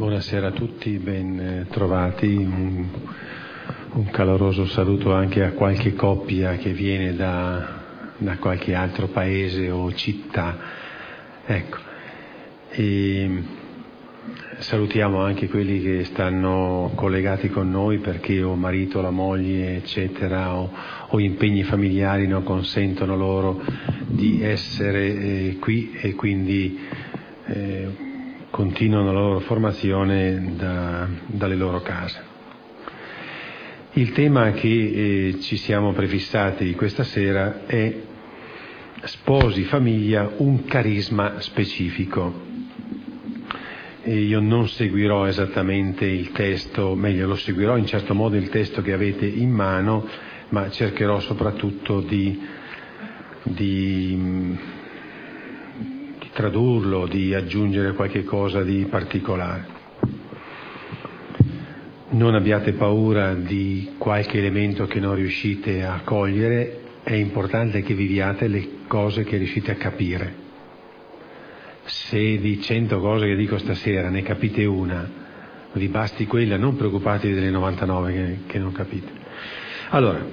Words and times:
Buonasera 0.00 0.46
a 0.46 0.52
tutti, 0.52 0.96
ben 0.96 1.66
trovati. 1.68 2.34
Un, 2.34 2.86
un, 3.92 4.10
caloroso 4.10 4.64
saluto 4.64 5.12
anche 5.12 5.44
a 5.44 5.52
qualche 5.52 5.92
coppia 5.92 6.56
che 6.56 6.72
viene 6.72 7.14
da, 7.14 7.82
da 8.16 8.38
qualche 8.38 8.74
altro 8.74 9.08
paese 9.08 9.70
o 9.70 9.92
città. 9.92 10.56
Ecco. 11.44 11.76
E 12.70 13.42
salutiamo 14.60 15.20
anche 15.20 15.50
quelli 15.50 15.82
che 15.82 16.04
stanno 16.04 16.92
collegati 16.94 17.50
con 17.50 17.70
noi 17.70 17.98
perché 17.98 18.42
o 18.42 18.54
marito, 18.54 19.02
la 19.02 19.10
moglie, 19.10 19.76
eccetera, 19.76 20.54
o, 20.54 20.72
o 21.08 21.20
impegni 21.20 21.62
familiari 21.62 22.26
non 22.26 22.42
consentono 22.42 23.16
loro 23.16 23.62
di 24.06 24.42
essere 24.42 25.08
eh, 25.08 25.56
qui 25.60 25.92
e 25.92 26.14
quindi 26.14 26.78
eh, 27.44 28.08
continuano 28.50 29.12
la 29.12 29.18
loro 29.18 29.40
formazione 29.40 30.54
da, 30.56 31.08
dalle 31.26 31.56
loro 31.56 31.80
case. 31.80 32.28
Il 33.92 34.12
tema 34.12 34.52
che 34.52 34.68
eh, 34.68 35.40
ci 35.40 35.56
siamo 35.56 35.92
prefissati 35.92 36.74
questa 36.74 37.02
sera 37.02 37.66
è 37.66 37.92
sposi, 39.02 39.64
famiglia, 39.64 40.30
un 40.36 40.64
carisma 40.64 41.40
specifico. 41.40 42.48
E 44.02 44.14
io 44.14 44.40
non 44.40 44.68
seguirò 44.68 45.26
esattamente 45.26 46.06
il 46.06 46.32
testo, 46.32 46.94
meglio 46.94 47.26
lo 47.26 47.34
seguirò 47.34 47.76
in 47.76 47.86
certo 47.86 48.14
modo 48.14 48.36
il 48.36 48.48
testo 48.48 48.80
che 48.80 48.92
avete 48.92 49.26
in 49.26 49.50
mano, 49.50 50.06
ma 50.50 50.70
cercherò 50.70 51.20
soprattutto 51.20 52.00
di, 52.00 52.40
di, 53.42 54.58
tradurlo, 56.32 57.06
di 57.06 57.34
aggiungere 57.34 57.94
qualche 57.94 58.24
cosa 58.24 58.62
di 58.62 58.86
particolare. 58.88 59.78
Non 62.10 62.34
abbiate 62.34 62.72
paura 62.72 63.34
di 63.34 63.92
qualche 63.98 64.38
elemento 64.38 64.86
che 64.86 65.00
non 65.00 65.14
riuscite 65.14 65.84
a 65.84 66.00
cogliere, 66.04 66.80
è 67.02 67.14
importante 67.14 67.82
che 67.82 67.94
viviate 67.94 68.48
le 68.48 68.68
cose 68.86 69.24
che 69.24 69.36
riuscite 69.36 69.70
a 69.70 69.76
capire. 69.76 70.48
Se 71.84 72.38
di 72.38 72.60
cento 72.60 73.00
cose 73.00 73.26
che 73.26 73.36
dico 73.36 73.58
stasera 73.58 74.10
ne 74.10 74.22
capite 74.22 74.64
una, 74.64 75.08
vi 75.72 75.88
basti 75.88 76.26
quella, 76.26 76.56
non 76.56 76.76
preoccupatevi 76.76 77.34
delle 77.34 77.50
99 77.50 78.12
che, 78.12 78.38
che 78.46 78.58
non 78.58 78.72
capite. 78.72 79.10
Allora, 79.90 80.24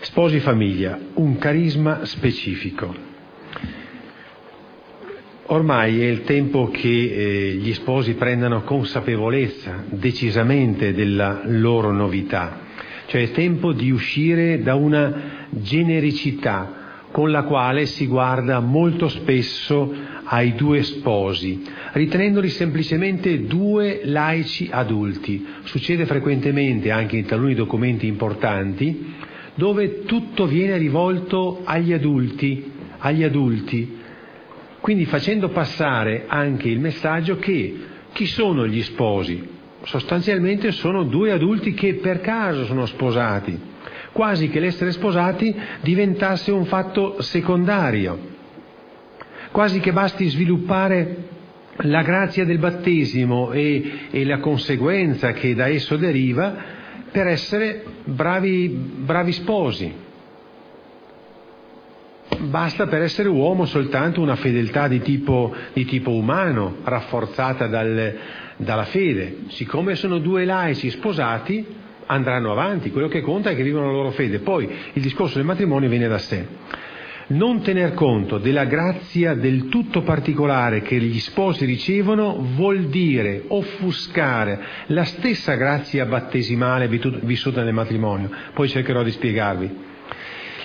sposi 0.00 0.40
famiglia, 0.40 0.98
un 1.14 1.38
carisma 1.38 2.04
specifico. 2.04 3.08
Ormai 5.52 6.00
è 6.00 6.06
il 6.06 6.22
tempo 6.22 6.68
che 6.68 6.88
eh, 6.88 7.54
gli 7.54 7.72
sposi 7.72 8.14
prendano 8.14 8.62
consapevolezza 8.62 9.82
decisamente 9.88 10.94
della 10.94 11.42
loro 11.44 11.90
novità, 11.90 12.60
cioè 13.06 13.22
è 13.22 13.30
tempo 13.32 13.72
di 13.72 13.90
uscire 13.90 14.62
da 14.62 14.76
una 14.76 15.48
genericità 15.50 17.08
con 17.10 17.32
la 17.32 17.42
quale 17.42 17.86
si 17.86 18.06
guarda 18.06 18.60
molto 18.60 19.08
spesso 19.08 19.92
ai 20.22 20.54
due 20.54 20.84
sposi, 20.84 21.64
ritenendoli 21.94 22.48
semplicemente 22.48 23.46
due 23.46 24.02
laici 24.04 24.68
adulti. 24.70 25.44
Succede 25.64 26.06
frequentemente 26.06 26.92
anche 26.92 27.16
in 27.16 27.24
taluni 27.24 27.56
documenti 27.56 28.06
importanti 28.06 29.14
dove 29.56 30.04
tutto 30.04 30.46
viene 30.46 30.78
rivolto 30.78 31.62
agli 31.64 31.92
adulti, 31.92 32.70
agli 32.98 33.24
adulti, 33.24 33.98
quindi 34.80 35.04
facendo 35.06 35.50
passare 35.50 36.24
anche 36.26 36.68
il 36.68 36.80
messaggio 36.80 37.36
che 37.36 37.78
chi 38.12 38.26
sono 38.26 38.66
gli 38.66 38.82
sposi? 38.82 39.58
Sostanzialmente 39.82 40.72
sono 40.72 41.04
due 41.04 41.32
adulti 41.32 41.72
che 41.72 41.94
per 41.94 42.20
caso 42.20 42.64
sono 42.64 42.86
sposati, 42.86 43.58
quasi 44.12 44.48
che 44.48 44.60
l'essere 44.60 44.92
sposati 44.92 45.54
diventasse 45.80 46.50
un 46.50 46.64
fatto 46.66 47.20
secondario 47.22 48.30
quasi 49.50 49.80
che 49.80 49.92
basti 49.92 50.28
sviluppare 50.28 51.28
la 51.82 52.02
grazia 52.02 52.44
del 52.44 52.58
battesimo 52.58 53.52
e, 53.52 54.08
e 54.10 54.24
la 54.24 54.38
conseguenza 54.38 55.32
che 55.32 55.54
da 55.54 55.68
esso 55.68 55.96
deriva 55.96 56.78
per 57.10 57.26
essere 57.26 57.82
bravi, 58.04 58.68
bravi 58.68 59.32
sposi. 59.32 59.92
Basta 62.42 62.86
per 62.86 63.02
essere 63.02 63.28
uomo 63.28 63.66
soltanto 63.66 64.22
una 64.22 64.36
fedeltà 64.36 64.88
di 64.88 65.00
tipo, 65.02 65.54
di 65.74 65.84
tipo 65.84 66.12
umano, 66.12 66.76
rafforzata 66.84 67.66
dal, 67.66 68.16
dalla 68.56 68.84
fede. 68.84 69.40
Siccome 69.48 69.94
sono 69.94 70.18
due 70.18 70.46
laici 70.46 70.88
sposati, 70.88 71.66
andranno 72.06 72.50
avanti, 72.50 72.90
quello 72.90 73.08
che 73.08 73.20
conta 73.20 73.50
è 73.50 73.56
che 73.56 73.62
vivono 73.62 73.86
la 73.86 73.92
loro 73.92 74.10
fede. 74.12 74.38
Poi 74.38 74.68
il 74.94 75.02
discorso 75.02 75.36
del 75.36 75.46
matrimonio 75.46 75.90
viene 75.90 76.08
da 76.08 76.18
sé 76.18 76.46
non 77.30 77.62
tener 77.62 77.94
conto 77.94 78.38
della 78.38 78.64
grazia 78.64 79.34
del 79.34 79.68
tutto 79.68 80.02
particolare 80.02 80.82
che 80.82 80.96
gli 80.96 81.20
sposi 81.20 81.64
ricevono 81.64 82.44
vuol 82.56 82.86
dire 82.86 83.44
offuscare 83.46 84.60
la 84.86 85.04
stessa 85.04 85.54
grazia 85.54 86.06
battesimale 86.06 86.88
vissuta 86.88 87.62
nel 87.62 87.72
matrimonio. 87.72 88.30
Poi 88.52 88.68
cercherò 88.68 89.04
di 89.04 89.12
spiegarvi. 89.12 89.89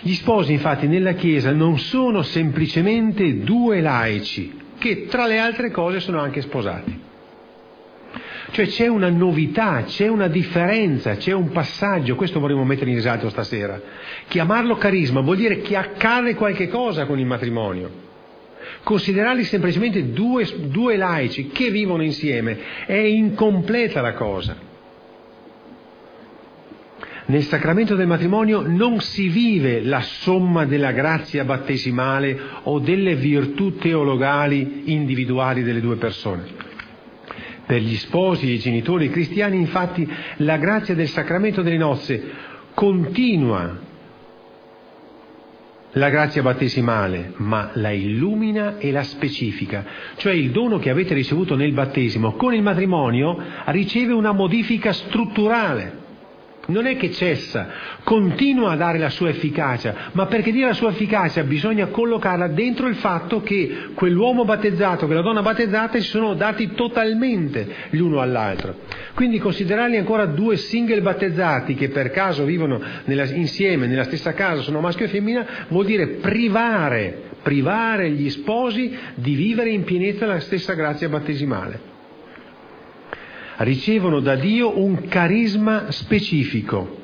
Gli 0.02 0.14
sposi 0.14 0.54
infatti 0.54 0.88
nella 0.88 1.14
Chiesa 1.14 1.52
non 1.52 1.80
sono 1.80 2.22
semplicemente 2.22 3.40
due 3.40 3.82
laici 3.82 4.64
che 4.78 5.06
tra 5.08 5.26
le 5.26 5.40
altre 5.40 5.72
cose 5.72 6.00
sono 6.00 6.20
anche 6.20 6.42
sposati. 6.42 7.04
Cioè 8.52 8.68
c'è 8.68 8.88
una 8.88 9.10
novità, 9.10 9.84
c'è 9.86 10.08
una 10.08 10.28
differenza, 10.28 11.16
c'è 11.16 11.34
un 11.34 11.50
passaggio, 11.50 12.16
questo 12.16 12.40
vorremmo 12.40 12.64
mettere 12.64 12.90
in 12.92 12.96
risalto 12.96 13.30
stasera. 13.30 13.82
Chiamarlo 14.28 14.78
carisma 14.78 15.22
vuol 15.22 15.38
dire 15.38 15.60
che 15.60 15.76
accade 15.76 16.36
qualche 16.36 16.70
cosa 16.70 17.06
con 17.06 17.20
il 17.20 17.26
matrimonio. 17.26 18.04
Considerarli 18.84 19.44
semplicemente 19.44 20.12
due, 20.12 20.48
due 20.68 20.96
laici 20.96 21.48
che 21.48 21.70
vivono 21.70 22.04
insieme 22.04 22.86
è 22.86 22.94
incompleta 22.94 24.02
la 24.02 24.14
cosa. 24.14 24.56
Nel 27.28 27.44
sacramento 27.44 27.96
del 27.96 28.06
matrimonio 28.06 28.62
non 28.62 29.00
si 29.00 29.30
vive 29.30 29.82
la 29.82 30.02
somma 30.02 30.66
della 30.66 30.92
grazia 30.92 31.44
battesimale 31.44 32.40
o 32.64 32.78
delle 32.78 33.16
virtù 33.16 33.78
teologali 33.78 34.84
individuali 34.92 35.64
delle 35.64 35.82
due 35.82 35.96
persone. 35.96 36.44
Per 37.66 37.82
gli 37.82 37.96
sposi 37.96 38.48
e 38.48 38.54
i 38.54 38.60
genitori 38.60 39.10
cristiani, 39.10 39.58
infatti, 39.58 40.08
la 40.38 40.58
grazia 40.58 40.94
del 40.94 41.08
sacramento 41.08 41.64
delle 41.64 41.78
nozze 41.78 42.24
continua. 42.76 43.76
La 45.94 46.10
grazia 46.10 46.44
battesimale, 46.44 47.34
ma 47.38 47.72
la 47.74 47.90
illumina 47.90 48.78
e 48.78 48.92
la 48.92 49.02
specifica, 49.02 49.84
cioè 50.18 50.34
il 50.34 50.52
dono 50.52 50.78
che 50.78 50.92
avete 50.92 51.16
ricevuto 51.16 51.56
nel 51.56 51.72
battesimo 51.72 52.34
con 52.34 52.54
il 52.54 52.62
matrimonio 52.62 53.36
riceve 53.68 54.14
una 54.14 54.34
modifica 54.34 54.94
strutturale 54.94 56.04
non 56.68 56.88
è 56.88 56.98
che 56.98 57.12
cessa, 57.12 57.68
continua 58.04 58.72
a 58.72 58.76
dare 58.76 58.98
la 58.98 59.10
sua 59.10 59.30
efficacia, 59.30 60.10
ma 60.14 60.26
perché 60.26 60.52
dia 60.52 60.68
la 60.68 60.74
sua 60.74 60.90
efficacia 60.90 61.44
bisogna 61.44 61.88
collocarla 61.88 62.48
dentro 62.48 62.88
il 62.88 62.96
fatto 62.96 63.42
che 63.42 63.90
quell'uomo 63.94 64.46
battezzato, 64.46 65.06
quella 65.06 65.22
donna 65.22 65.42
battezzata 65.42 66.00
si 66.00 66.08
sono 66.08 66.34
dati 66.34 66.74
totalmente 66.74 67.68
l'uno 67.92 68.22
all'altro. 68.22 68.78
Quindi 69.14 69.40
considerarli 69.40 69.98
ancora 69.98 70.26
due 70.26 70.58
single 70.58 71.02
battezzati 71.02 71.76
che 71.76 71.90
per 71.90 72.12
caso 72.12 72.44
vivono 72.44 72.82
nella, 73.06 73.26
insieme 73.26 73.88
nella 73.88 74.04
stessa 74.04 74.34
casa, 74.34 74.62
sono 74.62 74.82
maschio 74.82 75.06
e 75.06 75.10
femmina, 75.10 75.46
vuol 75.68 75.86
dire 75.86 76.08
privare, 76.08 77.22
privare 77.42 78.10
gli 78.10 78.30
sposi 78.30 78.96
di 79.16 79.36
vivere 79.36 79.70
in 79.70 79.84
pienezza 79.84 80.26
la 80.26 80.40
stessa 80.40 80.74
grazia 80.74 81.10
battesimale 81.10 81.94
ricevono 83.58 84.20
da 84.20 84.36
Dio 84.36 84.80
un 84.80 85.08
carisma 85.08 85.92
specifico. 85.92 87.04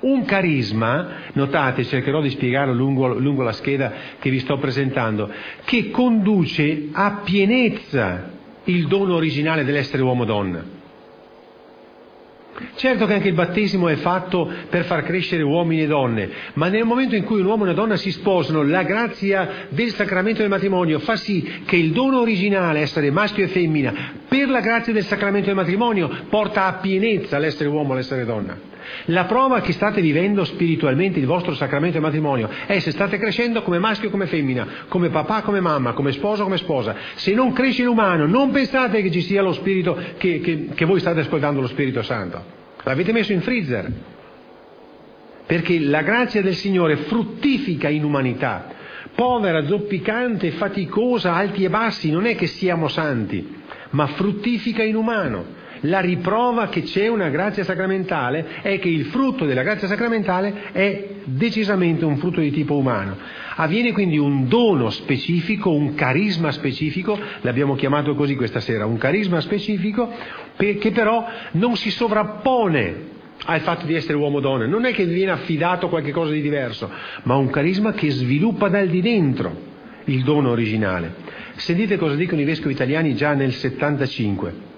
Un 0.00 0.24
carisma, 0.24 1.08
notate, 1.32 1.84
cercherò 1.84 2.20
di 2.20 2.30
spiegarlo 2.30 2.74
lungo, 2.74 3.18
lungo 3.18 3.42
la 3.42 3.52
scheda 3.52 3.92
che 4.18 4.28
vi 4.28 4.38
sto 4.40 4.58
presentando, 4.58 5.30
che 5.64 5.90
conduce 5.90 6.88
a 6.92 7.22
pienezza 7.24 8.30
il 8.64 8.86
dono 8.86 9.14
originale 9.14 9.64
dell'essere 9.64 10.02
uomo-donna. 10.02 10.82
Certo 12.76 13.06
che 13.06 13.14
anche 13.14 13.28
il 13.28 13.34
battesimo 13.34 13.88
è 13.88 13.96
fatto 13.96 14.50
per 14.68 14.84
far 14.84 15.02
crescere 15.02 15.42
uomini 15.42 15.82
e 15.82 15.86
donne, 15.86 16.30
ma 16.54 16.68
nel 16.68 16.84
momento 16.84 17.16
in 17.16 17.24
cui 17.24 17.40
un 17.40 17.46
uomo 17.46 17.64
e 17.64 17.68
una 17.68 17.74
donna 17.74 17.96
si 17.96 18.12
sposano, 18.12 18.62
la 18.62 18.82
grazia 18.82 19.66
del 19.70 19.92
sacramento 19.92 20.40
del 20.40 20.50
matrimonio 20.50 20.98
fa 21.00 21.16
sì 21.16 21.62
che 21.64 21.76
il 21.76 21.92
dono 21.92 22.20
originale, 22.20 22.80
essere 22.80 23.10
maschio 23.10 23.44
e 23.44 23.48
femmina, 23.48 24.12
per 24.28 24.48
la 24.48 24.60
grazia 24.60 24.92
del 24.92 25.04
sacramento 25.04 25.46
del 25.46 25.56
matrimonio, 25.56 26.08
porta 26.28 26.66
a 26.66 26.74
pienezza 26.74 27.38
l'essere 27.38 27.68
uomo 27.68 27.92
e 27.92 27.96
l'essere 27.96 28.24
donna. 28.24 28.72
La 29.06 29.24
prova 29.24 29.60
che 29.60 29.72
state 29.72 30.00
vivendo 30.00 30.44
spiritualmente 30.44 31.18
il 31.18 31.26
vostro 31.26 31.54
sacramento 31.54 31.98
di 31.98 32.02
matrimonio 32.02 32.48
è 32.66 32.78
se 32.78 32.90
state 32.90 33.18
crescendo 33.18 33.62
come 33.62 33.78
maschio 33.78 34.08
o 34.08 34.10
come 34.10 34.26
femmina, 34.26 34.66
come 34.88 35.08
papà, 35.08 35.42
come 35.42 35.60
mamma, 35.60 35.92
come 35.92 36.12
sposo 36.12 36.42
o 36.42 36.44
come 36.44 36.58
sposa. 36.58 36.94
Se 37.14 37.32
non 37.32 37.52
cresce 37.52 37.84
l'umano, 37.84 38.26
non 38.26 38.50
pensate 38.50 39.02
che 39.02 39.10
ci 39.10 39.20
sia 39.20 39.42
lo 39.42 39.52
spirito, 39.52 39.98
che, 40.16 40.40
che, 40.40 40.68
che 40.74 40.84
voi 40.84 41.00
state 41.00 41.20
ascoltando 41.20 41.60
lo 41.60 41.66
Spirito 41.66 42.02
Santo. 42.02 42.42
L'avete 42.82 43.12
messo 43.12 43.32
in 43.32 43.40
freezer. 43.40 43.90
Perché 45.46 45.78
la 45.80 46.02
grazia 46.02 46.42
del 46.42 46.54
Signore 46.54 46.96
fruttifica 46.96 47.88
in 47.88 48.04
umanità. 48.04 48.72
Povera, 49.14 49.64
zoppicante, 49.66 50.50
faticosa, 50.52 51.34
alti 51.34 51.64
e 51.64 51.70
bassi, 51.70 52.10
non 52.10 52.26
è 52.26 52.34
che 52.34 52.46
siamo 52.46 52.88
santi, 52.88 53.62
ma 53.90 54.06
fruttifica 54.08 54.82
in 54.82 54.96
umano. 54.96 55.62
La 55.86 56.00
riprova 56.00 56.68
che 56.68 56.82
c'è 56.82 57.08
una 57.08 57.28
grazia 57.28 57.62
sacramentale 57.62 58.62
è 58.62 58.78
che 58.78 58.88
il 58.88 59.06
frutto 59.06 59.44
della 59.44 59.62
grazia 59.62 59.86
sacramentale 59.86 60.72
è 60.72 61.08
decisamente 61.24 62.06
un 62.06 62.16
frutto 62.16 62.40
di 62.40 62.50
tipo 62.50 62.74
umano. 62.76 63.16
Avviene 63.56 63.92
quindi 63.92 64.16
un 64.16 64.48
dono 64.48 64.88
specifico, 64.88 65.70
un 65.70 65.94
carisma 65.94 66.52
specifico, 66.52 67.18
l'abbiamo 67.42 67.74
chiamato 67.74 68.14
così 68.14 68.34
questa 68.34 68.60
sera, 68.60 68.86
un 68.86 68.96
carisma 68.96 69.40
specifico 69.40 70.10
che 70.56 70.90
però 70.92 71.26
non 71.52 71.76
si 71.76 71.90
sovrappone 71.90 73.12
al 73.44 73.60
fatto 73.60 73.84
di 73.84 73.94
essere 73.94 74.16
uomo-donna, 74.16 74.66
non 74.66 74.86
è 74.86 74.92
che 74.94 75.04
viene 75.04 75.32
affidato 75.32 75.86
a 75.86 75.88
qualche 75.90 76.12
cosa 76.12 76.32
di 76.32 76.40
diverso, 76.40 76.90
ma 77.24 77.36
un 77.36 77.50
carisma 77.50 77.92
che 77.92 78.10
sviluppa 78.10 78.68
dal 78.68 78.88
di 78.88 79.02
dentro 79.02 79.72
il 80.04 80.22
dono 80.22 80.48
originale. 80.48 81.14
Sentite 81.56 81.98
cosa 81.98 82.14
dicono 82.14 82.40
i 82.40 82.44
vescovi 82.44 82.72
italiani 82.72 83.14
già 83.14 83.34
nel 83.34 83.52
75 83.52 84.72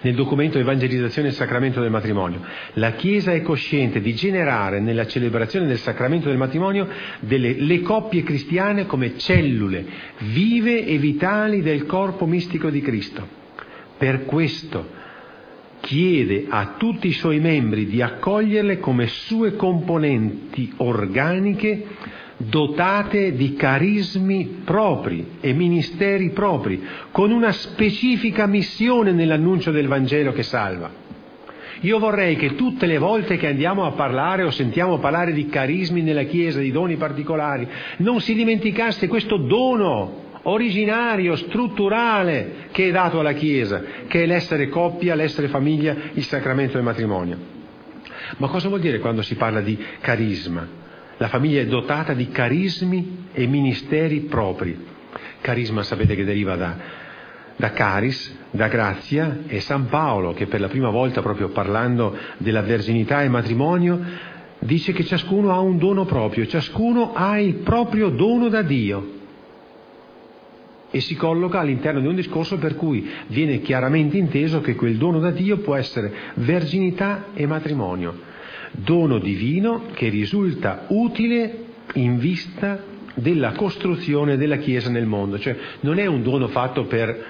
nel 0.00 0.14
documento 0.14 0.58
Evangelizzazione 0.58 1.28
e 1.28 1.32
Sacramento 1.32 1.80
del 1.80 1.90
matrimonio. 1.90 2.40
La 2.74 2.92
Chiesa 2.92 3.32
è 3.32 3.42
cosciente 3.42 4.00
di 4.00 4.14
generare 4.14 4.80
nella 4.80 5.06
celebrazione 5.06 5.66
del 5.66 5.78
sacramento 5.78 6.28
del 6.28 6.36
matrimonio 6.36 6.88
delle, 7.20 7.54
le 7.54 7.80
coppie 7.82 8.22
cristiane 8.22 8.86
come 8.86 9.18
cellule 9.18 9.84
vive 10.18 10.84
e 10.84 10.98
vitali 10.98 11.62
del 11.62 11.86
corpo 11.86 12.26
mistico 12.26 12.70
di 12.70 12.80
Cristo. 12.80 13.26
Per 13.96 14.24
questo 14.24 14.96
chiede 15.80 16.46
a 16.48 16.74
tutti 16.76 17.08
i 17.08 17.12
suoi 17.12 17.40
membri 17.40 17.86
di 17.86 18.02
accoglierle 18.02 18.78
come 18.78 19.06
sue 19.06 19.56
componenti 19.56 20.72
organiche 20.78 21.86
dotate 22.38 23.34
di 23.34 23.54
carismi 23.54 24.62
propri 24.64 25.36
e 25.40 25.52
ministeri 25.52 26.30
propri, 26.30 26.82
con 27.10 27.30
una 27.30 27.52
specifica 27.52 28.46
missione 28.46 29.12
nell'annuncio 29.12 29.70
del 29.70 29.88
Vangelo 29.88 30.32
che 30.32 30.44
salva. 30.44 31.06
Io 31.82 31.98
vorrei 31.98 32.36
che 32.36 32.54
tutte 32.54 32.86
le 32.86 32.98
volte 32.98 33.36
che 33.36 33.46
andiamo 33.46 33.84
a 33.84 33.92
parlare 33.92 34.42
o 34.42 34.50
sentiamo 34.50 34.98
parlare 34.98 35.32
di 35.32 35.46
carismi 35.46 36.02
nella 36.02 36.24
Chiesa, 36.24 36.60
di 36.60 36.72
doni 36.72 36.96
particolari, 36.96 37.68
non 37.98 38.20
si 38.20 38.34
dimenticasse 38.34 39.06
questo 39.06 39.36
dono 39.36 40.26
originario, 40.42 41.36
strutturale 41.36 42.68
che 42.72 42.88
è 42.88 42.90
dato 42.90 43.20
alla 43.20 43.32
Chiesa, 43.32 43.82
che 44.06 44.22
è 44.22 44.26
l'essere 44.26 44.68
coppia, 44.68 45.14
l'essere 45.14 45.48
famiglia, 45.48 45.94
il 46.14 46.24
sacramento 46.24 46.74
del 46.74 46.84
matrimonio. 46.84 47.56
Ma 48.38 48.48
cosa 48.48 48.68
vuol 48.68 48.80
dire 48.80 48.98
quando 48.98 49.22
si 49.22 49.36
parla 49.36 49.60
di 49.60 49.78
carisma? 50.00 50.86
La 51.18 51.28
famiglia 51.28 51.60
è 51.60 51.66
dotata 51.66 52.14
di 52.14 52.28
carismi 52.28 53.26
e 53.32 53.46
ministeri 53.46 54.20
propri. 54.20 54.86
Carisma 55.40 55.82
sapete 55.82 56.14
che 56.14 56.24
deriva 56.24 56.54
da, 56.54 56.76
da 57.56 57.72
caris, 57.72 58.36
da 58.52 58.68
grazia 58.68 59.40
e 59.48 59.60
San 59.60 59.88
Paolo 59.88 60.32
che 60.32 60.46
per 60.46 60.60
la 60.60 60.68
prima 60.68 60.90
volta 60.90 61.20
proprio 61.20 61.48
parlando 61.48 62.16
della 62.38 62.62
verginità 62.62 63.22
e 63.22 63.28
matrimonio 63.28 64.00
dice 64.60 64.92
che 64.92 65.04
ciascuno 65.04 65.52
ha 65.52 65.58
un 65.58 65.76
dono 65.78 66.04
proprio, 66.04 66.46
ciascuno 66.46 67.12
ha 67.14 67.38
il 67.40 67.54
proprio 67.56 68.10
dono 68.10 68.48
da 68.48 68.62
Dio 68.62 69.16
e 70.90 71.00
si 71.00 71.16
colloca 71.16 71.58
all'interno 71.58 72.00
di 72.00 72.06
un 72.06 72.14
discorso 72.14 72.58
per 72.58 72.76
cui 72.76 73.10
viene 73.26 73.60
chiaramente 73.60 74.16
inteso 74.16 74.60
che 74.60 74.76
quel 74.76 74.96
dono 74.96 75.18
da 75.18 75.30
Dio 75.30 75.58
può 75.58 75.74
essere 75.74 76.12
verginità 76.34 77.26
e 77.34 77.44
matrimonio 77.46 78.27
dono 78.72 79.18
divino 79.18 79.84
che 79.92 80.08
risulta 80.08 80.84
utile 80.88 81.66
in 81.94 82.18
vista 82.18 82.82
della 83.14 83.52
costruzione 83.52 84.36
della 84.36 84.58
Chiesa 84.58 84.90
nel 84.90 85.06
mondo, 85.06 85.38
cioè 85.38 85.56
non 85.80 85.98
è 85.98 86.06
un 86.06 86.22
dono 86.22 86.48
fatto 86.48 86.84
per, 86.84 87.24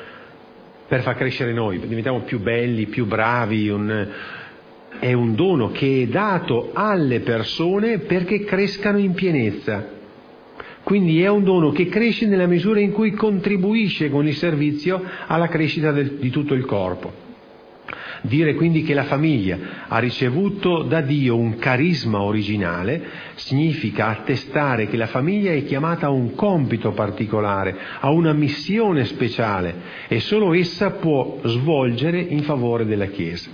per 0.86 1.02
far 1.02 1.16
crescere 1.16 1.52
noi, 1.52 1.78
diventiamo 1.80 2.20
più 2.20 2.40
belli, 2.40 2.86
più 2.86 3.06
bravi, 3.06 3.68
un, 3.68 4.08
è 4.98 5.12
un 5.12 5.34
dono 5.34 5.70
che 5.70 6.02
è 6.02 6.06
dato 6.06 6.70
alle 6.74 7.20
persone 7.20 7.98
perché 7.98 8.44
crescano 8.44 8.98
in 8.98 9.14
pienezza. 9.14 9.96
Quindi 10.82 11.22
è 11.22 11.28
un 11.28 11.44
dono 11.44 11.70
che 11.70 11.88
cresce 11.88 12.26
nella 12.26 12.46
misura 12.46 12.80
in 12.80 12.92
cui 12.92 13.10
contribuisce 13.10 14.08
con 14.08 14.26
il 14.26 14.34
servizio 14.34 15.02
alla 15.26 15.48
crescita 15.48 15.92
del, 15.92 16.12
di 16.12 16.30
tutto 16.30 16.54
il 16.54 16.64
corpo. 16.64 17.27
Dire 18.22 18.54
quindi 18.54 18.82
che 18.82 18.94
la 18.94 19.04
famiglia 19.04 19.58
ha 19.88 19.98
ricevuto 19.98 20.82
da 20.82 21.00
Dio 21.00 21.36
un 21.36 21.56
carisma 21.56 22.20
originale 22.20 23.02
significa 23.34 24.08
attestare 24.08 24.88
che 24.88 24.96
la 24.96 25.06
famiglia 25.06 25.52
è 25.52 25.64
chiamata 25.64 26.06
a 26.06 26.10
un 26.10 26.34
compito 26.34 26.92
particolare, 26.92 27.76
a 28.00 28.10
una 28.10 28.32
missione 28.32 29.04
speciale 29.04 29.74
e 30.08 30.20
solo 30.20 30.52
essa 30.52 30.90
può 30.92 31.38
svolgere 31.44 32.20
in 32.20 32.42
favore 32.42 32.84
della 32.84 33.06
Chiesa. 33.06 33.50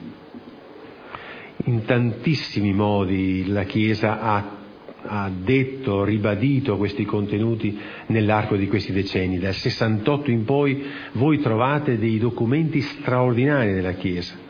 In 1.66 1.84
tantissimi 1.84 2.72
modi 2.72 3.46
la 3.48 3.64
Chiesa 3.64 4.20
ha 4.20 4.62
ha 5.06 5.30
detto, 5.30 6.02
ribadito 6.02 6.76
questi 6.78 7.04
contenuti 7.04 7.78
nell'arco 8.06 8.56
di 8.56 8.68
questi 8.68 8.92
decenni. 8.92 9.38
Dal 9.38 9.54
68 9.54 10.30
in 10.30 10.44
poi 10.44 10.82
voi 11.12 11.40
trovate 11.40 11.98
dei 11.98 12.18
documenti 12.18 12.80
straordinari 12.80 13.74
della 13.74 13.92
Chiesa. 13.92 14.43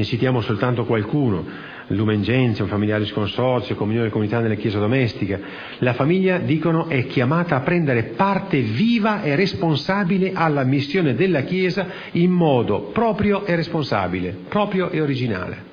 Ne 0.00 0.06
citiamo 0.06 0.40
soltanto 0.40 0.86
qualcuno, 0.86 1.44
Lumen 1.88 2.22
Gentium, 2.22 2.68
Familiaris 2.68 3.12
Consorzio, 3.12 3.74
Comunione 3.74 4.06
e 4.06 4.10
Comunità 4.10 4.40
nella 4.40 4.54
Chiesa 4.54 4.78
Domestica. 4.78 5.38
La 5.80 5.92
famiglia, 5.92 6.38
dicono, 6.38 6.88
è 6.88 7.06
chiamata 7.06 7.56
a 7.56 7.60
prendere 7.60 8.04
parte 8.16 8.62
viva 8.62 9.20
e 9.20 9.34
responsabile 9.34 10.32
alla 10.32 10.64
missione 10.64 11.14
della 11.14 11.42
Chiesa 11.42 11.86
in 12.12 12.30
modo 12.30 12.84
proprio 12.94 13.44
e 13.44 13.54
responsabile, 13.54 14.34
proprio 14.48 14.88
e 14.88 15.02
originale. 15.02 15.64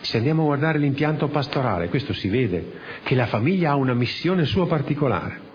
Se 0.00 0.16
andiamo 0.16 0.40
a 0.40 0.46
guardare 0.46 0.78
l'impianto 0.78 1.28
pastorale, 1.28 1.90
questo 1.90 2.14
si 2.14 2.28
vede, 2.28 2.72
che 3.02 3.14
la 3.14 3.26
famiglia 3.26 3.72
ha 3.72 3.76
una 3.76 3.92
missione 3.92 4.46
sua 4.46 4.66
particolare. 4.66 5.51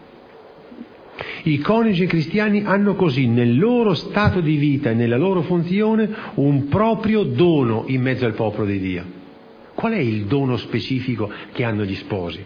I 1.47 1.59
coniugi 1.59 2.07
cristiani 2.07 2.63
hanno 2.65 2.95
così 2.95 3.25
nel 3.25 3.57
loro 3.57 3.93
stato 3.93 4.41
di 4.41 4.57
vita 4.57 4.89
e 4.89 4.93
nella 4.93 5.15
loro 5.15 5.43
funzione 5.43 6.09
un 6.33 6.67
proprio 6.67 7.23
dono 7.23 7.85
in 7.87 8.01
mezzo 8.01 8.25
al 8.25 8.33
popolo 8.33 8.65
di 8.65 8.79
Dio. 8.79 9.05
Qual 9.73 9.93
è 9.93 9.97
il 9.97 10.25
dono 10.25 10.57
specifico 10.57 11.31
che 11.53 11.63
hanno 11.63 11.85
gli 11.85 11.95
sposi? 11.95 12.43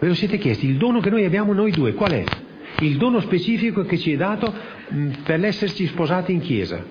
Ve 0.00 0.08
lo 0.08 0.14
siete 0.14 0.38
chiesti? 0.38 0.66
Il 0.66 0.76
dono 0.76 0.98
che 0.98 1.08
noi 1.08 1.24
abbiamo 1.24 1.52
noi 1.52 1.70
due, 1.70 1.94
qual 1.94 2.10
è? 2.10 2.24
Il 2.80 2.96
dono 2.96 3.20
specifico 3.20 3.84
che 3.84 3.96
ci 3.96 4.12
è 4.12 4.16
dato 4.16 4.52
mm, 4.92 5.10
per 5.22 5.38
l'esserci 5.38 5.86
sposati 5.86 6.32
in 6.32 6.40
chiesa. 6.40 6.84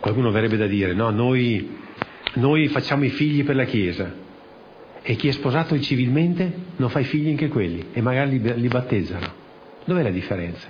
Qualcuno 0.00 0.32
verrebbe 0.32 0.56
da 0.56 0.66
dire, 0.66 0.92
no, 0.92 1.10
noi, 1.10 1.78
noi 2.34 2.66
facciamo 2.66 3.04
i 3.04 3.10
figli 3.10 3.44
per 3.44 3.54
la 3.54 3.64
chiesa. 3.64 4.12
E 5.02 5.14
chi 5.14 5.28
è 5.28 5.32
sposato 5.32 5.78
civilmente 5.80 6.52
non 6.82 6.90
fa 6.90 6.98
i 6.98 7.04
figli 7.04 7.30
anche 7.30 7.46
quelli 7.46 7.90
e 7.92 8.02
magari 8.02 8.40
li, 8.40 8.60
li 8.60 8.66
battezzano. 8.66 9.40
Dov'è 9.84 10.02
la 10.02 10.10
differenza? 10.10 10.66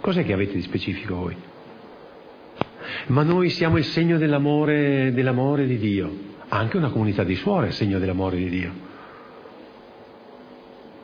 Cos'è 0.00 0.24
che 0.24 0.32
avete 0.32 0.54
di 0.54 0.62
specifico 0.62 1.16
voi? 1.16 1.36
Ma 3.08 3.24
noi 3.24 3.50
siamo 3.50 3.76
il 3.76 3.84
segno 3.84 4.16
dell'amore, 4.16 5.12
dell'amore 5.12 5.66
di 5.66 5.76
Dio. 5.76 6.34
Anche 6.48 6.76
una 6.76 6.90
comunità 6.90 7.24
di 7.24 7.34
suore 7.34 7.66
è 7.66 7.68
il 7.70 7.74
segno 7.74 7.98
dell'amore 7.98 8.36
di 8.36 8.48
Dio. 8.48 8.85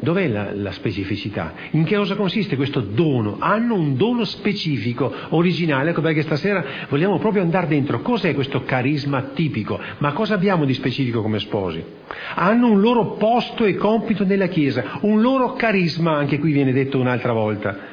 Dov'è 0.02 0.26
la, 0.26 0.52
la, 0.52 0.72
specificità? 0.72 1.52
In 1.70 1.84
che 1.84 1.94
cosa 1.94 2.16
consiste 2.16 2.56
questo 2.56 2.80
dono? 2.80 3.36
Hanno 3.38 3.76
un 3.76 3.96
dono 3.96 4.24
specifico, 4.24 5.14
originale, 5.28 5.90
ecco 5.90 6.00
perché 6.00 6.22
stasera 6.22 6.64
vogliamo 6.88 7.20
proprio 7.20 7.42
andare 7.42 7.68
dentro. 7.68 8.00
Cos'è 8.00 8.34
questo 8.34 8.64
carisma 8.64 9.30
tipico? 9.32 9.78
Ma 9.98 10.12
cosa 10.12 10.34
abbiamo 10.34 10.64
di 10.64 10.74
specifico 10.74 11.22
come 11.22 11.38
sposi? 11.38 11.84
Hanno 12.34 12.72
un 12.72 12.80
loro 12.80 13.12
posto 13.12 13.64
e 13.64 13.76
compito 13.76 14.24
nella 14.24 14.48
Chiesa, 14.48 14.98
un 15.02 15.20
loro 15.20 15.52
carisma, 15.52 16.16
anche 16.16 16.40
qui 16.40 16.50
viene 16.50 16.72
detto 16.72 16.98
un'altra 16.98 17.32
volta. 17.32 17.91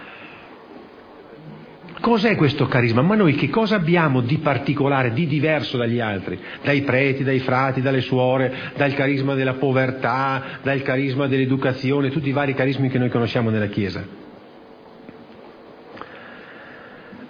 Cos'è 2.00 2.36
questo 2.36 2.68
carisma? 2.68 3.02
Ma 3.02 3.16
noi 3.16 3.36
che 3.36 3.50
cosa 3.50 3.76
abbiamo 3.76 4.22
di 4.22 4.38
particolare, 4.38 5.12
di 5.12 5.28
diverso 5.28 5.78
dagli 5.78 6.00
altri? 6.00 6.40
Dai 6.64 6.82
preti, 6.82 7.24
dai 7.24 7.40
frati, 7.40 7.82
dalle 7.82 8.02
suore, 8.02 8.54
dal 8.78 8.94
carisma 8.94 9.34
della 9.34 9.56
povertà, 9.56 10.60
dal 10.64 10.82
carisma 10.82 11.28
dell'educazione, 11.28 12.10
tutti 12.10 12.30
i 12.30 12.34
vari 12.34 12.54
carismi 12.54 12.90
che 12.90 13.00
noi 13.00 13.10
conosciamo 13.10 13.50
nella 13.50 13.68
Chiesa. 13.68 14.28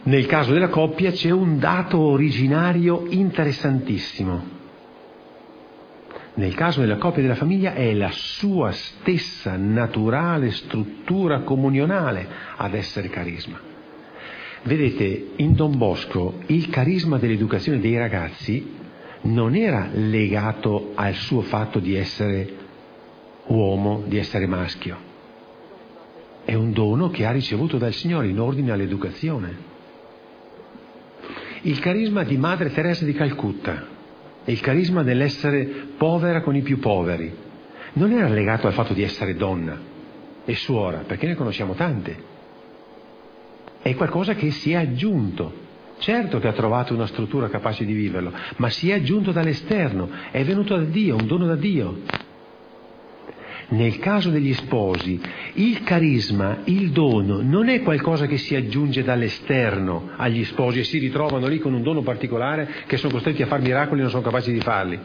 nel 0.10 0.26
caso 0.26 0.54
della 0.54 0.70
coppia 0.70 1.12
c'è 1.12 1.30
un 1.30 1.60
dato 1.60 2.00
originario 2.00 3.06
interessantissimo. 3.10 4.58
Nel 6.34 6.56
caso 6.56 6.82
della 6.82 6.98
coppia 6.98 7.20
e 7.20 7.24
della 7.24 7.36
famiglia 7.36 7.74
è 7.74 7.94
la 7.94 8.10
sua 8.12 8.72
stessa 8.72 9.56
naturale 9.56 10.52
struttura 10.52 11.42
comunionale 11.42 12.28
ad 12.56 12.74
essere 12.74 13.10
carisma. 13.10 13.69
Vedete, 14.64 15.32
in 15.38 15.54
Don 15.54 15.78
Bosco 15.78 16.40
il 16.48 16.70
carisma 16.70 17.18
dell'educazione 17.18 17.80
dei 17.80 17.98
ragazzi 17.98 18.78
non 19.22 19.56
era 19.56 19.90
legato 19.92 20.92
al 20.96 21.14
suo 21.14 21.42
fatto 21.42 21.80
di 21.80 21.96
essere 21.96 22.54
uomo, 23.48 24.04
di 24.06 24.18
essere 24.18 24.48
maschio. 24.48 25.08
È 26.44 26.54
un 26.54 26.72
dono 26.72 27.10
che 27.10 27.26
ha 27.26 27.32
ricevuto 27.32 27.78
dal 27.78 27.94
Signore 27.94 28.28
in 28.28 28.40
ordine 28.40 28.72
all'educazione. 28.72 29.68
Il 31.62 31.80
carisma 31.80 32.24
di 32.24 32.38
Madre 32.38 32.72
Teresa 32.72 33.06
di 33.06 33.14
Calcutta, 33.14 33.86
il 34.46 34.60
carisma 34.60 35.04
dell'essere 35.04 35.66
povera 35.98 36.42
con 36.42 36.56
i 36.56 36.62
più 36.62 36.80
poveri, 36.80 37.34
non 37.94 38.12
era 38.12 38.28
legato 38.30 38.68
al 38.68 38.74
fatto 38.74 38.94
di 38.94 39.04
essere 39.04 39.36
donna 39.36 39.80
e 40.46 40.56
suora, 40.56 41.00
perché 41.06 41.28
ne 41.28 41.36
conosciamo 41.36 41.74
tante. 41.74 42.29
È 43.82 43.96
qualcosa 43.96 44.36
che 44.36 44.52
si 44.52 44.72
è 44.72 44.76
aggiunto. 44.76 45.68
Certo 46.00 46.40
che 46.40 46.48
ha 46.48 46.54
trovato 46.54 46.94
una 46.94 47.08
struttura 47.08 47.50
capace 47.50 47.84
di 47.84 47.94
viverlo, 47.94 48.32
ma 48.58 48.70
si 48.70 48.90
è 48.90 48.94
aggiunto 48.94 49.32
dall'esterno, 49.32 50.10
è 50.32 50.44
venuto 50.46 50.78
da 50.78 50.84
Dio, 50.84 51.16
un 51.18 51.28
dono 51.28 51.46
da 51.46 51.56
Dio. 51.56 52.02
Nel 53.72 54.00
caso 54.00 54.30
degli 54.30 54.54
sposi, 54.54 55.20
il 55.54 55.84
carisma, 55.84 56.60
il 56.64 56.92
dono, 56.92 57.42
non 57.42 57.68
è 57.70 57.84
qualcosa 57.84 58.26
che 58.26 58.38
si 58.38 58.56
aggiunge 58.56 59.04
dall'esterno 59.04 60.12
agli 60.16 60.44
sposi 60.46 60.80
e 60.80 60.84
si 60.84 60.98
ritrovano 60.98 61.48
lì 61.48 61.60
con 61.60 61.74
un 61.74 61.84
dono 61.84 62.02
particolare 62.02 62.68
che 62.88 62.98
sono 62.98 63.14
costretti 63.14 63.44
a 63.44 63.48
fare 63.48 63.62
miracoli 63.62 64.00
e 64.00 64.04
non 64.04 64.12
sono 64.12 64.24
capaci 64.24 64.52
di 64.52 64.62
farli. 64.62 65.00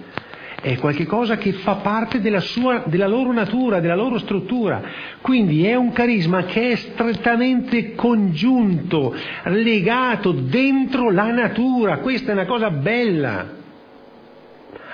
È 0.64 0.78
qualcosa 0.78 1.37
che 1.37 1.52
fa 1.52 1.75
parte 1.75 2.23
della, 2.23 2.40
sua, 2.40 2.85
della 2.87 3.06
loro 3.06 3.35
natura, 3.35 3.80
della 3.80 3.94
loro 3.94 4.16
struttura. 4.16 4.80
Quindi 5.21 5.66
è 5.66 5.75
un 5.75 5.92
carisma 5.92 6.44
che 6.44 6.71
è 6.71 6.76
strettamente 6.76 7.94
congiunto, 7.94 9.14
legato 9.42 10.33
dentro 10.33 11.11
la 11.11 11.30
natura. 11.30 11.99
Questa 11.99 12.30
è 12.30 12.33
una 12.33 12.47
cosa 12.47 12.71
bella 12.71 13.61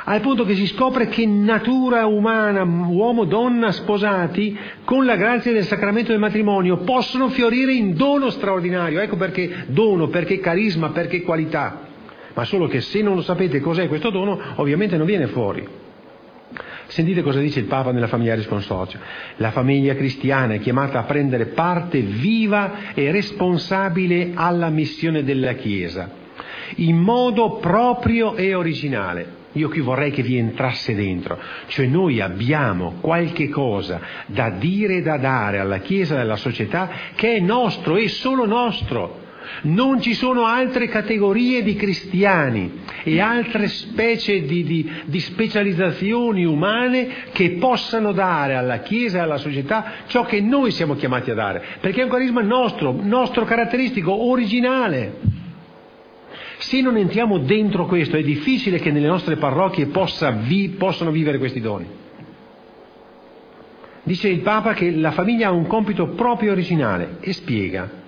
al 0.02 0.20
punto 0.22 0.44
che 0.44 0.56
si 0.56 0.66
scopre 0.66 1.06
che 1.06 1.24
natura 1.24 2.06
umana, 2.06 2.64
uomo-donna 2.64 3.70
sposati, 3.70 4.58
con 4.84 5.04
la 5.04 5.14
grazia 5.14 5.52
del 5.52 5.66
sacramento 5.66 6.10
del 6.10 6.18
matrimonio, 6.18 6.78
possono 6.78 7.28
fiorire 7.28 7.74
in 7.74 7.94
dono 7.94 8.30
straordinario. 8.30 8.98
Ecco 8.98 9.14
perché 9.14 9.66
dono, 9.68 10.08
perché 10.08 10.40
carisma, 10.40 10.90
perché 10.90 11.22
qualità. 11.22 11.89
Ma 12.34 12.44
solo 12.44 12.66
che 12.66 12.80
se 12.80 13.02
non 13.02 13.22
sapete 13.22 13.60
cos'è 13.60 13.88
questo 13.88 14.10
dono, 14.10 14.38
ovviamente 14.56 14.96
non 14.96 15.06
viene 15.06 15.26
fuori. 15.26 15.66
Sentite 16.90 17.22
cosa 17.22 17.38
dice 17.38 17.60
il 17.60 17.66
Papa 17.66 17.92
nella 17.92 18.08
Familiaris 18.08 18.46
Consortio. 18.46 18.98
La 19.36 19.52
famiglia 19.52 19.94
cristiana 19.94 20.54
è 20.54 20.60
chiamata 20.60 20.98
a 20.98 21.04
prendere 21.04 21.46
parte 21.46 22.00
viva 22.00 22.92
e 22.94 23.12
responsabile 23.12 24.32
alla 24.34 24.70
missione 24.70 25.22
della 25.22 25.52
Chiesa, 25.52 26.10
in 26.76 26.96
modo 26.96 27.58
proprio 27.58 28.34
e 28.34 28.54
originale. 28.54 29.38
Io 29.52 29.68
qui 29.68 29.80
vorrei 29.80 30.10
che 30.10 30.22
vi 30.22 30.36
entrasse 30.36 30.94
dentro, 30.94 31.38
cioè 31.66 31.86
noi 31.86 32.20
abbiamo 32.20 32.94
qualche 33.00 33.48
cosa 33.48 34.00
da 34.26 34.50
dire 34.50 34.96
e 34.96 35.02
da 35.02 35.16
dare 35.16 35.58
alla 35.58 35.78
Chiesa 35.78 36.16
e 36.16 36.20
alla 36.20 36.36
società 36.36 36.90
che 37.14 37.36
è 37.36 37.40
nostro, 37.40 37.96
è 37.96 38.06
solo 38.08 38.46
nostro. 38.46 39.19
Non 39.62 40.00
ci 40.00 40.14
sono 40.14 40.44
altre 40.44 40.88
categorie 40.88 41.62
di 41.62 41.74
cristiani 41.74 42.80
e 43.02 43.20
altre 43.20 43.68
specie 43.68 44.42
di, 44.42 44.64
di, 44.64 44.90
di, 45.04 45.20
specializzazioni 45.20 46.44
umane 46.44 47.08
che 47.32 47.52
possano 47.52 48.12
dare 48.12 48.54
alla 48.54 48.80
Chiesa 48.80 49.18
e 49.18 49.20
alla 49.22 49.38
società 49.38 49.92
ciò 50.06 50.24
che 50.24 50.40
noi 50.40 50.70
siamo 50.70 50.94
chiamati 50.94 51.30
a 51.30 51.34
dare, 51.34 51.62
perché 51.80 52.00
è 52.00 52.04
un 52.04 52.10
carisma 52.10 52.42
nostro, 52.42 52.92
nostro 52.92 53.44
caratteristico, 53.44 54.28
originale. 54.28 55.38
Se 56.58 56.80
non 56.82 56.96
entriamo 56.96 57.38
dentro 57.38 57.86
questo 57.86 58.16
è 58.16 58.22
difficile 58.22 58.78
che 58.78 58.90
nelle 58.90 59.06
nostre 59.06 59.36
parrocchie 59.36 59.86
possa 59.86 60.30
vi, 60.30 60.68
possano 60.70 61.10
vivere 61.10 61.38
questi 61.38 61.60
doni. 61.60 61.86
Dice 64.02 64.28
il 64.28 64.40
Papa 64.40 64.72
che 64.74 64.90
la 64.90 65.10
famiglia 65.10 65.48
ha 65.48 65.52
un 65.52 65.66
compito 65.66 66.08
proprio 66.08 66.52
originale 66.52 67.18
e 67.20 67.32
spiega, 67.32 67.99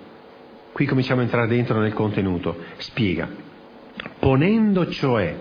qui 0.73 0.85
cominciamo 0.85 1.21
a 1.21 1.23
entrare 1.23 1.47
dentro 1.47 1.79
nel 1.79 1.93
contenuto, 1.93 2.57
spiega, 2.77 3.29
ponendo 4.19 4.89
cioè 4.89 5.35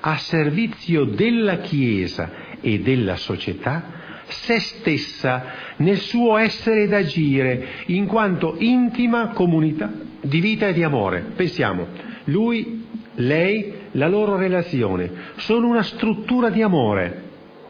a 0.00 0.16
servizio 0.16 1.04
della 1.04 1.58
Chiesa 1.58 2.30
e 2.60 2.80
della 2.80 3.16
società 3.16 3.96
se 4.24 4.58
stessa 4.58 5.44
nel 5.76 5.98
suo 5.98 6.36
essere 6.36 6.82
ed 6.82 6.92
agire, 6.92 7.66
in 7.86 8.06
quanto 8.06 8.56
intima 8.58 9.28
comunità 9.28 9.90
di 10.20 10.40
vita 10.40 10.68
e 10.68 10.72
di 10.72 10.82
amore. 10.82 11.24
Pensiamo, 11.34 11.86
lui, 12.24 12.86
lei, 13.14 13.72
la 13.92 14.08
loro 14.08 14.36
relazione 14.36 15.10
sono 15.36 15.68
una 15.68 15.82
struttura 15.82 16.50
di 16.50 16.62
amore, 16.62 17.22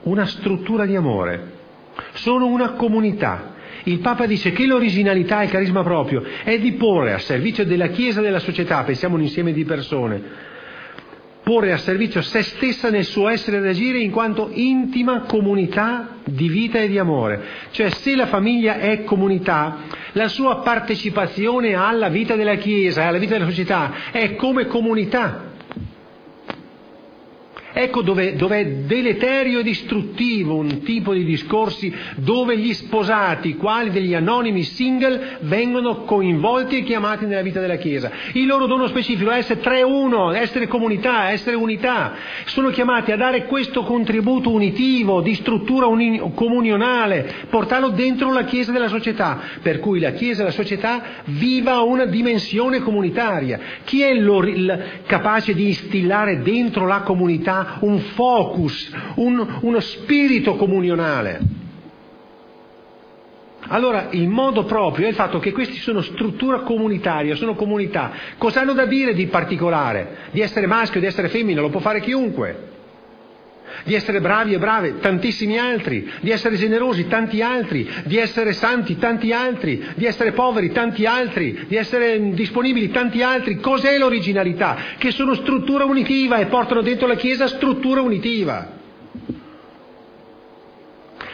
una 0.02 0.26
struttura 0.26 0.84
di 0.84 0.96
amore, 0.96 1.52
sono 2.14 2.46
una 2.46 2.72
comunità. 2.72 3.54
Il 3.84 3.98
Papa 4.00 4.26
dice 4.26 4.52
che 4.52 4.66
l'originalità 4.66 5.40
e 5.40 5.44
il 5.44 5.50
carisma 5.50 5.82
proprio 5.82 6.22
è 6.44 6.58
di 6.58 6.72
porre 6.72 7.12
a 7.14 7.18
servizio 7.18 7.64
della 7.64 7.88
Chiesa 7.88 8.20
e 8.20 8.24
della 8.24 8.38
società, 8.38 8.82
pensiamo 8.82 9.14
un 9.14 9.22
insieme 9.22 9.52
di 9.52 9.64
persone, 9.64 10.22
porre 11.42 11.72
a 11.72 11.78
servizio 11.78 12.20
se 12.20 12.42
stessa 12.42 12.90
nel 12.90 13.04
suo 13.04 13.28
essere 13.28 13.56
ed 13.56 13.66
agire 13.66 13.98
in 14.00 14.10
quanto 14.10 14.50
intima 14.52 15.20
comunità 15.20 16.16
di 16.24 16.48
vita 16.48 16.78
e 16.78 16.88
di 16.88 16.98
amore. 16.98 17.40
Cioè 17.70 17.88
se 17.88 18.14
la 18.14 18.26
famiglia 18.26 18.78
è 18.78 19.04
comunità, 19.04 19.78
la 20.12 20.28
sua 20.28 20.56
partecipazione 20.56 21.74
alla 21.74 22.08
vita 22.08 22.36
della 22.36 22.56
Chiesa 22.56 23.02
e 23.02 23.06
alla 23.06 23.18
vita 23.18 23.32
della 23.32 23.48
società 23.48 24.10
è 24.10 24.34
come 24.34 24.66
comunità. 24.66 25.46
Ecco 27.80 28.02
dove, 28.02 28.34
dove, 28.34 28.58
è 28.58 28.66
deleterio 28.66 29.60
e 29.60 29.62
distruttivo 29.62 30.56
un 30.56 30.82
tipo 30.82 31.12
di 31.12 31.22
discorsi 31.22 31.94
dove 32.16 32.58
gli 32.58 32.74
sposati, 32.74 33.54
quali 33.54 33.90
degli 33.90 34.14
anonimi 34.14 34.64
single, 34.64 35.38
vengono 35.42 36.02
coinvolti 36.02 36.78
e 36.78 36.82
chiamati 36.82 37.24
nella 37.24 37.40
vita 37.40 37.60
della 37.60 37.76
Chiesa. 37.76 38.10
Il 38.32 38.46
loro 38.46 38.66
dono 38.66 38.88
specifico 38.88 39.30
è 39.30 39.36
essere 39.36 39.60
3-1, 39.60 40.34
essere 40.34 40.66
comunità, 40.66 41.30
essere 41.30 41.54
unità. 41.54 42.14
Sono 42.46 42.70
chiamati 42.70 43.12
a 43.12 43.16
dare 43.16 43.46
questo 43.46 43.84
contributo 43.84 44.50
unitivo, 44.50 45.20
di 45.20 45.36
struttura 45.36 45.86
uni- 45.86 46.32
comunionale, 46.34 47.32
portarlo 47.48 47.90
dentro 47.90 48.32
la 48.32 48.42
Chiesa 48.42 48.72
della 48.72 48.88
società, 48.88 49.38
per 49.62 49.78
cui 49.78 50.00
la 50.00 50.10
Chiesa 50.10 50.42
e 50.42 50.46
la 50.46 50.50
società 50.50 51.00
viva 51.26 51.78
una 51.82 52.06
dimensione 52.06 52.80
comunitaria. 52.80 53.60
Chi 53.84 54.02
è 54.02 54.08
il, 54.08 54.84
capace 55.06 55.54
di 55.54 55.68
instillare 55.68 56.42
dentro 56.42 56.84
la 56.84 57.02
comunità 57.02 57.66
un 57.80 57.98
focus, 57.98 58.90
un, 59.16 59.58
uno 59.60 59.80
spirito 59.80 60.56
comunionale. 60.56 61.40
Allora 63.70 64.08
il 64.10 64.28
modo 64.28 64.64
proprio 64.64 65.06
è 65.06 65.08
il 65.10 65.14
fatto 65.14 65.38
che 65.38 65.52
questi 65.52 65.76
sono 65.76 66.00
struttura 66.00 66.60
comunitaria, 66.60 67.34
sono 67.34 67.54
comunità. 67.54 68.12
Cosa 68.38 68.60
hanno 68.60 68.72
da 68.72 68.86
dire 68.86 69.12
di 69.12 69.26
particolare? 69.26 70.28
Di 70.30 70.40
essere 70.40 70.66
maschio, 70.66 71.00
di 71.00 71.06
essere 71.06 71.28
femmina, 71.28 71.60
lo 71.60 71.68
può 71.68 71.80
fare 71.80 72.00
chiunque. 72.00 72.76
Di 73.88 73.94
essere 73.94 74.20
bravi 74.20 74.52
e 74.52 74.58
brave, 74.58 74.98
tantissimi 74.98 75.58
altri. 75.58 76.06
Di 76.20 76.30
essere 76.30 76.56
generosi, 76.56 77.08
tanti 77.08 77.40
altri. 77.40 77.88
Di 78.04 78.18
essere 78.18 78.52
santi, 78.52 78.98
tanti 78.98 79.32
altri. 79.32 79.82
Di 79.94 80.04
essere 80.04 80.32
poveri, 80.32 80.72
tanti 80.72 81.06
altri. 81.06 81.64
Di 81.66 81.74
essere 81.74 82.34
disponibili, 82.34 82.90
tanti 82.90 83.22
altri. 83.22 83.58
Cos'è 83.58 83.96
l'originalità? 83.96 84.76
Che 84.98 85.10
sono 85.10 85.34
struttura 85.36 85.86
unitiva 85.86 86.36
e 86.36 86.46
portano 86.46 86.82
dentro 86.82 87.06
la 87.06 87.14
Chiesa 87.14 87.46
struttura 87.46 88.02
unitiva. 88.02 88.76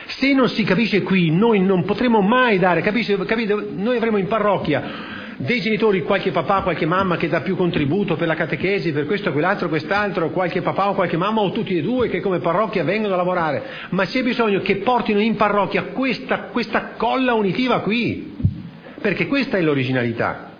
Se 0.06 0.32
non 0.32 0.48
si 0.48 0.62
capisce 0.62 1.02
qui, 1.02 1.32
noi 1.32 1.58
non 1.60 1.84
potremo 1.84 2.20
mai 2.20 2.60
dare, 2.60 2.82
capisce, 2.82 3.16
capite? 3.24 3.66
Noi 3.74 3.96
avremo 3.96 4.18
in 4.18 4.28
parrocchia 4.28 5.13
dei 5.36 5.60
genitori, 5.60 6.02
qualche 6.02 6.30
papà, 6.30 6.62
qualche 6.62 6.86
mamma 6.86 7.16
che 7.16 7.28
dà 7.28 7.40
più 7.40 7.56
contributo 7.56 8.16
per 8.16 8.26
la 8.26 8.34
catechesi, 8.34 8.92
per 8.92 9.06
questo, 9.06 9.32
quell'altro, 9.32 9.68
quest'altro, 9.68 10.30
qualche 10.30 10.62
papà 10.62 10.90
o 10.90 10.94
qualche 10.94 11.16
mamma 11.16 11.40
o 11.40 11.50
tutti 11.50 11.76
e 11.76 11.82
due 11.82 12.08
che 12.08 12.20
come 12.20 12.38
parrocchia 12.38 12.84
vengono 12.84 13.14
a 13.14 13.16
lavorare, 13.16 13.62
ma 13.90 14.04
c'è 14.04 14.22
bisogno 14.22 14.60
che 14.60 14.76
portino 14.76 15.20
in 15.20 15.36
parrocchia 15.36 15.84
questa, 15.84 16.44
questa 16.52 16.92
colla 16.96 17.34
unitiva 17.34 17.80
qui, 17.80 18.36
perché 19.00 19.26
questa 19.26 19.56
è 19.58 19.62
l'originalità, 19.62 20.52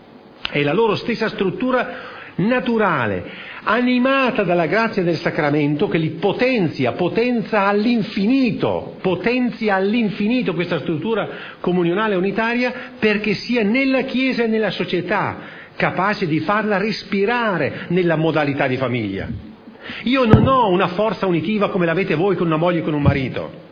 è 0.50 0.62
la 0.62 0.72
loro 0.72 0.94
stessa 0.96 1.28
struttura 1.28 2.12
naturale, 2.36 3.24
animata 3.62 4.42
dalla 4.42 4.66
grazia 4.66 5.02
del 5.02 5.16
sacramento 5.16 5.88
che 5.88 5.98
li 5.98 6.10
potenzia, 6.10 6.92
potenza 6.92 7.66
all'infinito, 7.66 8.96
potenzia 9.00 9.76
all'infinito 9.76 10.54
questa 10.54 10.80
struttura 10.80 11.28
comunionale 11.60 12.14
unitaria 12.14 12.72
perché 12.98 13.34
sia 13.34 13.62
nella 13.62 14.02
Chiesa 14.02 14.44
e 14.44 14.48
nella 14.48 14.70
società 14.70 15.62
capace 15.76 16.26
di 16.26 16.40
farla 16.40 16.76
respirare 16.76 17.86
nella 17.88 18.16
modalità 18.16 18.66
di 18.66 18.76
famiglia. 18.76 19.28
Io 20.04 20.24
non 20.24 20.46
ho 20.46 20.68
una 20.70 20.88
forza 20.88 21.26
unitiva 21.26 21.70
come 21.70 21.86
l'avete 21.86 22.14
voi 22.14 22.36
con 22.36 22.46
una 22.46 22.56
moglie 22.56 22.78
e 22.78 22.82
con 22.82 22.94
un 22.94 23.02
marito. 23.02 23.63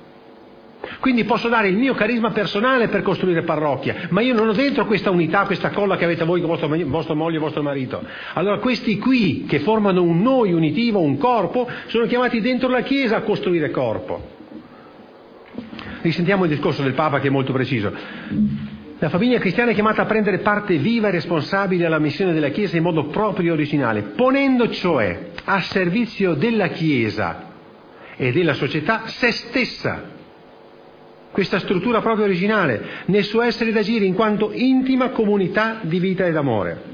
Quindi 1.02 1.24
posso 1.24 1.48
dare 1.48 1.66
il 1.66 1.76
mio 1.76 1.94
carisma 1.94 2.30
personale 2.30 2.86
per 2.86 3.02
costruire 3.02 3.42
parrocchia, 3.42 4.06
ma 4.10 4.20
io 4.20 4.34
non 4.34 4.46
ho 4.46 4.52
dentro 4.52 4.86
questa 4.86 5.10
unità, 5.10 5.46
questa 5.46 5.70
colla 5.70 5.96
che 5.96 6.04
avete 6.04 6.22
voi 6.22 6.38
con 6.38 6.48
vostro, 6.48 6.72
vostro 6.86 7.16
moglie 7.16 7.38
e 7.38 7.40
vostro 7.40 7.60
marito. 7.60 8.04
Allora 8.34 8.58
questi 8.58 8.98
qui, 8.98 9.44
che 9.44 9.58
formano 9.58 10.00
un 10.00 10.22
noi 10.22 10.52
unitivo, 10.52 11.00
un 11.00 11.18
corpo, 11.18 11.68
sono 11.86 12.06
chiamati 12.06 12.40
dentro 12.40 12.68
la 12.68 12.82
Chiesa 12.82 13.16
a 13.16 13.22
costruire 13.22 13.72
corpo. 13.72 14.28
Risentiamo 16.02 16.44
il 16.44 16.50
discorso 16.50 16.84
del 16.84 16.92
Papa 16.92 17.18
che 17.18 17.26
è 17.26 17.30
molto 17.30 17.52
preciso. 17.52 17.92
La 19.00 19.08
famiglia 19.08 19.40
cristiana 19.40 19.72
è 19.72 19.74
chiamata 19.74 20.02
a 20.02 20.06
prendere 20.06 20.38
parte 20.38 20.76
viva 20.76 21.08
e 21.08 21.10
responsabile 21.10 21.84
alla 21.84 21.98
missione 21.98 22.32
della 22.32 22.50
Chiesa 22.50 22.76
in 22.76 22.84
modo 22.84 23.06
proprio 23.06 23.48
e 23.48 23.54
originale, 23.54 24.02
ponendo 24.02 24.70
cioè 24.70 25.30
a 25.46 25.60
servizio 25.62 26.34
della 26.34 26.68
Chiesa 26.68 27.50
e 28.14 28.30
della 28.30 28.54
società 28.54 29.08
se 29.08 29.32
stessa, 29.32 30.11
questa 31.32 31.58
struttura 31.58 32.00
proprio 32.00 32.26
originale, 32.26 32.82
nel 33.06 33.24
suo 33.24 33.42
essere 33.42 33.72
d'agire 33.72 34.04
in 34.04 34.14
quanto 34.14 34.52
intima 34.52 35.08
comunità 35.10 35.78
di 35.82 35.98
vita 35.98 36.26
ed 36.26 36.36
amore. 36.36 36.90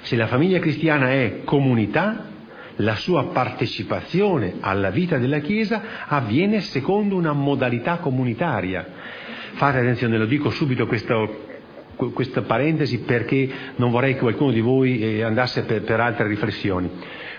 Se 0.00 0.16
la 0.16 0.26
famiglia 0.26 0.58
cristiana 0.58 1.10
è 1.10 1.40
comunità, 1.44 2.32
la 2.78 2.96
sua 2.96 3.26
partecipazione 3.26 4.54
alla 4.60 4.90
vita 4.90 5.18
della 5.18 5.38
Chiesa 5.38 5.82
avviene 6.06 6.60
secondo 6.60 7.14
una 7.16 7.32
modalità 7.32 7.98
comunitaria 7.98 8.86
Fate 9.54 9.78
attenzione, 9.78 10.18
lo 10.18 10.26
dico 10.26 10.50
subito 10.50 10.88
questo, 10.88 11.46
questa 11.94 12.42
parentesi 12.42 13.02
perché 13.02 13.48
non 13.76 13.92
vorrei 13.92 14.14
che 14.14 14.18
qualcuno 14.18 14.50
di 14.50 14.60
voi 14.60 14.98
eh, 14.98 15.22
andasse 15.22 15.62
per, 15.62 15.82
per 15.82 16.00
altre 16.00 16.26
riflessioni. 16.26 16.90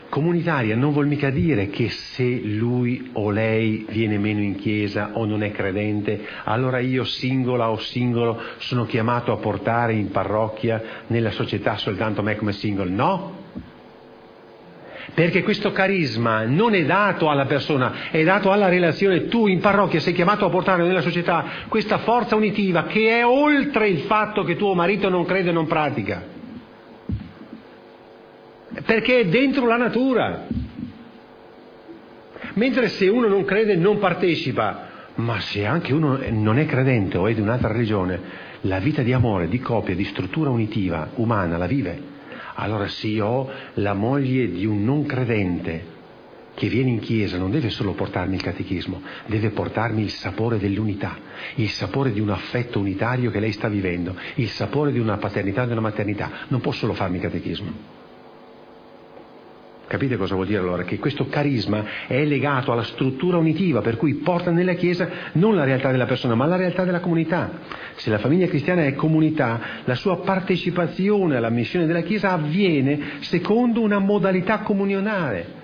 Comunitaria 0.09 0.75
non 0.75 0.93
vuol 0.93 1.07
mica 1.07 1.29
dire 1.29 1.69
che 1.69 1.89
se 1.89 2.23
lui 2.23 3.09
o 3.13 3.31
lei 3.31 3.85
viene 3.89 4.17
meno 4.17 4.41
in 4.41 4.55
chiesa 4.55 5.11
o 5.13 5.25
non 5.25 5.43
è 5.43 5.51
credente, 5.51 6.25
allora 6.43 6.79
io 6.79 7.03
singola 7.03 7.69
o 7.69 7.77
singolo 7.77 8.39
sono 8.57 8.85
chiamato 8.85 9.31
a 9.31 9.37
portare 9.37 9.93
in 9.93 10.11
parrocchia 10.11 10.81
nella 11.07 11.31
società 11.31 11.77
soltanto 11.77 12.21
me 12.21 12.35
come 12.35 12.53
singolo. 12.53 12.89
No, 12.89 13.33
perché 15.13 15.43
questo 15.43 15.71
carisma 15.71 16.43
non 16.45 16.75
è 16.75 16.83
dato 16.83 17.29
alla 17.29 17.45
persona, 17.45 18.09
è 18.11 18.23
dato 18.23 18.51
alla 18.51 18.69
relazione. 18.69 19.27
Tu 19.27 19.47
in 19.47 19.59
parrocchia 19.59 19.99
sei 19.99 20.13
chiamato 20.13 20.45
a 20.45 20.49
portare 20.49 20.83
nella 20.83 21.01
società 21.01 21.45
questa 21.67 21.99
forza 21.99 22.35
unitiva 22.35 22.83
che 22.83 23.19
è 23.19 23.25
oltre 23.25 23.87
il 23.87 23.99
fatto 24.01 24.43
che 24.43 24.55
tuo 24.55 24.73
marito 24.73 25.09
non 25.09 25.25
crede 25.25 25.49
e 25.49 25.53
non 25.53 25.67
pratica. 25.67 26.34
Perché 28.83 29.19
è 29.21 29.25
dentro 29.27 29.67
la 29.67 29.77
natura. 29.77 30.47
Mentre 32.55 32.87
se 32.89 33.07
uno 33.07 33.27
non 33.27 33.45
crede 33.45 33.75
non 33.75 33.99
partecipa, 33.99 34.89
ma 35.15 35.39
se 35.39 35.65
anche 35.65 35.93
uno 35.93 36.19
non 36.29 36.57
è 36.57 36.65
credente 36.65 37.17
o 37.17 37.27
è 37.27 37.33
di 37.33 37.41
un'altra 37.41 37.71
religione, 37.71 38.19
la 38.61 38.79
vita 38.79 39.01
di 39.01 39.13
amore, 39.13 39.47
di 39.47 39.59
coppia, 39.59 39.95
di 39.95 40.03
struttura 40.05 40.49
unitiva 40.49 41.09
umana 41.15 41.57
la 41.57 41.67
vive. 41.67 42.13
Allora 42.55 42.87
se 42.87 43.07
io 43.07 43.25
ho 43.25 43.49
la 43.75 43.93
moglie 43.93 44.49
di 44.49 44.65
un 44.65 44.83
non 44.83 45.05
credente 45.05 45.93
che 46.55 46.69
viene 46.69 46.89
in 46.89 46.99
chiesa 46.99 47.37
non 47.37 47.51
deve 47.51 47.69
solo 47.69 47.91
portarmi 47.91 48.35
il 48.35 48.41
catechismo, 48.41 49.01
deve 49.25 49.49
portarmi 49.49 50.01
il 50.01 50.09
sapore 50.09 50.57
dell'unità, 50.57 51.17
il 51.55 51.69
sapore 51.69 52.13
di 52.13 52.21
un 52.21 52.29
affetto 52.29 52.79
unitario 52.79 53.29
che 53.29 53.41
lei 53.41 53.51
sta 53.51 53.67
vivendo, 53.67 54.15
il 54.35 54.47
sapore 54.49 54.93
di 54.93 54.99
una 54.99 55.17
paternità 55.17 55.63
e 55.63 55.65
di 55.65 55.71
una 55.73 55.81
maternità. 55.81 56.31
Non 56.47 56.61
può 56.61 56.71
solo 56.71 56.93
farmi 56.93 57.17
il 57.17 57.23
catechismo. 57.23 58.03
Capite 59.87 60.17
cosa 60.17 60.33
vuol 60.33 60.47
dire 60.47 60.59
allora? 60.59 60.83
Che 60.83 60.97
questo 60.97 61.27
carisma 61.27 61.85
è 62.07 62.25
legato 62.25 62.71
alla 62.71 62.83
struttura 62.83 63.37
unitiva, 63.37 63.81
per 63.81 63.97
cui 63.97 64.15
porta 64.15 64.49
nella 64.49 64.73
Chiesa 64.73 65.07
non 65.33 65.55
la 65.55 65.63
realtà 65.63 65.91
della 65.91 66.07
persona, 66.07 66.33
ma 66.33 66.47
la 66.47 66.55
realtà 66.55 66.83
della 66.83 67.01
comunità. 67.01 67.59
Se 67.93 68.09
la 68.09 68.17
famiglia 68.17 68.47
cristiana 68.47 68.83
è 68.83 68.95
comunità, 68.95 69.61
la 69.83 69.93
sua 69.93 70.21
partecipazione 70.21 71.35
alla 71.35 71.49
missione 71.49 71.85
della 71.85 72.01
Chiesa 72.01 72.31
avviene 72.31 73.19
secondo 73.19 73.81
una 73.81 73.99
modalità 73.99 74.59
comunionale. 74.59 75.63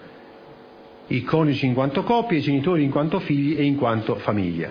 I 1.08 1.24
coniugi 1.24 1.66
in 1.66 1.74
quanto 1.74 2.04
coppie, 2.04 2.38
i 2.38 2.42
genitori 2.42 2.84
in 2.84 2.92
quanto 2.92 3.20
figli 3.20 3.58
e 3.58 3.64
in 3.64 3.76
quanto 3.76 4.16
famiglia. 4.18 4.70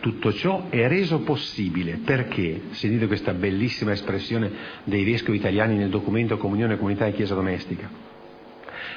Tutto 0.00 0.32
ciò 0.34 0.66
è 0.68 0.86
reso 0.86 1.20
possibile 1.20 1.98
perché, 2.04 2.60
sentite 2.70 3.06
questa 3.06 3.32
bellissima 3.32 3.92
espressione 3.92 4.50
dei 4.84 5.04
vescovi 5.04 5.38
italiani 5.38 5.76
nel 5.76 5.88
documento 5.88 6.36
Comunione, 6.36 6.76
Comunità 6.76 7.06
e 7.06 7.12
Chiesa 7.12 7.34
Domestica, 7.34 8.09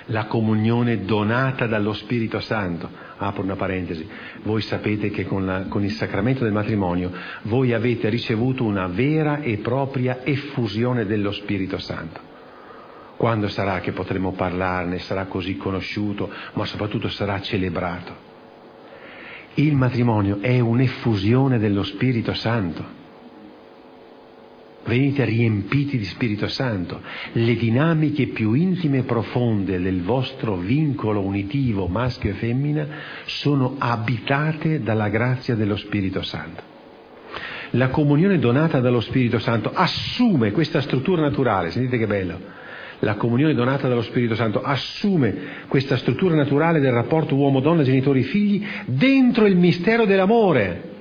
la 0.08 0.26
comunione 0.26 1.04
donata 1.06 1.68
dallo 1.68 1.94
Spirito 1.94 2.40
Santo. 2.40 2.90
Apro 3.18 3.44
una 3.44 3.56
parentesi, 3.56 4.08
voi 4.44 4.62
sapete 4.62 5.10
che 5.10 5.26
con, 5.26 5.46
la, 5.46 5.66
con, 5.70 5.84
il 5.84 5.92
sacramento 5.92 6.44
del 6.44 6.54
matrimonio 6.54 7.12
voi 7.44 7.74
avete 7.74 8.10
ricevuto 8.10 8.64
una 8.64 8.88
vera 8.88 9.40
e 9.42 9.58
propria 9.58 10.24
effusione 10.24 11.06
dello 11.06 11.32
Spirito 11.32 11.78
Santo. 11.78 12.32
Quando 13.16 13.48
sarà 13.48 13.80
che 13.80 13.92
potremo 13.92 14.32
parlarne, 14.34 15.00
sarà 15.00 15.26
così 15.26 15.56
conosciuto, 15.56 16.30
ma 16.54 16.66
soprattutto 16.66 17.08
sarà 17.10 17.40
celebrato? 17.40 18.32
Il 19.56 19.76
matrimonio 19.76 20.40
è 20.42 20.60
un'effusione 20.60 21.60
dello 21.60 21.84
Spirito 21.84 22.34
Santo 22.34 23.02
venite 24.86 25.26
riempiti 25.26 25.98
di 25.98 26.06
Spirito 26.06 26.48
Santo. 26.48 27.02
Le 27.34 27.56
dinamiche 27.56 28.28
più 28.28 28.54
intime 28.54 29.00
e 29.00 29.04
profonde 29.04 29.80
del 29.80 30.02
vostro 30.02 30.56
vincolo 30.56 31.22
unitivo 31.22 31.88
maschio 31.88 32.32
e 32.32 32.34
femmina 32.34 32.88
sono 33.26 33.76
abitate 33.78 34.82
dalla 34.82 35.10
grazia 35.10 35.56
dello 35.56 35.78
Spirito 35.78 36.22
Santo. 36.22 36.72
La 37.72 37.90
comunione 37.90 38.38
donata 38.38 38.80
dallo 38.80 39.02
Spirito 39.02 39.40
Santo 39.40 39.72
assume 39.74 40.52
questa 40.52 40.82
struttura 40.82 41.22
naturale, 41.22 41.72
sentite 41.72 41.98
che 41.98 42.08
bello. 42.08 42.62
La 43.00 43.16
comunione 43.16 43.54
donata 43.54 43.88
dallo 43.88 44.04
Spirito 44.04 44.36
Santo 44.36 44.62
assume 44.62 45.36
questa 45.68 45.98
struttura 45.98 46.36
naturale 46.36 46.80
del 46.80 46.92
rapporto 46.92 47.36
uomo-donna, 47.36 47.84
genitori-figli 47.84 48.66
dentro 48.86 49.46
il 49.46 49.58
mistero 49.58 50.06
dell'amore 50.06 50.92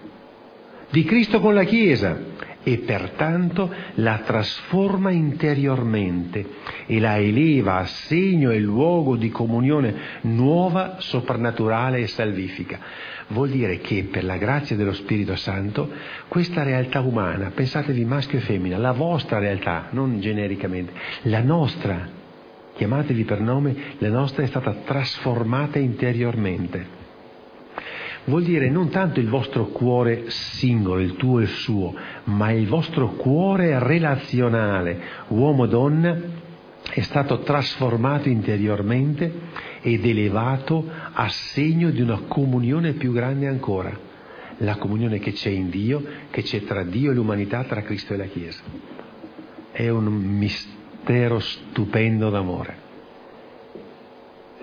di 0.90 1.04
Cristo 1.04 1.40
con 1.40 1.54
la 1.54 1.64
Chiesa 1.64 2.30
e 2.62 2.78
pertanto 2.78 3.72
la 3.94 4.18
trasforma 4.18 5.10
interiormente 5.10 6.46
e 6.86 7.00
la 7.00 7.18
eleva 7.18 7.78
a 7.78 7.86
segno 7.86 8.50
e 8.50 8.58
luogo 8.58 9.16
di 9.16 9.30
comunione 9.30 9.94
nuova, 10.22 10.96
soprannaturale 10.98 12.00
e 12.00 12.06
salvifica. 12.06 12.78
Vuol 13.28 13.50
dire 13.50 13.78
che 13.78 14.08
per 14.10 14.24
la 14.24 14.36
grazia 14.36 14.76
dello 14.76 14.92
Spirito 14.92 15.36
Santo 15.36 15.90
questa 16.28 16.62
realtà 16.62 17.00
umana, 17.00 17.50
pensatevi 17.54 18.04
maschio 18.04 18.38
e 18.38 18.42
femmina, 18.42 18.78
la 18.78 18.92
vostra 18.92 19.38
realtà, 19.38 19.88
non 19.90 20.20
genericamente, 20.20 20.92
la 21.22 21.40
nostra, 21.40 22.08
chiamatevi 22.74 23.24
per 23.24 23.40
nome, 23.40 23.74
la 23.98 24.10
nostra 24.10 24.42
è 24.42 24.46
stata 24.46 24.72
trasformata 24.84 25.78
interiormente 25.78 27.00
vuol 28.24 28.44
dire 28.44 28.68
non 28.70 28.88
tanto 28.90 29.20
il 29.20 29.28
vostro 29.28 29.66
cuore 29.66 30.30
singolo, 30.30 31.00
il 31.00 31.16
tuo 31.16 31.40
e 31.40 31.42
il 31.42 31.48
suo, 31.48 31.94
ma 32.24 32.50
il 32.52 32.66
vostro 32.66 33.10
cuore 33.10 33.78
relazionale, 33.78 35.00
uomo-donna, 35.28 36.40
è 36.90 37.00
stato 37.00 37.40
trasformato 37.40 38.28
interiormente 38.28 39.32
ed 39.80 40.04
elevato 40.04 40.84
a 41.12 41.28
segno 41.28 41.90
di 41.90 42.00
una 42.00 42.20
comunione 42.26 42.92
più 42.92 43.12
grande 43.12 43.48
ancora, 43.48 43.96
la 44.58 44.76
comunione 44.76 45.18
che 45.18 45.32
c'è 45.32 45.50
in 45.50 45.70
Dio, 45.70 46.04
che 46.30 46.42
c'è 46.42 46.64
tra 46.64 46.84
Dio 46.84 47.10
e 47.10 47.14
l'umanità, 47.14 47.64
tra 47.64 47.82
Cristo 47.82 48.14
e 48.14 48.16
la 48.16 48.26
Chiesa. 48.26 48.62
È 49.70 49.88
un 49.88 50.04
mistero 50.04 51.38
stupendo 51.40 52.30
d'amore 52.30 52.81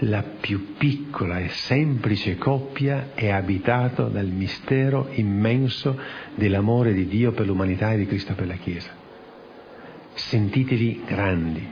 la 0.04 0.24
più 0.24 0.76
piccola 0.78 1.40
e 1.40 1.50
semplice 1.50 2.38
coppia 2.38 3.10
è 3.14 3.30
abitato 3.30 4.08
dal 4.08 4.28
mistero 4.28 5.10
immenso 5.12 6.00
dell'amore 6.36 6.94
di 6.94 7.06
Dio 7.08 7.32
per 7.32 7.46
l'umanità 7.46 7.92
e 7.92 7.98
di 7.98 8.06
Cristo 8.06 8.34
per 8.34 8.48
la 8.48 8.56
Chiesa. 8.56 8.92
Sentitevi 10.14 11.04
grandi, 11.06 11.68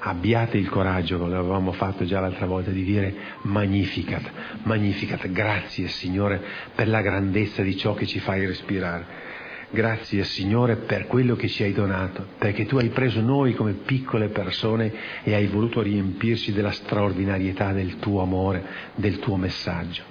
abbiate 0.00 0.58
il 0.58 0.68
coraggio, 0.68 1.18
come 1.18 1.36
avevamo 1.36 1.72
fatto 1.72 2.04
già 2.04 2.20
l'altra 2.20 2.46
volta, 2.46 2.70
di 2.70 2.84
dire 2.84 3.14
magnificat, 3.42 4.30
magnificat, 4.62 5.30
grazie 5.30 5.88
Signore 5.88 6.42
per 6.74 6.88
la 6.88 7.00
grandezza 7.00 7.62
di 7.62 7.76
ciò 7.76 7.94
che 7.94 8.06
ci 8.06 8.18
fai 8.18 8.46
respirare. 8.46 9.28
Grazie 9.72 10.24
Signore 10.24 10.74
per 10.76 11.06
quello 11.06 11.36
che 11.36 11.46
ci 11.46 11.62
hai 11.62 11.72
donato, 11.72 12.26
perché 12.38 12.66
tu 12.66 12.78
hai 12.78 12.88
preso 12.88 13.20
noi 13.20 13.54
come 13.54 13.74
piccole 13.74 14.28
persone 14.28 14.92
e 15.22 15.32
hai 15.32 15.46
voluto 15.46 15.80
riempirci 15.80 16.52
della 16.52 16.72
straordinarietà 16.72 17.72
del 17.72 18.00
tuo 18.00 18.20
amore, 18.20 18.64
del 18.96 19.20
tuo 19.20 19.36
messaggio. 19.36 20.02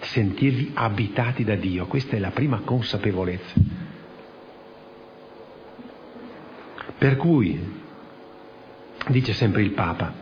Sentirvi 0.00 0.72
abitati 0.74 1.44
da 1.44 1.54
Dio, 1.54 1.86
questa 1.86 2.16
è 2.16 2.18
la 2.18 2.30
prima 2.30 2.62
consapevolezza. 2.64 3.54
Per 6.98 7.16
cui, 7.16 7.56
dice 9.06 9.32
sempre 9.32 9.62
il 9.62 9.70
Papa, 9.70 10.12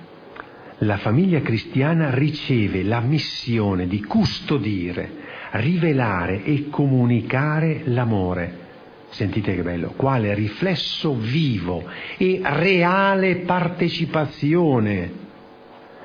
la 0.80 0.98
famiglia 0.98 1.40
cristiana 1.40 2.10
riceve 2.12 2.82
la 2.82 3.00
missione 3.00 3.86
di 3.86 4.04
custodire, 4.04 5.24
rivelare 5.52 6.42
e 6.44 6.68
comunicare 6.70 7.82
l'amore. 7.84 8.64
Sentite 9.10 9.54
che 9.54 9.62
bello, 9.62 9.92
quale 9.96 10.34
riflesso 10.34 11.14
vivo 11.14 11.84
e 12.16 12.40
reale 12.42 13.36
partecipazione 13.36 15.24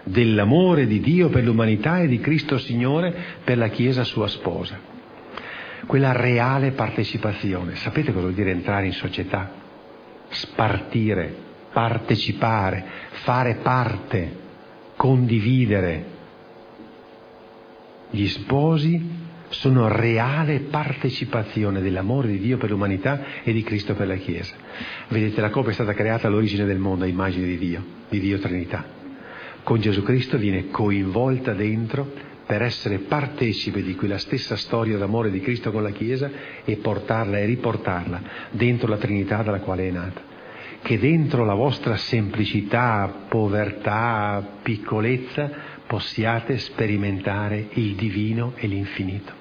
dell'amore 0.03 0.87
di 0.87 0.99
Dio 0.99 1.29
per 1.29 1.43
l'umanità 1.43 1.99
e 1.99 2.07
di 2.07 2.19
Cristo 2.19 2.57
Signore 2.57 3.13
per 3.43 3.57
la 3.57 3.69
Chiesa 3.69 4.03
sua 4.03 4.27
sposa. 4.27 4.79
Quella 5.85 6.11
reale 6.11 6.71
partecipazione. 6.71 7.75
Sapete 7.75 8.11
cosa 8.11 8.25
vuol 8.25 8.35
dire 8.35 8.51
entrare 8.51 8.85
in 8.85 8.93
società? 8.93 9.51
Spartire, 10.29 11.35
partecipare, 11.73 12.85
fare 13.23 13.55
parte, 13.55 14.37
condividere. 14.95 16.05
Gli 18.11 18.27
sposi 18.27 19.20
sono 19.51 19.87
reale 19.87 20.59
partecipazione 20.59 21.79
dell'amore 21.79 22.27
di 22.27 22.39
Dio 22.39 22.57
per 22.57 22.71
l'umanità 22.71 23.43
e 23.43 23.53
di 23.53 23.63
Cristo 23.63 23.93
per 23.93 24.07
la 24.07 24.15
Chiesa. 24.15 24.55
Vedete, 25.07 25.39
la 25.39 25.49
coppia 25.49 25.71
è 25.71 25.75
stata 25.75 25.93
creata 25.93 26.27
all'origine 26.27 26.65
del 26.65 26.79
mondo 26.79 27.05
a 27.05 27.07
immagine 27.07 27.45
di 27.45 27.57
Dio, 27.57 27.83
di 28.09 28.19
Dio 28.19 28.39
Trinità 28.39 28.99
con 29.63 29.79
Gesù 29.79 30.01
Cristo 30.03 30.37
viene 30.37 30.69
coinvolta 30.69 31.53
dentro 31.53 32.29
per 32.45 32.61
essere 32.61 32.99
partecipe 32.99 33.83
di 33.83 33.95
quella 33.95 34.17
stessa 34.17 34.55
storia 34.57 34.97
d'amore 34.97 35.31
di 35.31 35.39
Cristo 35.39 35.71
con 35.71 35.83
la 35.83 35.91
Chiesa 35.91 36.29
e 36.65 36.77
portarla 36.77 37.37
e 37.37 37.45
riportarla 37.45 38.21
dentro 38.51 38.87
la 38.87 38.97
Trinità 38.97 39.41
dalla 39.41 39.59
quale 39.59 39.87
è 39.87 39.91
nata. 39.91 40.29
Che 40.81 40.97
dentro 40.97 41.45
la 41.45 41.53
vostra 41.53 41.95
semplicità, 41.95 43.25
povertà, 43.29 44.57
piccolezza 44.63 45.49
possiate 45.85 46.57
sperimentare 46.57 47.67
il 47.73 47.93
divino 47.95 48.53
e 48.55 48.67
l'infinito. 48.67 49.40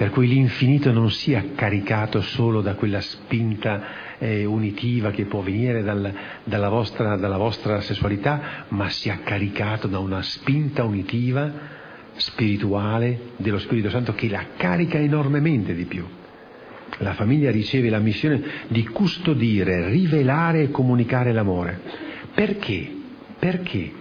Per 0.00 0.08
cui 0.08 0.28
l'infinito 0.28 0.92
non 0.92 1.10
sia 1.10 1.44
caricato 1.54 2.22
solo 2.22 2.62
da 2.62 2.72
quella 2.72 3.02
spinta 3.02 4.16
eh, 4.16 4.46
unitiva 4.46 5.10
che 5.10 5.26
può 5.26 5.42
venire 5.42 5.82
dal, 5.82 6.10
dalla, 6.42 6.70
vostra, 6.70 7.16
dalla 7.16 7.36
vostra 7.36 7.82
sessualità, 7.82 8.64
ma 8.68 8.88
sia 8.88 9.20
caricato 9.22 9.88
da 9.88 9.98
una 9.98 10.22
spinta 10.22 10.84
unitiva 10.84 11.52
spirituale 12.14 13.32
dello 13.36 13.58
Spirito 13.58 13.90
Santo 13.90 14.14
che 14.14 14.30
la 14.30 14.46
carica 14.56 14.96
enormemente 14.96 15.74
di 15.74 15.84
più. 15.84 16.06
La 17.00 17.12
famiglia 17.12 17.50
riceve 17.50 17.90
la 17.90 17.98
missione 17.98 18.42
di 18.68 18.86
custodire, 18.86 19.90
rivelare 19.90 20.62
e 20.62 20.70
comunicare 20.70 21.30
l'amore. 21.30 21.78
Perché? 22.32 22.90
Perché? 23.38 23.99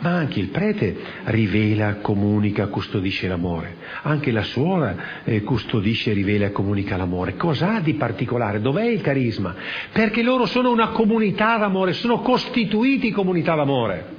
Ma 0.00 0.10
anche 0.10 0.38
il 0.38 0.48
prete 0.48 0.96
rivela, 1.24 1.96
comunica, 1.96 2.68
custodisce 2.68 3.26
l'amore, 3.26 3.76
anche 4.02 4.30
la 4.30 4.42
suora 4.42 5.22
eh, 5.24 5.42
custodisce, 5.42 6.12
rivela 6.12 6.46
e 6.46 6.52
comunica 6.52 6.96
l'amore. 6.96 7.36
Cos'ha 7.36 7.80
di 7.80 7.94
particolare? 7.94 8.60
Dov'è 8.60 8.84
il 8.84 9.00
carisma? 9.00 9.54
Perché 9.92 10.22
loro 10.22 10.46
sono 10.46 10.70
una 10.70 10.88
comunità 10.88 11.56
d'amore, 11.58 11.92
sono 11.94 12.20
costituiti 12.20 13.10
comunità 13.10 13.54
d'amore. 13.54 14.16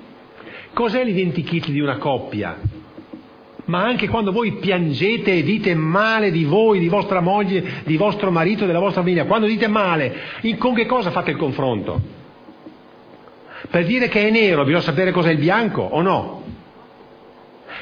Cos'è 0.74 1.04
l'identikit 1.04 1.70
di 1.70 1.80
una 1.80 1.98
coppia? 1.98 2.58
ma 3.70 3.84
anche 3.84 4.10
quando 4.10 4.32
voi 4.32 4.54
piangete 4.54 5.32
e 5.32 5.44
dite 5.44 5.76
male 5.76 6.32
di 6.32 6.44
voi, 6.44 6.80
di 6.80 6.88
vostra 6.88 7.22
moglie, 7.22 7.84
di 7.84 7.98
vostro 7.98 8.32
marito, 8.32 8.66
della 8.66 8.80
vostra 8.80 9.04
famiglia, 9.04 9.26
quando 9.26 9.46
dite 9.46 9.68
male, 9.68 10.12
con 10.58 10.74
che 10.74 10.88
cosa 10.88 11.12
fate 11.12 11.30
il 11.30 11.38
confronto? 11.38 12.19
Per 13.70 13.86
dire 13.86 14.08
che 14.08 14.28
è 14.28 14.32
nero 14.32 14.64
bisogna 14.64 14.84
sapere 14.84 15.12
cos'è 15.12 15.32
il 15.32 15.40
bianco 15.40 15.82
o 15.82 16.02
no? 16.02 16.44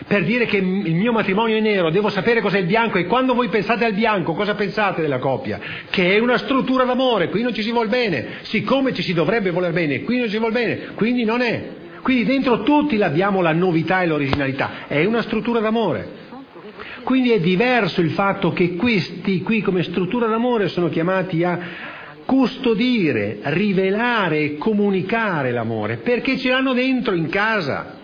Per 0.06 0.24
dire 0.24 0.46
che 0.46 0.58
il 0.58 0.96
mio 0.96 1.12
matrimonio 1.12 1.58
è 1.58 1.60
nero 1.60 1.90
devo 1.90 2.10
sapere 2.10 2.42
cos'è 2.42 2.60
il 2.60 2.66
bianco 2.66 2.98
e 2.98 3.06
quando 3.06 3.34
voi 3.34 3.48
pensate 3.50 3.86
al 3.86 3.94
bianco 3.94 4.34
cosa 4.34 4.56
pensate 4.56 5.02
della 5.02 5.20
coppia? 5.20 5.60
Che 5.90 6.16
è 6.16 6.20
una 6.20 6.38
struttura 6.38 6.84
d'amore, 6.84 7.30
qui 7.30 7.42
non 7.42 7.54
ci 7.54 7.62
si 7.62 7.72
vuole 7.72 7.90
bene, 7.90 8.28
siccome 8.42 8.94
ci 8.94 9.02
si 9.02 9.14
dovrebbe 9.14 9.50
voler 9.50 9.72
bene, 9.72 10.04
qui 10.04 10.18
non 10.18 10.26
ci 10.26 10.32
si 10.32 10.38
vuole 10.38 10.54
bene, 10.54 10.80
quindi 10.94 11.24
non 11.24 11.42
è. 11.42 11.86
Quindi 12.02 12.26
dentro 12.26 12.64
tutti 12.64 13.02
abbiamo 13.02 13.42
la 13.42 13.54
novità 13.54 14.02
e 14.02 14.06
l'originalità, 14.06 14.88
è 14.88 15.04
una 15.04 15.22
struttura 15.22 15.60
d'amore. 15.60 16.26
Quindi 17.04 17.32
è 17.32 17.40
diverso 17.40 18.02
il 18.02 18.12
fatto 18.12 18.52
che 18.52 18.76
questi 18.76 19.42
qui 19.42 19.62
come 19.62 19.82
struttura 19.84 20.28
d'amore 20.28 20.68
sono 20.68 20.90
chiamati 20.90 21.44
a 21.44 21.60
custodire, 22.28 23.40
rivelare 23.44 24.40
e 24.40 24.58
comunicare 24.58 25.54
l'amore, 25.54 25.96
perché 25.96 26.38
ce 26.38 26.50
l'hanno 26.50 26.74
dentro 26.74 27.16
in 27.16 27.30
casa, 27.30 27.96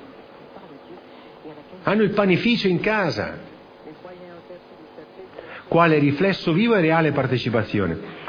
hanno 1.84 2.04
il 2.04 2.12
panificio 2.12 2.70
in 2.70 2.80
casa, 2.80 3.38
quale 5.68 6.00
riflesso 6.00 6.54
vivo 6.54 6.76
e 6.76 6.82
reale 6.82 7.12
partecipazione. 7.12 8.22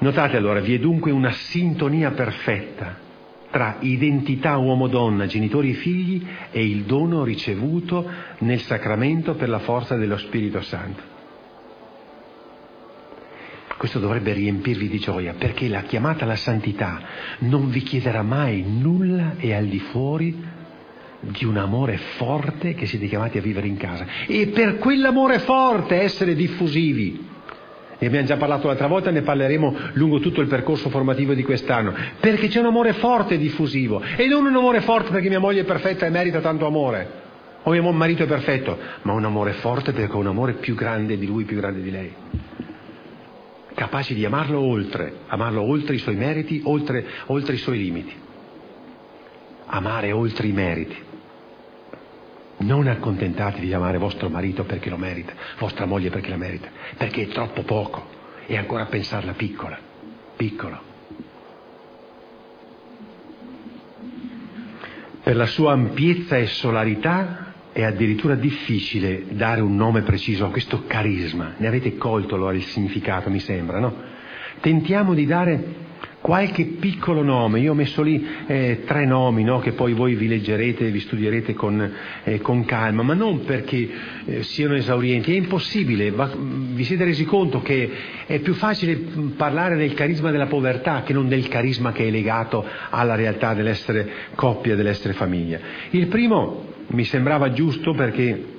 Notate 0.00 0.36
allora, 0.36 0.60
vi 0.60 0.74
è 0.74 0.78
dunque 0.78 1.10
una 1.10 1.32
sintonia 1.32 2.10
perfetta 2.10 3.08
tra 3.50 3.78
identità 3.80 4.58
uomo-donna, 4.58 5.24
genitori 5.24 5.70
e 5.70 5.74
figli 5.74 6.26
e 6.50 6.62
il 6.62 6.82
dono 6.82 7.24
ricevuto 7.24 8.06
nel 8.40 8.60
sacramento 8.60 9.34
per 9.34 9.48
la 9.48 9.58
forza 9.58 9.96
dello 9.96 10.18
Spirito 10.18 10.60
Santo. 10.60 11.19
Questo 13.80 13.98
dovrebbe 13.98 14.34
riempirvi 14.34 14.88
di 14.88 14.98
gioia 14.98 15.32
perché 15.38 15.66
la 15.66 15.80
chiamata 15.80 16.24
alla 16.24 16.36
santità 16.36 17.00
non 17.38 17.70
vi 17.70 17.80
chiederà 17.80 18.22
mai 18.22 18.62
nulla 18.62 19.36
e 19.38 19.54
al 19.54 19.64
di 19.64 19.78
fuori 19.78 20.38
di 21.20 21.46
un 21.46 21.56
amore 21.56 21.96
forte 21.96 22.74
che 22.74 22.84
siete 22.84 23.06
chiamati 23.06 23.38
a 23.38 23.40
vivere 23.40 23.68
in 23.68 23.78
casa. 23.78 24.04
E 24.26 24.48
per 24.48 24.76
quell'amore 24.76 25.38
forte 25.38 25.98
essere 25.98 26.34
diffusivi. 26.34 27.26
Ne 27.98 28.06
abbiamo 28.06 28.26
già 28.26 28.36
parlato 28.36 28.66
l'altra 28.66 28.86
volta, 28.86 29.10
ne 29.10 29.22
parleremo 29.22 29.74
lungo 29.94 30.20
tutto 30.20 30.42
il 30.42 30.48
percorso 30.48 30.90
formativo 30.90 31.32
di 31.32 31.42
quest'anno, 31.42 31.94
perché 32.20 32.48
c'è 32.48 32.60
un 32.60 32.66
amore 32.66 32.92
forte 32.92 33.36
e 33.36 33.38
diffusivo. 33.38 34.02
E 34.02 34.26
non 34.26 34.44
un 34.44 34.56
amore 34.56 34.82
forte 34.82 35.10
perché 35.10 35.30
mia 35.30 35.40
moglie 35.40 35.62
è 35.62 35.64
perfetta 35.64 36.04
e 36.04 36.10
merita 36.10 36.40
tanto 36.40 36.66
amore. 36.66 37.08
O 37.62 37.70
mio 37.70 37.92
marito 37.92 38.24
è 38.24 38.26
perfetto, 38.26 38.76
ma 39.04 39.14
un 39.14 39.24
amore 39.24 39.52
forte 39.52 39.92
perché 39.92 40.14
ho 40.14 40.18
un 40.18 40.26
amore 40.26 40.52
più 40.52 40.74
grande 40.74 41.16
di 41.16 41.24
lui, 41.24 41.44
più 41.44 41.56
grande 41.56 41.80
di 41.80 41.90
lei 41.90 42.12
capaci 43.74 44.14
di 44.14 44.24
amarlo 44.24 44.60
oltre, 44.60 45.20
amarlo 45.26 45.62
oltre 45.62 45.94
i 45.94 45.98
suoi 45.98 46.16
meriti, 46.16 46.60
oltre, 46.64 47.06
oltre 47.26 47.54
i 47.54 47.58
suoi 47.58 47.78
limiti. 47.78 48.14
Amare 49.66 50.12
oltre 50.12 50.46
i 50.46 50.52
meriti. 50.52 50.96
Non 52.58 52.88
accontentatevi 52.88 53.66
di 53.66 53.72
amare 53.72 53.98
vostro 53.98 54.28
marito 54.28 54.64
perché 54.64 54.90
lo 54.90 54.98
merita, 54.98 55.32
vostra 55.58 55.86
moglie 55.86 56.10
perché 56.10 56.28
la 56.28 56.36
merita, 56.36 56.68
perché 56.96 57.22
è 57.22 57.28
troppo 57.28 57.62
poco 57.62 58.18
e 58.46 58.56
ancora 58.56 58.84
pensarla 58.86 59.32
piccola, 59.32 59.78
piccolo. 60.36 60.88
Per 65.22 65.36
la 65.36 65.46
sua 65.46 65.72
ampiezza 65.72 66.36
e 66.36 66.46
solarità 66.46 67.39
è 67.72 67.82
addirittura 67.82 68.34
difficile 68.34 69.24
dare 69.30 69.60
un 69.60 69.76
nome 69.76 70.02
preciso 70.02 70.44
a 70.44 70.50
questo 70.50 70.84
carisma. 70.86 71.54
Ne 71.56 71.66
avete 71.66 71.96
colto 71.96 72.34
allora 72.34 72.54
il 72.54 72.64
significato, 72.64 73.30
mi 73.30 73.40
sembra, 73.40 73.78
no? 73.78 73.94
Tentiamo 74.60 75.14
di 75.14 75.26
dare 75.26 75.88
qualche 76.20 76.64
piccolo 76.78 77.22
nome, 77.22 77.60
io 77.60 77.72
ho 77.72 77.74
messo 77.74 78.02
lì 78.02 78.26
eh, 78.46 78.82
tre 78.84 79.06
nomi 79.06 79.42
no? 79.42 79.58
che 79.58 79.72
poi 79.72 79.94
voi 79.94 80.14
vi 80.14 80.28
leggerete 80.28 80.86
e 80.86 80.90
vi 80.90 81.00
studierete 81.00 81.54
con, 81.54 81.92
eh, 82.24 82.40
con, 82.40 82.64
calma, 82.66 83.02
ma 83.02 83.14
non 83.14 83.44
perché 83.44 83.88
eh, 84.26 84.42
siano 84.42 84.74
esaurienti, 84.74 85.32
è 85.32 85.36
impossibile, 85.36 86.10
ma, 86.10 86.30
vi 86.36 86.84
siete 86.84 87.04
resi 87.04 87.24
conto 87.24 87.62
che 87.62 87.90
è 88.26 88.38
più 88.40 88.52
facile 88.52 88.96
parlare 89.34 89.76
del 89.76 89.94
carisma 89.94 90.30
della 90.30 90.46
povertà 90.46 91.02
che 91.02 91.14
non 91.14 91.26
del 91.26 91.48
carisma 91.48 91.92
che 91.92 92.06
è 92.06 92.10
legato 92.10 92.66
alla 92.90 93.14
realtà 93.14 93.54
dell'essere 93.54 94.08
coppia, 94.34 94.76
dell'essere 94.76 95.14
famiglia. 95.14 95.58
Il 95.90 96.08
primo 96.08 96.69
mi 96.90 97.04
sembrava 97.04 97.52
giusto 97.52 97.92
perché 97.92 98.58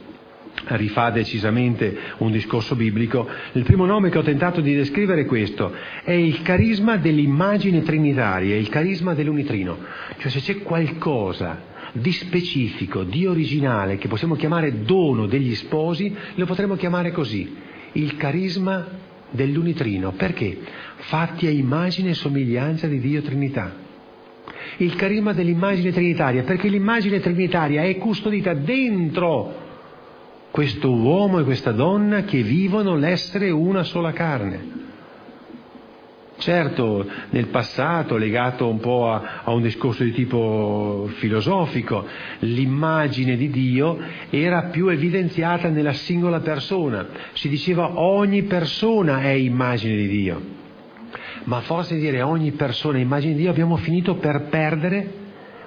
rifà 0.67 1.09
decisamente 1.09 1.97
un 2.17 2.31
discorso 2.31 2.75
biblico, 2.75 3.27
il 3.53 3.63
primo 3.63 3.85
nome 3.85 4.09
che 4.09 4.17
ho 4.17 4.23
tentato 4.23 4.61
di 4.61 4.75
descrivere 4.75 5.21
è 5.21 5.25
questo, 5.25 5.73
è 6.03 6.11
il 6.11 6.41
carisma 6.41 6.97
dell'immagine 6.97 7.81
trinitaria, 7.81 8.55
il 8.55 8.69
carisma 8.69 9.13
dell'unitrino, 9.13 9.77
cioè 10.17 10.29
se 10.29 10.39
c'è 10.39 10.61
qualcosa 10.61 11.69
di 11.93 12.11
specifico, 12.11 13.03
di 13.03 13.25
originale, 13.25 13.97
che 13.97 14.07
possiamo 14.07 14.35
chiamare 14.35 14.83
dono 14.83 15.25
degli 15.25 15.55
sposi, 15.55 16.15
lo 16.35 16.45
potremmo 16.45 16.75
chiamare 16.75 17.11
così, 17.11 17.53
il 17.93 18.15
carisma 18.15 18.87
dell'unitrino, 19.29 20.11
perché? 20.11 20.57
Fatti 20.95 21.47
a 21.47 21.49
immagine 21.49 22.11
e 22.11 22.13
somiglianza 22.13 22.87
di 22.87 22.99
Dio 22.99 23.21
Trinità 23.21 23.89
il 24.77 24.95
carisma 24.95 25.33
dell'immagine 25.33 25.91
trinitaria, 25.91 26.43
perché 26.43 26.67
l'immagine 26.67 27.19
trinitaria 27.19 27.83
è 27.83 27.97
custodita 27.97 28.53
dentro 28.53 29.69
questo 30.51 30.91
uomo 30.91 31.39
e 31.39 31.43
questa 31.43 31.71
donna 31.71 32.23
che 32.23 32.41
vivono 32.41 32.95
l'essere 32.95 33.49
una 33.49 33.83
sola 33.83 34.11
carne. 34.11 34.79
Certo, 36.37 37.07
nel 37.29 37.47
passato, 37.47 38.17
legato 38.17 38.67
un 38.67 38.79
po' 38.79 39.11
a, 39.11 39.41
a, 39.43 39.51
un 39.51 39.61
discorso 39.61 40.03
di 40.03 40.11
tipo 40.11 41.07
filosofico, 41.17 42.07
l'immagine 42.39 43.37
di 43.37 43.51
Dio 43.51 43.99
era 44.31 44.63
più 44.63 44.87
evidenziata 44.87 45.69
nella 45.69 45.93
singola 45.93 46.39
persona. 46.39 47.07
Si 47.33 47.47
diceva 47.47 47.99
ogni 47.99 48.41
persona 48.43 49.21
è 49.21 49.29
immagine 49.29 49.95
di 49.95 50.07
Dio. 50.07 50.60
Ma 51.43 51.57
a 51.57 51.61
forza 51.61 51.93
di 51.93 51.99
dire 51.99 52.21
ogni 52.21 52.51
persona 52.51 52.97
immagine 52.97 53.33
di 53.33 53.41
Dio 53.41 53.49
abbiamo 53.49 53.77
finito 53.77 54.15
per 54.15 54.43
perdere 54.49 55.13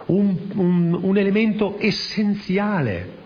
un, 0.07 0.37
un, 0.55 0.99
un 1.01 1.17
elemento 1.17 1.77
essenziale. 1.79 3.23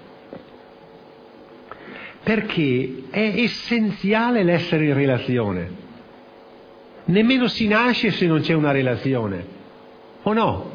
Perché 2.23 3.05
è 3.11 3.35
essenziale 3.37 4.43
l'essere 4.43 4.87
in 4.87 4.95
relazione 4.95 5.87
Nemmeno 7.09 7.49
si 7.49 7.67
nasce 7.69 8.11
se 8.11 8.27
non 8.27 8.41
c'è 8.41 8.53
una 8.53 8.71
relazione. 8.71 9.57
O 10.23 10.33
no? 10.33 10.73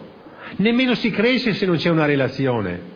Nemmeno 0.58 0.96
si 0.96 1.12
cresce 1.12 1.54
se 1.54 1.66
non 1.66 1.78
c'è 1.78 1.90
una 1.90 2.06
relazione. 2.06 2.92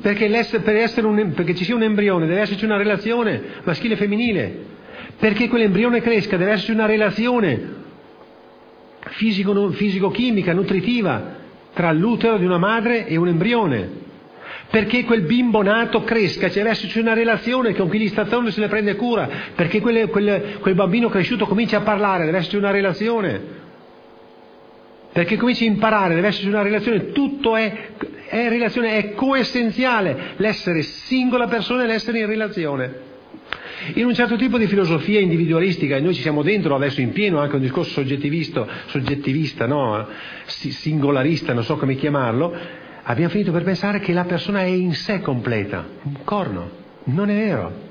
Perché, 0.00 0.28
per 0.62 1.04
un, 1.04 1.32
perché 1.34 1.54
ci 1.54 1.64
sia 1.64 1.74
un 1.74 1.82
embrione 1.82 2.26
deve 2.26 2.42
esserci 2.42 2.64
una 2.64 2.76
relazione 2.76 3.42
maschile 3.64 3.94
e 3.94 3.96
femminile. 3.96 4.74
Perché 5.18 5.48
quell'embrione 5.48 6.00
cresca 6.00 6.36
deve 6.36 6.52
esserci 6.52 6.72
una 6.72 6.86
relazione 6.86 7.84
fisico, 9.00 9.70
fisico-chimica, 9.70 10.52
nutritiva, 10.52 11.34
tra 11.72 11.92
l'utero 11.92 12.36
di 12.38 12.44
una 12.44 12.58
madre 12.58 13.06
e 13.06 13.16
un 13.16 13.28
embrione. 13.28 14.04
Perché 14.68 15.04
quel 15.04 15.22
bimbo 15.22 15.62
nato 15.62 16.02
cresca, 16.02 16.48
ci 16.48 16.58
deve 16.58 16.70
esserci 16.70 16.98
una 16.98 17.14
relazione 17.14 17.74
con 17.74 17.88
chi 17.88 17.98
gli 17.98 18.08
sta 18.08 18.22
attorno 18.22 18.50
se 18.50 18.60
ne 18.60 18.68
prende 18.68 18.96
cura, 18.96 19.28
perché 19.54 19.80
quel, 19.80 20.08
quel, 20.08 20.58
quel 20.60 20.74
bambino 20.74 21.08
cresciuto 21.08 21.46
comincia 21.46 21.78
a 21.78 21.82
parlare, 21.82 22.24
deve 22.24 22.38
esserci 22.38 22.56
una 22.56 22.72
relazione, 22.72 23.40
perché 25.12 25.36
comincia 25.36 25.64
a 25.64 25.68
imparare, 25.68 26.14
deve 26.14 26.26
esserci 26.26 26.48
una 26.48 26.62
relazione, 26.62 27.12
tutto 27.12 27.56
è, 27.56 27.90
è 28.28 28.48
relazione, 28.48 28.96
è 28.96 29.14
coessenziale, 29.14 30.34
l'essere 30.36 30.82
singola 30.82 31.46
persona 31.46 31.84
e 31.84 31.86
l'essere 31.86 32.18
in 32.18 32.26
relazione. 32.26 33.14
In 33.94 34.06
un 34.06 34.14
certo 34.14 34.36
tipo 34.36 34.58
di 34.58 34.66
filosofia 34.66 35.20
individualistica, 35.20 35.96
e 35.96 36.00
noi 36.00 36.14
ci 36.14 36.22
siamo 36.22 36.42
dentro 36.42 36.74
adesso 36.74 37.00
in 37.00 37.12
pieno 37.12 37.40
anche 37.40 37.56
un 37.56 37.60
discorso 37.60 37.92
soggettivista, 37.92 39.66
no? 39.66 40.08
singolarista, 40.46 41.52
non 41.52 41.62
so 41.62 41.76
come 41.76 41.94
chiamarlo, 41.94 42.54
abbiamo 43.02 43.30
finito 43.30 43.52
per 43.52 43.64
pensare 43.64 44.00
che 44.00 44.12
la 44.12 44.24
persona 44.24 44.60
è 44.60 44.66
in 44.66 44.94
sé 44.94 45.20
completa. 45.20 45.86
Un 46.02 46.24
corno. 46.24 46.84
Non 47.04 47.28
è 47.30 47.34
vero. 47.34 47.84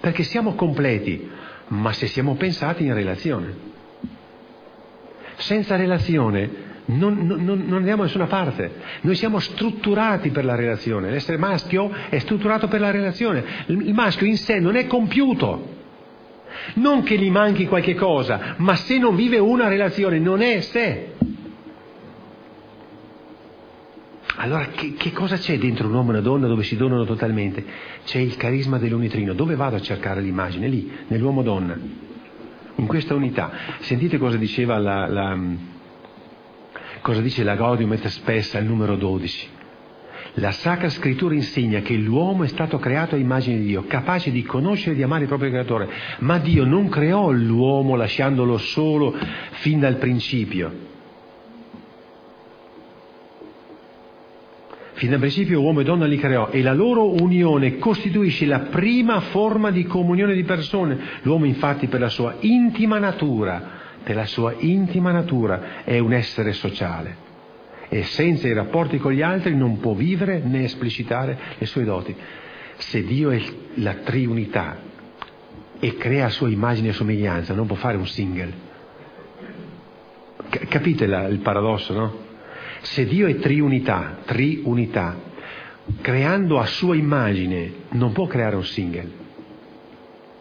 Perché 0.00 0.24
siamo 0.24 0.54
completi, 0.54 1.28
ma 1.68 1.92
se 1.92 2.06
siamo 2.06 2.34
pensati 2.34 2.84
in 2.84 2.94
relazione. 2.94 3.74
Senza 5.36 5.76
relazione 5.76 6.65
non, 6.86 7.26
non, 7.26 7.42
non, 7.42 7.72
andiamo 7.72 8.02
da 8.02 8.04
nessuna 8.04 8.26
parte. 8.26 8.74
Noi 9.00 9.16
siamo 9.16 9.40
strutturati 9.40 10.30
per 10.30 10.44
la 10.44 10.54
relazione. 10.54 11.10
L'essere 11.10 11.36
maschio 11.36 11.90
è 12.08 12.18
strutturato 12.18 12.68
per 12.68 12.80
la 12.80 12.90
relazione. 12.90 13.44
Il 13.66 13.92
maschio 13.92 14.26
in 14.26 14.36
sé 14.36 14.60
non 14.60 14.76
è 14.76 14.86
compiuto. 14.86 15.74
Non 16.74 17.02
che 17.02 17.18
gli 17.18 17.30
manchi 17.30 17.66
qualche 17.66 17.94
cosa, 17.94 18.54
ma 18.58 18.76
se 18.76 18.98
non 18.98 19.16
vive 19.16 19.38
una 19.38 19.68
relazione 19.68 20.18
non 20.18 20.40
è 20.40 20.60
sé. 20.60 21.14
Allora 24.38 24.66
che, 24.66 24.94
che, 24.94 25.12
cosa 25.12 25.36
c'è 25.36 25.58
dentro 25.58 25.88
un 25.88 25.94
uomo 25.94 26.10
e 26.10 26.12
una 26.14 26.20
donna 26.20 26.46
dove 26.46 26.62
si 26.62 26.76
donano 26.76 27.04
totalmente? 27.04 27.64
C'è 28.04 28.18
il 28.18 28.36
carisma 28.36 28.78
dell'unitrino. 28.78 29.32
Dove 29.32 29.56
vado 29.56 29.76
a 29.76 29.80
cercare 29.80 30.20
l'immagine? 30.20 30.68
Lì, 30.68 30.90
nell'uomo-donna, 31.08 31.76
in 32.76 32.86
questa 32.86 33.14
unità. 33.14 33.50
Sentite 33.80 34.18
cosa 34.18 34.36
diceva 34.36 34.78
la, 34.78 35.06
la 35.08 35.38
cosa 37.00 37.20
dice 37.20 37.42
la 37.42 37.54
Gaudium 37.54 37.92
et 37.92 38.06
Spes 38.06 38.54
al 38.54 38.64
numero 38.64 38.96
12. 38.96 39.54
La 40.34 40.50
Sacra 40.50 40.90
Scrittura 40.90 41.34
insegna 41.34 41.80
che 41.80 41.94
l'uomo 41.94 42.44
è 42.44 42.48
stato 42.48 42.78
creato 42.78 43.14
a 43.14 43.18
immagine 43.18 43.58
di 43.58 43.66
Dio, 43.66 43.84
capace 43.86 44.30
di 44.30 44.42
conoscere 44.42 44.92
e 44.92 44.96
di 44.96 45.02
amare 45.02 45.22
il 45.22 45.28
proprio 45.28 45.50
creatore, 45.50 45.88
ma 46.18 46.38
Dio 46.38 46.64
non 46.64 46.88
creò 46.88 47.30
l'uomo 47.30 47.96
lasciandolo 47.96 48.58
solo 48.58 49.14
fin 49.50 49.80
dal 49.80 49.96
principio 49.96 50.94
Fin 54.96 55.10
dal 55.10 55.18
principio 55.18 55.60
uomo 55.60 55.80
e 55.80 55.84
donna 55.84 56.06
li 56.06 56.16
creò 56.16 56.48
e 56.48 56.62
la 56.62 56.72
loro 56.72 57.22
unione 57.22 57.76
costituisce 57.76 58.46
la 58.46 58.60
prima 58.60 59.20
forma 59.20 59.70
di 59.70 59.84
comunione 59.84 60.32
di 60.32 60.42
persone. 60.42 60.98
L'uomo 61.20 61.44
infatti 61.44 61.86
per 61.86 62.00
la 62.00 62.08
sua 62.08 62.36
intima 62.40 62.98
natura, 62.98 63.75
per 64.06 64.14
la 64.14 64.24
sua 64.24 64.54
intima 64.56 65.10
natura 65.10 65.82
è 65.82 65.98
un 65.98 66.12
essere 66.12 66.52
sociale 66.52 67.16
e 67.88 68.04
senza 68.04 68.46
i 68.46 68.52
rapporti 68.52 68.98
con 68.98 69.10
gli 69.10 69.20
altri 69.20 69.56
non 69.56 69.80
può 69.80 69.94
vivere 69.94 70.38
né 70.38 70.62
esplicitare 70.62 71.36
le 71.58 71.66
sue 71.66 71.82
doti. 71.82 72.14
Se 72.76 73.02
Dio 73.02 73.30
è 73.30 73.42
la 73.74 73.94
triunità 73.94 74.78
e 75.80 75.96
crea 75.96 76.26
a 76.26 76.28
sua 76.28 76.48
immagine 76.48 76.90
e 76.90 76.92
somiglianza, 76.92 77.52
non 77.52 77.66
può 77.66 77.74
fare 77.74 77.96
un 77.96 78.06
single. 78.06 78.52
capite 80.68 81.06
la, 81.06 81.26
il 81.26 81.40
paradosso, 81.40 81.92
no? 81.92 82.16
Se 82.82 83.06
Dio 83.06 83.26
è 83.26 83.34
triunità, 83.38 84.18
triunità, 84.24 85.16
creando 86.00 86.60
a 86.60 86.66
sua 86.66 86.94
immagine, 86.94 87.72
non 87.88 88.12
può 88.12 88.28
creare 88.28 88.54
un 88.54 88.64
single, 88.64 89.10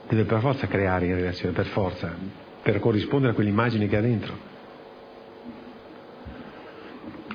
deve 0.08 0.26
per 0.26 0.40
forza 0.40 0.68
creare 0.68 1.08
in 1.08 1.16
relazione, 1.16 1.56
per 1.56 1.66
forza, 1.66 2.44
per 2.66 2.80
corrispondere 2.80 3.34
a 3.34 3.36
quell'immagine 3.36 3.88
che 3.88 3.96
ha 3.96 4.02
dentro. 4.02 4.36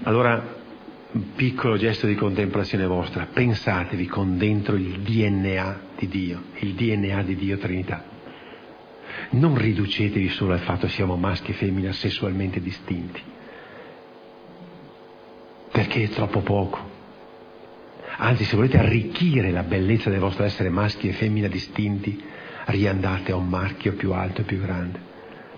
Allora, 0.02 0.58
un 1.12 1.34
piccolo 1.34 1.76
gesto 1.76 2.08
di 2.08 2.16
contemplazione 2.16 2.84
vostra, 2.84 3.28
pensatevi 3.32 4.06
con 4.06 4.36
dentro 4.36 4.74
il 4.74 4.98
DNA 5.02 5.80
di 5.96 6.08
Dio, 6.08 6.42
il 6.58 6.74
DNA 6.74 7.22
di 7.22 7.36
Dio 7.36 7.58
Trinità. 7.58 8.02
Non 9.30 9.56
riducetevi 9.56 10.30
solo 10.30 10.54
al 10.54 10.60
fatto 10.60 10.86
che 10.86 10.92
siamo 10.94 11.14
maschi 11.14 11.52
e 11.52 11.54
femmina 11.54 11.92
sessualmente 11.92 12.60
distinti 12.60 13.22
perché 15.70 16.02
è 16.02 16.08
troppo 16.08 16.40
poco. 16.40 16.98
Anzi, 18.16 18.44
se 18.44 18.56
volete 18.56 18.76
arricchire 18.76 19.52
la 19.52 19.62
bellezza 19.62 20.10
del 20.10 20.18
vostro 20.18 20.44
essere 20.44 20.68
maschi 20.68 21.08
e 21.08 21.12
femmina 21.12 21.46
distinti, 21.46 22.20
riandate 22.66 23.32
a 23.32 23.36
un 23.36 23.48
marchio 23.48 23.94
più 23.94 24.12
alto 24.12 24.40
e 24.40 24.44
più 24.44 24.60
grande, 24.60 25.09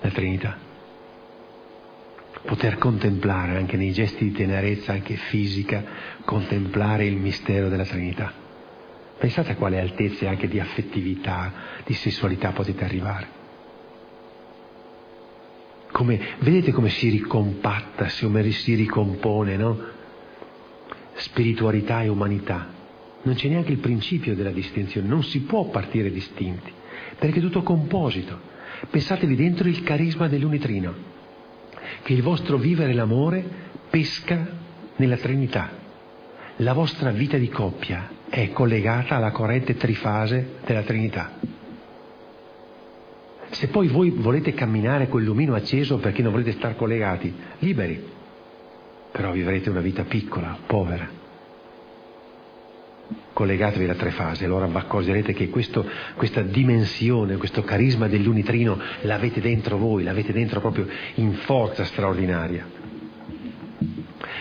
la 0.02 0.10
Trinità. 0.10 0.70
Poter 2.42 2.76
contemplare 2.76 3.56
anche 3.56 3.76
nei 3.76 3.92
gesti 3.92 4.24
di 4.24 4.32
tenerezza, 4.32 4.92
anche 4.92 5.14
fisica, 5.14 5.84
contemplare 6.24 7.06
il 7.06 7.16
mistero 7.16 7.68
della 7.68 7.84
Trinità. 7.84 8.32
Pensate 9.18 9.52
a 9.52 9.56
quale 9.56 9.80
altezze 9.80 10.26
anche 10.26 10.48
di 10.48 10.58
affettività, 10.58 11.52
di 11.84 11.94
sessualità 11.94 12.50
potete 12.50 12.84
arrivare. 12.84 13.40
Come, 15.92 16.20
vedete 16.40 16.72
come 16.72 16.88
si 16.88 17.08
ricompatta, 17.08 18.08
come 18.20 18.50
si 18.50 18.74
ricompone, 18.74 19.56
no? 19.56 20.00
spiritualità 21.14 22.02
e 22.02 22.08
umanità. 22.08 22.66
Non 23.22 23.34
c'è 23.34 23.48
neanche 23.48 23.70
il 23.70 23.78
principio 23.78 24.34
della 24.34 24.50
distinzione, 24.50 25.06
non 25.06 25.22
si 25.22 25.42
può 25.42 25.66
partire 25.66 26.10
distinti, 26.10 26.72
perché 27.18 27.38
è 27.38 27.42
tutto 27.42 27.62
composito. 27.62 28.50
Pensatevi 28.90 29.37
dentro 29.37 29.68
il 29.68 29.83
carisma 29.83 30.29
dell'unitrino, 30.29 30.95
che 32.03 32.12
il 32.12 32.23
vostro 32.23 32.57
vivere 32.57 32.92
l'amore 32.92 33.45
pesca 33.88 34.47
nella 34.97 35.16
Trinità. 35.16 35.71
La 36.57 36.73
vostra 36.73 37.11
vita 37.11 37.38
di 37.38 37.49
coppia 37.49 38.11
è 38.29 38.51
collegata 38.53 39.16
alla 39.16 39.31
corrente 39.31 39.77
trifase 39.77 40.57
della 40.64 40.83
Trinità. 40.83 41.38
Se 43.51 43.68
poi 43.68 43.88
voi 43.88 44.11
volete 44.11 44.55
camminare 44.55 45.09
quel 45.09 45.25
lumino 45.25 45.55
acceso 45.55 45.99
perché 45.99 46.23
non 46.23 46.33
volete 46.33 46.53
stare 46.53 46.75
collegati, 46.75 47.33
liberi, 47.59 48.03
però 49.11 49.31
vivrete 49.31 49.68
una 49.71 49.81
vita 49.81 50.05
piccola, 50.05 50.59
povera. 50.66 51.21
Collegatevi 53.33 53.85
alle 53.85 53.96
tre 53.96 54.11
fasi, 54.11 54.44
allora 54.44 54.68
accorgerete 54.72 55.33
che 55.33 55.48
questo, 55.48 55.88
questa 56.14 56.42
dimensione, 56.42 57.37
questo 57.37 57.62
carisma 57.62 58.07
dell'unitrino 58.07 58.79
l'avete 59.03 59.40
dentro 59.40 59.77
voi, 59.79 60.03
l'avete 60.03 60.33
dentro 60.33 60.61
proprio 60.61 60.87
in 61.14 61.33
forza 61.35 61.85
straordinaria. 61.85 62.81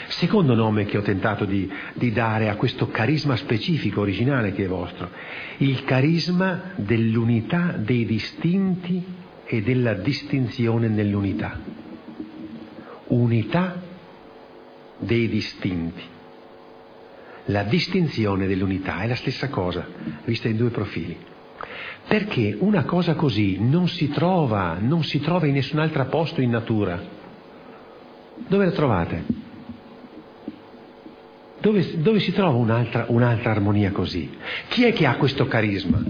Secondo 0.07 0.53
nome 0.53 0.85
che 0.85 0.97
ho 0.97 1.01
tentato 1.01 1.45
di, 1.45 1.71
di 1.93 2.11
dare 2.11 2.49
a 2.49 2.55
questo 2.55 2.89
carisma 2.89 3.35
specifico, 3.37 4.01
originale 4.01 4.51
che 4.51 4.65
è 4.65 4.67
vostro, 4.67 5.09
il 5.57 5.83
carisma 5.83 6.73
dell'unità 6.75 7.73
dei 7.77 8.05
distinti 8.05 9.03
e 9.45 9.61
della 9.61 9.93
distinzione 9.93 10.89
nell'unità. 10.89 11.59
Unità 13.07 13.81
dei 14.97 15.27
distinti. 15.27 16.03
La 17.45 17.63
distinzione 17.63 18.45
dell'unità 18.45 19.01
è 19.01 19.07
la 19.07 19.15
stessa 19.15 19.49
cosa, 19.49 19.87
vista 20.25 20.47
in 20.47 20.57
due 20.57 20.69
profili. 20.69 21.17
Perché 22.07 22.55
una 22.59 22.83
cosa 22.83 23.15
così 23.15 23.57
non 23.59 23.87
si 23.87 24.09
trova, 24.09 24.77
non 24.79 25.03
si 25.03 25.19
trova 25.19 25.47
in 25.47 25.53
nessun 25.53 25.79
altro 25.79 26.05
posto 26.05 26.41
in 26.41 26.51
natura. 26.51 27.01
Dove 28.47 28.65
la 28.65 28.71
trovate? 28.71 29.23
Dove, 31.59 32.01
dove 32.01 32.19
si 32.19 32.31
trova 32.31 32.57
un'altra, 32.57 33.05
un'altra, 33.07 33.51
armonia 33.51 33.91
così? 33.91 34.29
Chi 34.67 34.83
è 34.83 34.93
che 34.93 35.05
ha 35.05 35.15
questo 35.15 35.47
carisma? 35.47 36.03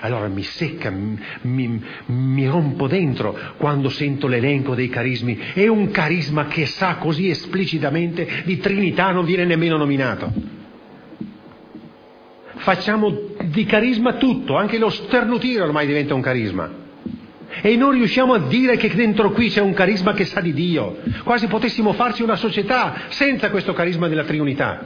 Allora 0.00 0.28
mi 0.28 0.42
secca, 0.42 0.90
mi, 0.90 1.82
mi 2.06 2.46
rompo 2.46 2.86
dentro 2.86 3.36
quando 3.56 3.88
sento 3.88 4.26
l'elenco 4.26 4.74
dei 4.74 4.88
carismi. 4.88 5.38
È 5.54 5.66
un 5.66 5.90
carisma 5.90 6.46
che 6.46 6.66
sa 6.66 6.96
così 6.96 7.28
esplicitamente 7.28 8.42
di 8.44 8.58
Trinità 8.58 9.10
non 9.10 9.24
viene 9.24 9.44
nemmeno 9.44 9.76
nominato 9.76 10.55
facciamo 12.66 13.16
di 13.44 13.64
carisma 13.64 14.14
tutto, 14.14 14.56
anche 14.56 14.76
lo 14.76 14.90
sternutire 14.90 15.62
ormai 15.62 15.86
diventa 15.86 16.14
un 16.14 16.20
carisma. 16.20 16.68
E 17.62 17.76
non 17.76 17.92
riusciamo 17.92 18.34
a 18.34 18.40
dire 18.40 18.76
che 18.76 18.92
dentro 18.92 19.30
qui 19.30 19.50
c'è 19.50 19.60
un 19.60 19.72
carisma 19.72 20.14
che 20.14 20.24
sa 20.24 20.40
di 20.40 20.52
Dio, 20.52 20.96
quasi 21.22 21.46
potessimo 21.46 21.92
farci 21.92 22.24
una 22.24 22.34
società 22.34 23.02
senza 23.06 23.50
questo 23.50 23.72
carisma 23.72 24.08
della 24.08 24.24
Trinità. 24.24 24.84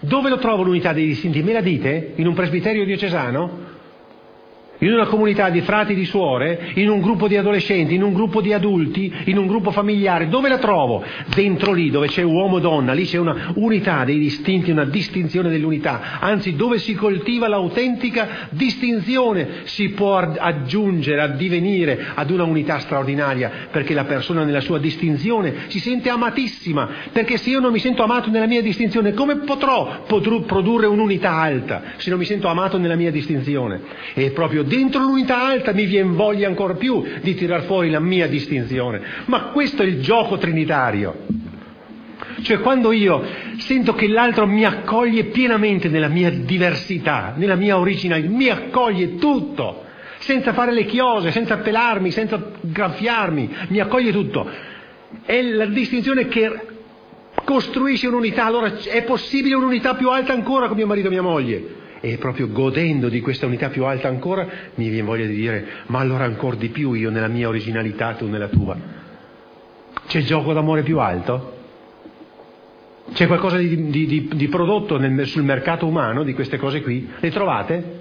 Dove 0.00 0.28
lo 0.28 0.36
trovo 0.36 0.62
l'unità 0.62 0.92
dei 0.92 1.06
distinti? 1.06 1.42
Me 1.42 1.54
la 1.54 1.62
dite? 1.62 2.12
In 2.16 2.26
un 2.26 2.34
presbiterio 2.34 2.84
diocesano? 2.84 3.61
In 4.82 4.92
una 4.92 5.06
comunità 5.06 5.48
di 5.48 5.60
frati 5.60 5.92
e 5.92 5.94
di 5.94 6.04
suore, 6.04 6.72
in 6.74 6.88
un 6.88 7.00
gruppo 7.00 7.28
di 7.28 7.36
adolescenti, 7.36 7.94
in 7.94 8.02
un 8.02 8.12
gruppo 8.12 8.40
di 8.40 8.52
adulti, 8.52 9.12
in 9.26 9.38
un 9.38 9.46
gruppo 9.46 9.70
familiare, 9.70 10.28
dove 10.28 10.48
la 10.48 10.58
trovo? 10.58 11.04
Dentro 11.34 11.72
lì, 11.72 11.90
dove 11.90 12.08
c'è 12.08 12.22
uomo 12.22 12.58
e 12.58 12.60
donna, 12.60 12.92
lì 12.92 13.04
c'è 13.04 13.18
una 13.18 13.52
unità 13.54 14.04
dei 14.04 14.18
distinti, 14.18 14.70
una 14.70 14.84
distinzione 14.84 15.50
dell'unità, 15.50 16.18
anzi 16.20 16.56
dove 16.56 16.78
si 16.78 16.94
coltiva 16.94 17.48
l'autentica 17.48 18.48
distinzione 18.50 19.60
si 19.64 19.90
può 19.90 20.16
aggiungere, 20.18 21.20
addivenire 21.20 22.06
ad 22.14 22.30
una 22.30 22.44
unità 22.44 22.78
straordinaria, 22.80 23.68
perché 23.70 23.94
la 23.94 24.04
persona 24.04 24.44
nella 24.44 24.60
sua 24.60 24.78
distinzione 24.78 25.54
si 25.68 25.78
sente 25.78 26.08
amatissima, 26.08 26.88
perché 27.12 27.36
se 27.36 27.50
io 27.50 27.60
non 27.60 27.72
mi 27.72 27.78
sento 27.78 28.02
amato 28.02 28.30
nella 28.30 28.46
mia 28.46 28.62
distinzione, 28.62 29.14
come 29.14 29.36
potrò 29.36 30.04
produrre 30.06 30.86
un'unità 30.86 31.34
alta 31.34 31.82
se 31.96 32.10
non 32.10 32.18
mi 32.18 32.24
sento 32.24 32.48
amato 32.48 32.78
nella 32.78 32.96
mia 32.96 33.12
distinzione? 33.12 33.80
E 34.14 34.30
proprio 34.32 34.64
dentro 34.72 35.02
l'unità 35.02 35.42
alta 35.42 35.74
mi 35.74 35.84
viene 35.84 36.14
voglia 36.14 36.48
ancora 36.48 36.72
più 36.72 37.04
di 37.20 37.34
tirar 37.34 37.64
fuori 37.64 37.90
la 37.90 38.00
mia 38.00 38.26
distinzione. 38.26 39.02
Ma 39.26 39.50
questo 39.50 39.82
è 39.82 39.84
il 39.84 40.00
gioco 40.00 40.38
trinitario. 40.38 41.40
Cioè 42.40 42.60
quando 42.60 42.90
io 42.90 43.22
sento 43.58 43.94
che 43.94 44.08
l'altro 44.08 44.46
mi 44.46 44.64
accoglie 44.64 45.24
pienamente 45.24 45.88
nella 45.88 46.08
mia 46.08 46.30
diversità, 46.30 47.34
nella 47.36 47.54
mia 47.54 47.78
originalità, 47.78 48.30
mi 48.30 48.48
accoglie 48.48 49.16
tutto, 49.16 49.84
senza 50.20 50.54
fare 50.54 50.72
le 50.72 50.86
chiose, 50.86 51.32
senza 51.32 51.58
pelarmi, 51.58 52.10
senza 52.10 52.42
graffiarmi, 52.62 53.54
mi 53.68 53.78
accoglie 53.78 54.10
tutto. 54.10 54.48
È 55.22 55.42
la 55.42 55.66
distinzione 55.66 56.28
che 56.28 56.50
costruisce 57.44 58.06
un'unità, 58.06 58.46
allora 58.46 58.72
è 58.84 59.02
possibile 59.02 59.54
un'unità 59.54 59.94
più 59.94 60.08
alta 60.08 60.32
ancora 60.32 60.66
con 60.68 60.78
mio 60.78 60.86
marito 60.86 61.08
e 61.08 61.10
mia 61.10 61.22
moglie 61.22 61.80
e 62.04 62.18
proprio 62.18 62.48
godendo 62.48 63.08
di 63.08 63.20
questa 63.20 63.46
unità 63.46 63.68
più 63.68 63.84
alta 63.84 64.08
ancora, 64.08 64.44
mi 64.74 64.88
viene 64.88 65.06
voglia 65.06 65.24
di 65.24 65.36
dire, 65.36 65.64
ma 65.86 66.00
allora 66.00 66.24
ancora 66.24 66.56
di 66.56 66.68
più 66.68 66.94
io 66.94 67.10
nella 67.10 67.28
mia 67.28 67.46
originalità, 67.46 68.14
tu 68.14 68.26
nella 68.26 68.48
tua. 68.48 68.76
C'è 70.08 70.20
gioco 70.22 70.52
d'amore 70.52 70.82
più 70.82 70.98
alto? 70.98 71.60
C'è 73.12 73.28
qualcosa 73.28 73.56
di, 73.56 73.88
di, 73.88 74.06
di, 74.06 74.28
di 74.34 74.48
prodotto 74.48 74.98
nel, 74.98 75.26
sul 75.26 75.44
mercato 75.44 75.86
umano 75.86 76.24
di 76.24 76.34
queste 76.34 76.56
cose 76.56 76.82
qui? 76.82 77.08
Le 77.20 77.30
trovate? 77.30 78.00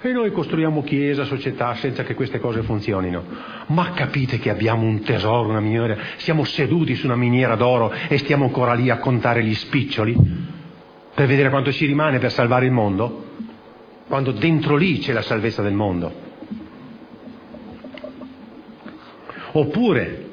E 0.00 0.10
noi 0.10 0.32
costruiamo 0.32 0.82
chiesa, 0.82 1.22
società 1.22 1.76
senza 1.76 2.02
che 2.02 2.14
queste 2.14 2.40
cose 2.40 2.62
funzionino. 2.62 3.22
Ma 3.66 3.92
capite 3.92 4.40
che 4.40 4.50
abbiamo 4.50 4.84
un 4.84 5.02
tesoro, 5.02 5.48
una 5.48 5.60
miniera, 5.60 5.96
siamo 6.16 6.42
seduti 6.42 6.96
su 6.96 7.06
una 7.06 7.14
miniera 7.14 7.54
d'oro 7.54 7.92
e 8.08 8.18
stiamo 8.18 8.46
ancora 8.46 8.74
lì 8.74 8.90
a 8.90 8.98
contare 8.98 9.44
gli 9.44 9.54
spiccioli? 9.54 10.51
Per 11.14 11.26
vedere 11.26 11.50
quanto 11.50 11.72
ci 11.72 11.86
rimane 11.86 12.18
per 12.18 12.32
salvare 12.32 12.66
il 12.66 12.72
mondo? 12.72 13.30
Quando 14.08 14.32
dentro 14.32 14.76
lì 14.76 14.98
c'è 14.98 15.12
la 15.12 15.22
salvezza 15.22 15.62
del 15.62 15.74
mondo. 15.74 16.30
Oppure 19.52 20.30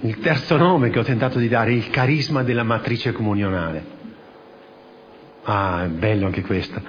il 0.00 0.18
terzo 0.18 0.56
nome 0.56 0.90
che 0.90 0.98
ho 0.98 1.04
tentato 1.04 1.38
di 1.38 1.48
dare, 1.48 1.72
il 1.72 1.88
carisma 1.88 2.42
della 2.42 2.62
matrice 2.62 3.12
comunionale. 3.12 4.00
Ah, 5.44 5.84
è 5.84 5.88
bello 5.88 6.26
anche 6.26 6.42
questo. 6.42 6.80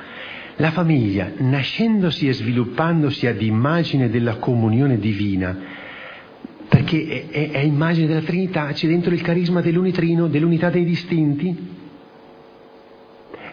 La 0.57 0.71
famiglia, 0.71 1.31
nascendosi 1.38 2.27
e 2.27 2.33
sviluppandosi 2.33 3.25
ad 3.25 3.41
immagine 3.41 4.09
della 4.09 4.36
comunione 4.36 4.99
divina, 4.99 5.57
perché 6.67 7.27
è, 7.29 7.29
è, 7.29 7.51
è 7.51 7.59
immagine 7.59 8.07
della 8.07 8.21
Trinità, 8.21 8.67
c'è 8.71 8.88
dentro 8.88 9.13
il 9.13 9.21
carisma 9.21 9.62
dell'unitrino, 9.62 10.27
dell'unità 10.27 10.69
dei 10.69 10.86
distinti, 10.86 11.72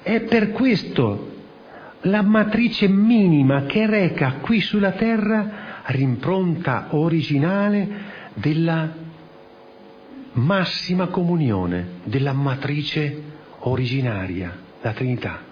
è 0.03 0.21
per 0.23 0.53
questo 0.53 1.29
la 2.03 2.23
matrice 2.23 2.89
minima 2.89 3.65
che 3.65 3.87
reca 3.87 4.37
qui 4.41 4.61
sulla 4.61 4.93
terra 4.93 5.69
l'impronta 5.89 6.89
originale 6.91 7.89
della 8.35 8.89
massima 10.33 11.09
comunione, 11.09 11.87
della 12.05 12.33
matrice 12.33 13.23
originaria, 13.61 14.57
la 14.81 14.93
Trinità. 14.93 15.49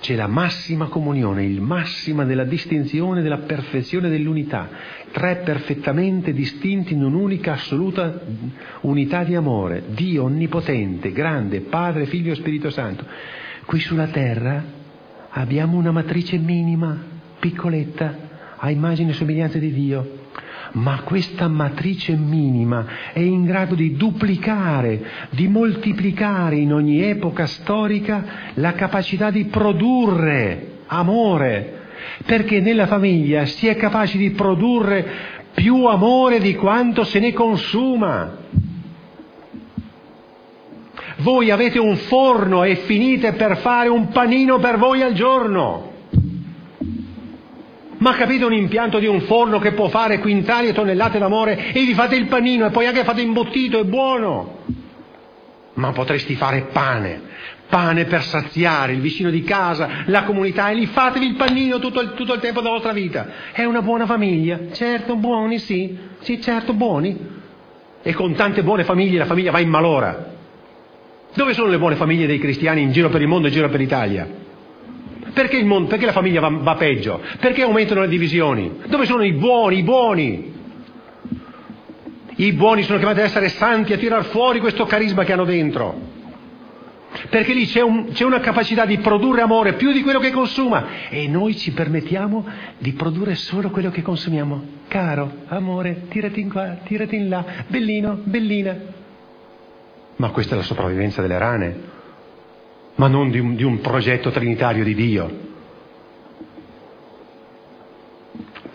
C'è 0.00 0.14
la 0.14 0.28
massima 0.28 0.86
comunione, 0.86 1.44
il 1.44 1.60
massima 1.60 2.24
della 2.24 2.44
distinzione, 2.44 3.20
della 3.20 3.38
perfezione 3.38 4.08
dell'unità, 4.08 4.70
tre 5.10 5.42
perfettamente 5.44 6.32
distinti 6.32 6.94
in 6.94 7.04
un'unica 7.04 7.52
assoluta 7.52 8.18
unità 8.82 9.24
di 9.24 9.34
amore, 9.34 9.82
Dio 9.88 10.22
onnipotente, 10.22 11.12
grande, 11.12 11.60
Padre, 11.60 12.06
Figlio 12.06 12.32
e 12.32 12.36
Spirito 12.36 12.70
Santo 12.70 13.04
Qui 13.70 13.78
sulla 13.78 14.08
terra 14.08 14.64
abbiamo 15.28 15.78
una 15.78 15.92
matrice 15.92 16.36
minima, 16.38 17.04
piccoletta, 17.38 18.16
a 18.56 18.68
immagine 18.68 19.12
e 19.12 19.14
somiglianza 19.14 19.58
di 19.58 19.72
Dio. 19.72 20.22
Ma 20.72 21.02
questa 21.02 21.46
matrice 21.46 22.16
minima 22.16 22.84
è 23.12 23.20
in 23.20 23.44
grado 23.44 23.76
di 23.76 23.94
duplicare, 23.94 25.28
di 25.30 25.46
moltiplicare 25.46 26.56
in 26.56 26.72
ogni 26.72 27.00
epoca 27.00 27.46
storica 27.46 28.24
la 28.54 28.72
capacità 28.72 29.30
di 29.30 29.44
produrre 29.44 30.78
amore, 30.86 31.82
perché 32.26 32.58
nella 32.58 32.88
famiglia 32.88 33.44
si 33.44 33.68
è 33.68 33.76
capaci 33.76 34.18
di 34.18 34.30
produrre 34.30 35.06
più 35.54 35.84
amore 35.86 36.40
di 36.40 36.56
quanto 36.56 37.04
se 37.04 37.20
ne 37.20 37.32
consuma. 37.32 38.36
Voi 41.20 41.50
avete 41.50 41.78
un 41.78 41.96
forno 41.96 42.64
e 42.64 42.76
finite 42.76 43.32
per 43.32 43.58
fare 43.58 43.88
un 43.88 44.08
panino 44.08 44.58
per 44.58 44.78
voi 44.78 45.02
al 45.02 45.12
giorno. 45.12 45.88
Ma 47.98 48.14
capite 48.14 48.44
un 48.46 48.54
impianto 48.54 48.98
di 48.98 49.06
un 49.06 49.20
forno 49.22 49.58
che 49.58 49.72
può 49.72 49.88
fare 49.88 50.20
quintali 50.20 50.68
e 50.68 50.72
tonnellate 50.72 51.18
d'amore 51.18 51.72
e 51.72 51.84
vi 51.84 51.92
fate 51.92 52.16
il 52.16 52.26
panino 52.26 52.66
e 52.66 52.70
poi 52.70 52.86
anche 52.86 53.04
fate 53.04 53.20
imbottito, 53.20 53.78
è 53.78 53.84
buono. 53.84 54.58
Ma 55.74 55.92
potresti 55.92 56.34
fare 56.34 56.68
pane, 56.72 57.20
pane 57.68 58.06
per 58.06 58.22
saziare 58.22 58.92
il 58.92 59.00
vicino 59.00 59.28
di 59.28 59.42
casa, 59.42 60.04
la 60.06 60.24
comunità 60.24 60.70
e 60.70 60.74
lì 60.74 60.86
fatevi 60.86 61.26
il 61.26 61.36
panino 61.36 61.78
tutto 61.78 62.00
il, 62.00 62.14
tutto 62.14 62.32
il 62.32 62.40
tempo 62.40 62.60
della 62.60 62.72
vostra 62.72 62.92
vita. 62.92 63.28
È 63.52 63.64
una 63.64 63.82
buona 63.82 64.06
famiglia, 64.06 64.58
certo, 64.72 65.16
buoni, 65.16 65.58
sì, 65.58 65.98
sì, 66.20 66.40
certo, 66.40 66.72
buoni. 66.72 67.38
E 68.00 68.14
con 68.14 68.34
tante 68.34 68.62
buone 68.62 68.84
famiglie 68.84 69.18
la 69.18 69.26
famiglia 69.26 69.50
va 69.50 69.60
in 69.60 69.68
malora. 69.68 70.29
Dove 71.34 71.54
sono 71.54 71.68
le 71.68 71.78
buone 71.78 71.96
famiglie 71.96 72.26
dei 72.26 72.38
cristiani 72.38 72.82
in 72.82 72.92
giro 72.92 73.08
per 73.08 73.20
il 73.20 73.28
mondo 73.28 73.46
e 73.46 73.50
in 73.50 73.54
giro 73.54 73.68
per 73.68 73.80
l'Italia? 73.80 74.28
Perché, 75.32 75.62
mondo, 75.62 75.88
perché 75.88 76.06
la 76.06 76.12
famiglia 76.12 76.40
va, 76.40 76.50
va, 76.50 76.74
peggio? 76.74 77.20
Perché 77.38 77.62
aumentano 77.62 78.00
le 78.00 78.08
divisioni? 78.08 78.80
Dove 78.86 79.06
sono 79.06 79.22
i 79.22 79.32
buoni, 79.32 79.78
i 79.78 79.82
buoni? 79.82 80.52
I 82.34 82.52
buoni 82.52 82.82
sono 82.82 82.98
chiamati 82.98 83.20
ad 83.20 83.26
essere 83.26 83.48
santi, 83.48 83.92
a 83.92 83.98
tirar 83.98 84.24
fuori 84.24 84.60
questo 84.60 84.86
carisma 84.86 85.24
che 85.24 85.32
hanno 85.32 85.44
dentro. 85.44 86.18
Perché 87.28 87.52
lì 87.52 87.66
c'è, 87.66 87.82
un, 87.82 88.10
c'è 88.12 88.24
una 88.24 88.40
capacità 88.40 88.86
di 88.86 88.98
produrre 88.98 89.42
amore 89.42 89.74
più 89.74 89.92
di 89.92 90.00
quello 90.00 90.20
che 90.20 90.30
consuma 90.30 91.08
e 91.08 91.28
noi 91.28 91.56
ci 91.56 91.72
permettiamo 91.72 92.46
di 92.78 92.92
produrre 92.92 93.34
solo 93.34 93.70
quello 93.70 93.90
che 93.90 94.02
consumiamo. 94.02 94.62
Caro, 94.88 95.30
amore, 95.48 96.06
tirati 96.08 96.40
in 96.40 96.50
qua, 96.50 96.78
tirati 96.84 97.16
in 97.16 97.28
là, 97.28 97.44
bellino, 97.66 98.18
bellina. 98.22 98.98
Ma 100.20 100.28
questa 100.32 100.52
è 100.52 100.58
la 100.58 100.62
sopravvivenza 100.62 101.22
delle 101.22 101.38
rane, 101.38 101.76
ma 102.96 103.08
non 103.08 103.30
di 103.30 103.38
un, 103.38 103.54
di 103.54 103.62
un 103.62 103.80
progetto 103.80 104.30
trinitario 104.30 104.84
di 104.84 104.94
Dio. 104.94 105.48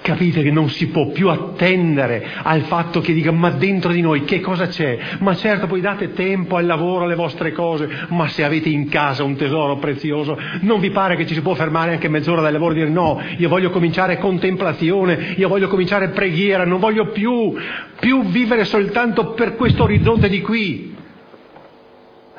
Capite 0.01 0.41
che 0.41 0.49
non 0.49 0.69
si 0.69 0.87
può 0.87 1.11
più 1.11 1.29
attendere 1.29 2.25
al 2.41 2.61
fatto 2.61 2.99
che 2.99 3.13
dica 3.13 3.31
ma 3.31 3.51
dentro 3.51 3.91
di 3.91 4.01
noi 4.01 4.23
che 4.23 4.39
cosa 4.39 4.65
c'è? 4.65 4.97
Ma 5.19 5.35
certo 5.35 5.67
poi 5.67 5.81
date 5.81 6.13
tempo 6.13 6.55
al 6.55 6.65
lavoro, 6.65 7.05
alle 7.05 7.13
vostre 7.13 7.51
cose, 7.51 7.87
ma 8.07 8.27
se 8.27 8.43
avete 8.43 8.69
in 8.69 8.89
casa 8.89 9.23
un 9.23 9.35
tesoro 9.35 9.77
prezioso, 9.77 10.35
non 10.61 10.79
vi 10.79 10.89
pare 10.89 11.15
che 11.15 11.27
ci 11.27 11.35
si 11.35 11.41
può 11.41 11.53
fermare 11.53 11.91
anche 11.91 12.09
mezz'ora 12.09 12.41
dal 12.41 12.53
lavoro 12.53 12.71
e 12.71 12.77
dire 12.77 12.89
no, 12.89 13.21
io 13.37 13.49
voglio 13.49 13.69
cominciare 13.69 14.17
contemplazione, 14.17 15.35
io 15.37 15.47
voglio 15.47 15.67
cominciare 15.67 16.09
preghiera, 16.09 16.65
non 16.65 16.79
voglio 16.79 17.11
più, 17.11 17.53
più 17.99 18.23
vivere 18.23 18.65
soltanto 18.65 19.33
per 19.33 19.55
questo 19.55 19.83
orizzonte 19.83 20.27
di 20.27 20.41
qui. 20.41 21.03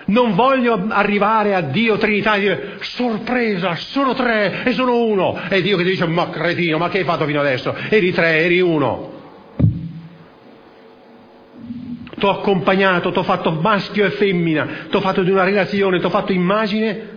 Non 0.07 0.34
voglio 0.34 0.86
arrivare 0.88 1.54
a 1.54 1.62
Dio 1.62 1.96
Trinità 1.96 2.36
e 2.36 2.40
dire 2.40 2.76
sorpresa, 2.80 3.74
sono 3.74 4.14
tre 4.14 4.62
e 4.64 4.72
sono 4.72 5.04
uno. 5.04 5.38
E 5.48 5.62
Dio 5.62 5.76
che 5.76 5.82
ti 5.82 5.90
dice 5.90 6.07
ma 6.07 6.30
cretino, 6.30 6.78
ma 6.78 6.88
che 6.88 6.98
hai 6.98 7.04
fatto 7.04 7.26
fino 7.26 7.40
adesso? 7.40 7.74
Eri 7.88 8.12
tre, 8.12 8.44
eri 8.44 8.61
uno. 8.61 9.14
T'ho 12.18 12.30
accompagnato, 12.30 13.11
t'ho 13.11 13.24
fatto 13.24 13.50
maschio 13.50 14.07
e 14.07 14.11
femmina, 14.11 14.66
t'ho 14.88 15.00
fatto 15.00 15.22
di 15.22 15.30
una 15.30 15.44
relazione, 15.44 16.00
t'ho 16.00 16.09
fatto 16.09 16.32
immagine 16.32 17.15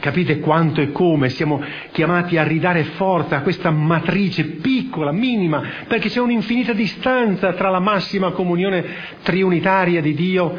Capite 0.00 0.38
quanto 0.38 0.80
e 0.80 0.92
come 0.92 1.28
siamo 1.28 1.60
chiamati 1.90 2.36
a 2.36 2.44
ridare 2.44 2.84
forza 2.84 3.36
a 3.36 3.40
questa 3.42 3.70
matrice 3.70 4.44
piccola, 4.44 5.10
minima, 5.10 5.62
perché 5.88 6.08
c'è 6.08 6.20
un'infinita 6.20 6.72
distanza 6.72 7.52
tra 7.54 7.68
la 7.68 7.80
massima 7.80 8.30
comunione 8.30 8.84
triunitaria 9.22 10.00
di 10.00 10.14
Dio 10.14 10.56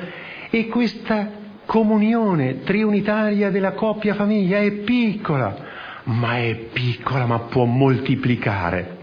e 0.49 0.67
questa 0.67 1.31
comunione 1.65 2.63
triunitaria 2.63 3.49
della 3.49 3.73
coppia 3.73 4.13
famiglia. 4.13 4.57
È 4.57 4.71
piccola, 4.71 5.55
ma 6.05 6.37
è 6.37 6.55
piccola, 6.73 7.25
ma 7.25 7.39
può 7.39 7.63
moltiplicare 7.63 8.97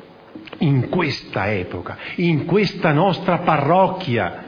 in 0.59 0.89
questa 0.91 1.51
epoca, 1.53 1.97
in 2.17 2.45
questa 2.45 2.93
nostra 2.93 3.39
parrocchia 3.39 4.45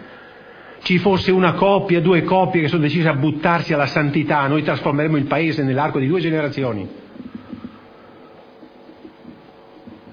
ci 0.83 0.99
fosse 0.99 1.31
una 1.31 1.55
coppia, 1.55 2.01
due 2.01 2.23
coppie 2.23 2.63
che 2.63 2.69
sono 2.69 2.83
decise 2.83 3.09
a 3.09 3.15
buttarsi 3.15 3.73
alla 3.73 3.87
santità, 3.87 4.47
noi 4.47 4.63
trasformeremo 4.63 5.17
il 5.17 5.27
paese 5.27 5.63
nell'arco 5.63 5.99
di 5.99 6.07
due 6.07 6.21
generazioni. 6.21 6.89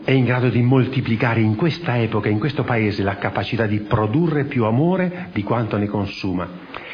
È 0.03 0.11
in 0.11 0.26
grado 0.26 0.49
di 0.49 0.61
moltiplicare 0.61 1.41
in 1.41 1.55
questa 1.55 1.99
epoca, 1.99 2.30
in 2.30 2.39
questo 2.39 2.63
paese, 2.63 3.03
la 3.03 3.18
capacità 3.18 3.66
di 3.66 3.80
produrre 3.80 4.45
più 4.45 4.66
amore 4.66 5.30
di 5.34 5.43
quanto 5.43 5.78
ne 5.78 5.88
consuma 5.88 6.47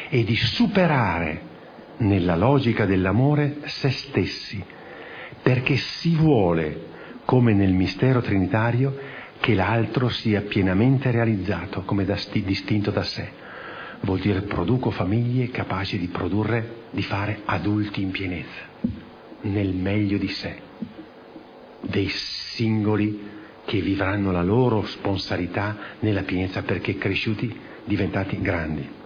e 0.08 0.24
di 0.24 0.36
superare 0.36 1.50
nella 1.98 2.36
logica 2.36 2.86
dell'amore 2.86 3.58
se 3.64 3.90
stessi, 3.90 4.62
perché 5.42 5.76
si 5.76 6.14
vuole, 6.14 6.90
come 7.24 7.52
nel 7.52 7.72
mistero 7.72 8.20
trinitario, 8.20 8.96
che 9.40 9.54
l'altro 9.54 10.08
sia 10.08 10.40
pienamente 10.42 11.10
realizzato 11.10 11.82
come 11.82 12.04
da 12.04 12.16
sti, 12.16 12.44
distinto 12.44 12.90
da 12.90 13.02
sé 13.02 13.40
vuol 14.02 14.20
dire 14.20 14.42
produco 14.42 14.90
famiglie 14.90 15.50
capaci 15.50 15.98
di 15.98 16.08
produrre, 16.08 16.86
di 16.90 17.02
fare 17.02 17.40
adulti 17.44 18.02
in 18.02 18.10
pienezza, 18.10 18.60
nel 19.42 19.74
meglio 19.74 20.18
di 20.18 20.28
sé, 20.28 20.60
dei 21.80 22.08
singoli 22.08 23.30
che 23.64 23.80
vivranno 23.80 24.32
la 24.32 24.42
loro 24.42 24.84
sponsalità 24.86 25.76
nella 26.00 26.22
pienezza 26.22 26.62
perché 26.62 26.96
cresciuti, 26.96 27.54
diventati 27.84 28.40
grandi. 28.40 29.00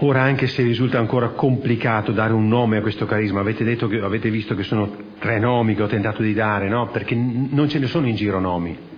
Ora, 0.00 0.22
anche 0.22 0.46
se 0.46 0.62
risulta 0.62 0.98
ancora 0.98 1.30
complicato 1.30 2.12
dare 2.12 2.34
un 2.34 2.48
nome 2.48 2.76
a 2.76 2.80
questo 2.82 3.06
carisma, 3.06 3.40
avete, 3.40 3.64
che, 3.76 4.00
avete 4.00 4.28
visto 4.28 4.54
che 4.54 4.62
sono 4.62 4.94
tre 5.18 5.38
nomi 5.38 5.74
che 5.74 5.82
ho 5.82 5.86
tentato 5.86 6.20
di 6.20 6.34
dare, 6.34 6.68
no? 6.68 6.88
Perché 6.88 7.14
non 7.14 7.66
ce 7.70 7.78
ne 7.78 7.86
sono 7.86 8.06
in 8.06 8.14
giro 8.14 8.38
nomi 8.38 8.94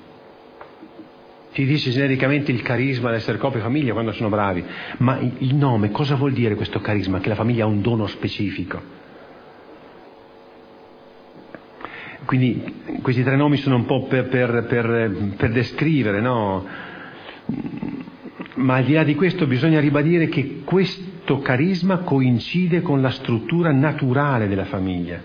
si 1.58 1.64
dice 1.64 1.90
genericamente 1.90 2.52
il 2.52 2.62
carisma 2.62 3.08
dell'essere 3.08 3.36
coppia 3.36 3.58
e 3.58 3.62
famiglia 3.62 3.92
quando 3.92 4.12
sono 4.12 4.28
bravi, 4.28 4.64
ma 4.98 5.18
il 5.18 5.56
nome 5.56 5.90
cosa 5.90 6.14
vuol 6.14 6.32
dire 6.32 6.54
questo 6.54 6.78
carisma? 6.78 7.18
Che 7.18 7.28
la 7.28 7.34
famiglia 7.34 7.64
ha 7.64 7.66
un 7.66 7.82
dono 7.82 8.06
specifico. 8.06 8.80
Quindi 12.26 13.00
questi 13.02 13.24
tre 13.24 13.34
nomi 13.34 13.56
sono 13.56 13.74
un 13.74 13.86
po' 13.86 14.04
per, 14.04 14.28
per, 14.28 14.66
per, 14.68 15.34
per 15.36 15.50
descrivere, 15.50 16.20
no? 16.20 16.64
Ma 18.54 18.76
al 18.76 18.84
di 18.84 18.92
là 18.92 19.02
di 19.02 19.16
questo 19.16 19.48
bisogna 19.48 19.80
ribadire 19.80 20.28
che 20.28 20.60
questo 20.62 21.40
carisma 21.40 21.98
coincide 21.98 22.82
con 22.82 23.00
la 23.00 23.10
struttura 23.10 23.72
naturale 23.72 24.46
della 24.46 24.66
famiglia 24.66 25.20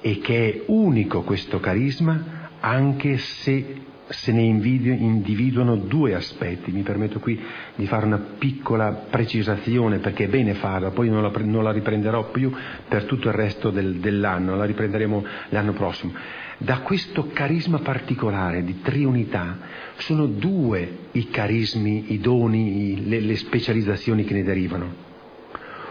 e 0.00 0.18
che 0.20 0.48
è 0.48 0.62
unico 0.68 1.20
questo 1.24 1.60
carisma 1.60 2.48
anche 2.60 3.18
se 3.18 3.88
se 4.10 4.32
ne 4.32 4.42
individuano 4.42 5.76
due 5.76 6.14
aspetti. 6.14 6.72
Mi 6.72 6.82
permetto 6.82 7.20
qui 7.20 7.40
di 7.76 7.86
fare 7.86 8.06
una 8.06 8.18
piccola 8.38 9.06
precisazione 9.08 9.98
perché 9.98 10.24
è 10.24 10.28
bene 10.28 10.54
farla, 10.54 10.90
poi 10.90 11.08
non 11.08 11.22
la, 11.22 11.30
non 11.44 11.62
la 11.62 11.70
riprenderò 11.70 12.30
più 12.30 12.52
per 12.88 13.04
tutto 13.04 13.28
il 13.28 13.34
resto 13.34 13.70
del, 13.70 13.96
dell'anno, 13.96 14.56
la 14.56 14.64
riprenderemo 14.64 15.24
l'anno 15.50 15.72
prossimo. 15.72 16.12
Da 16.58 16.80
questo 16.80 17.28
carisma 17.32 17.78
particolare 17.78 18.64
di 18.64 18.80
triunità 18.82 19.58
sono 19.96 20.26
due 20.26 20.98
i 21.12 21.30
carismi, 21.30 22.12
i 22.12 22.18
doni, 22.18 22.92
i, 22.92 23.08
le, 23.08 23.20
le 23.20 23.36
specializzazioni 23.36 24.24
che 24.24 24.34
ne 24.34 24.42
derivano. 24.42 25.08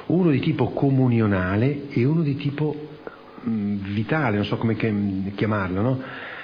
Uno 0.07 0.30
di 0.30 0.39
tipo 0.39 0.72
comunionale 0.72 1.88
e 1.89 2.03
uno 2.03 2.22
di 2.22 2.36
tipo 2.36 2.89
mm, 3.47 3.93
vitale, 3.93 4.36
non 4.36 4.45
so 4.45 4.57
come 4.57 4.76
chiamarlo, 5.36 5.82
no? 5.82 6.01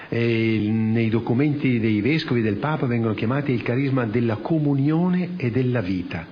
Eh, 0.09 0.67
nei 0.69 1.09
documenti 1.09 1.79
dei 1.79 2.01
vescovi 2.01 2.39
e 2.39 2.43
del 2.43 2.57
Papa 2.57 2.85
vengono 2.85 3.13
chiamati 3.13 3.51
il 3.51 3.63
carisma 3.63 4.05
della 4.05 4.37
comunione 4.37 5.31
e 5.37 5.51
della 5.51 5.81
vita. 5.81 6.25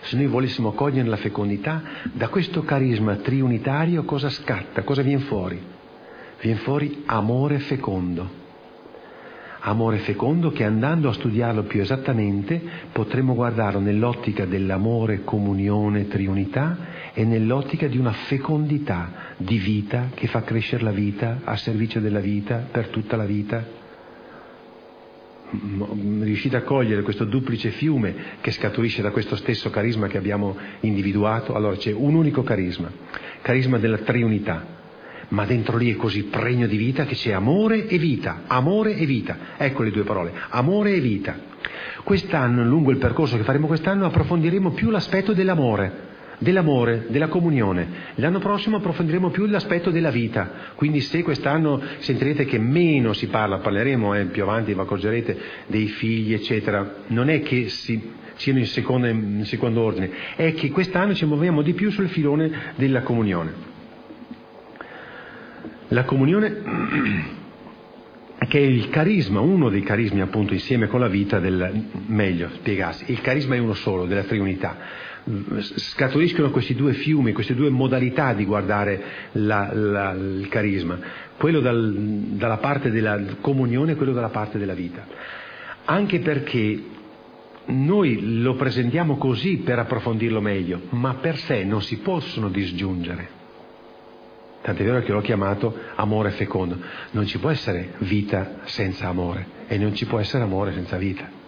Se 0.00 0.16
noi 0.16 0.26
volessimo 0.26 0.72
cogliere 0.72 1.08
la 1.08 1.16
fecondità, 1.16 1.82
da 2.12 2.28
questo 2.28 2.62
carisma 2.62 3.16
triunitario 3.16 4.04
cosa 4.04 4.28
scatta? 4.28 4.82
Cosa 4.82 5.02
viene 5.02 5.22
fuori? 5.22 5.60
Viene 6.40 6.58
fuori 6.58 7.02
amore 7.06 7.60
fecondo 7.60 8.40
amore 9.64 9.98
fecondo 9.98 10.50
che 10.50 10.64
andando 10.64 11.08
a 11.08 11.12
studiarlo 11.12 11.64
più 11.64 11.80
esattamente 11.80 12.60
potremo 12.90 13.34
guardarlo 13.34 13.78
nell'ottica 13.78 14.44
dell'amore, 14.44 15.22
comunione, 15.22 16.08
triunità 16.08 16.76
e 17.12 17.24
nell'ottica 17.24 17.86
di 17.86 17.98
una 17.98 18.12
fecondità 18.12 19.34
di 19.36 19.58
vita 19.58 20.10
che 20.14 20.26
fa 20.26 20.42
crescere 20.42 20.82
la 20.82 20.90
vita 20.90 21.40
a 21.44 21.56
servizio 21.56 22.00
della 22.00 22.20
vita 22.20 22.66
per 22.70 22.88
tutta 22.88 23.16
la 23.16 23.24
vita. 23.24 23.80
Riuscite 26.20 26.56
a 26.56 26.62
cogliere 26.62 27.02
questo 27.02 27.24
duplice 27.24 27.70
fiume 27.70 28.14
che 28.40 28.50
scaturisce 28.50 29.02
da 29.02 29.10
questo 29.10 29.36
stesso 29.36 29.68
carisma 29.70 30.08
che 30.08 30.16
abbiamo 30.16 30.56
individuato? 30.80 31.54
Allora 31.54 31.76
c'è 31.76 31.92
un 31.92 32.14
unico 32.14 32.42
carisma, 32.42 32.90
carisma 33.42 33.78
della 33.78 33.98
triunità, 33.98 34.80
ma 35.32 35.44
dentro 35.46 35.76
lì 35.76 35.90
è 35.92 35.96
così 35.96 36.24
pregno 36.24 36.66
di 36.66 36.76
vita 36.76 37.04
che 37.04 37.14
c'è 37.14 37.32
amore 37.32 37.86
e 37.86 37.98
vita, 37.98 38.42
amore 38.46 38.96
e 38.96 39.06
vita. 39.06 39.38
Ecco 39.56 39.82
le 39.82 39.90
due 39.90 40.04
parole, 40.04 40.32
amore 40.50 40.94
e 40.94 41.00
vita. 41.00 41.50
Quest'anno, 42.04 42.64
lungo 42.64 42.90
il 42.90 42.98
percorso 42.98 43.36
che 43.36 43.42
faremo 43.42 43.66
quest'anno, 43.66 44.04
approfondiremo 44.06 44.72
più 44.72 44.90
l'aspetto 44.90 45.32
dell'amore, 45.32 46.10
dell'amore, 46.38 47.06
della 47.08 47.28
comunione. 47.28 47.88
L'anno 48.16 48.40
prossimo 48.40 48.76
approfondiremo 48.76 49.30
più 49.30 49.46
l'aspetto 49.46 49.90
della 49.90 50.10
vita. 50.10 50.50
Quindi 50.74 51.00
se 51.00 51.22
quest'anno 51.22 51.80
sentirete 51.98 52.44
che 52.44 52.58
meno 52.58 53.14
si 53.14 53.28
parla, 53.28 53.58
parleremo 53.58 54.14
eh, 54.14 54.24
più 54.26 54.42
avanti, 54.42 54.74
vi 54.74 54.80
accorgerete 54.80 55.38
dei 55.66 55.86
figli, 55.86 56.34
eccetera, 56.34 57.04
non 57.06 57.30
è 57.30 57.40
che 57.40 57.70
si, 57.70 58.12
siano 58.34 58.58
in 58.58 58.66
secondo, 58.66 59.06
in 59.06 59.46
secondo 59.46 59.80
ordine, 59.80 60.10
è 60.36 60.52
che 60.52 60.70
quest'anno 60.70 61.14
ci 61.14 61.24
muoviamo 61.24 61.62
di 61.62 61.72
più 61.72 61.90
sul 61.90 62.08
filone 62.08 62.74
della 62.74 63.00
comunione. 63.00 63.71
La 65.92 66.04
comunione 66.04 66.56
che 68.48 68.58
è 68.58 68.62
il 68.62 68.88
carisma, 68.88 69.40
uno 69.40 69.68
dei 69.68 69.82
carismi 69.82 70.22
appunto 70.22 70.54
insieme 70.54 70.86
con 70.86 71.00
la 71.00 71.08
vita 71.08 71.38
del, 71.38 71.84
meglio 72.06 72.48
spiegarsi, 72.54 73.04
il 73.08 73.20
carisma 73.20 73.56
è 73.56 73.58
uno 73.58 73.74
solo, 73.74 74.06
della 74.06 74.22
triunità. 74.22 74.76
Scaturiscono 75.58 76.50
questi 76.50 76.74
due 76.74 76.94
fiumi, 76.94 77.32
queste 77.32 77.54
due 77.54 77.68
modalità 77.68 78.32
di 78.32 78.46
guardare 78.46 79.02
la, 79.32 79.70
la, 79.72 80.12
il 80.12 80.48
carisma, 80.48 80.98
quello 81.36 81.60
dal, 81.60 81.92
dalla 81.92 82.56
parte 82.56 82.90
della 82.90 83.20
comunione 83.40 83.92
e 83.92 83.96
quello 83.96 84.12
dalla 84.12 84.30
parte 84.30 84.58
della 84.58 84.74
vita. 84.74 85.06
Anche 85.84 86.20
perché 86.20 86.82
noi 87.66 88.40
lo 88.40 88.54
presentiamo 88.54 89.18
così 89.18 89.58
per 89.58 89.78
approfondirlo 89.78 90.40
meglio, 90.40 90.80
ma 90.90 91.14
per 91.14 91.36
sé 91.36 91.64
non 91.64 91.82
si 91.82 91.98
possono 91.98 92.48
disgiungere. 92.48 93.41
Tant'è 94.62 94.84
vero 94.84 95.00
che 95.00 95.12
l'ho 95.12 95.20
chiamato 95.20 95.76
amore 95.96 96.30
fecondo. 96.30 96.78
Non 97.10 97.26
ci 97.26 97.38
può 97.38 97.50
essere 97.50 97.94
vita 97.98 98.60
senza 98.64 99.08
amore 99.08 99.44
e 99.66 99.76
non 99.76 99.94
ci 99.94 100.06
può 100.06 100.20
essere 100.20 100.44
amore 100.44 100.72
senza 100.72 100.96
vita. 100.96 101.40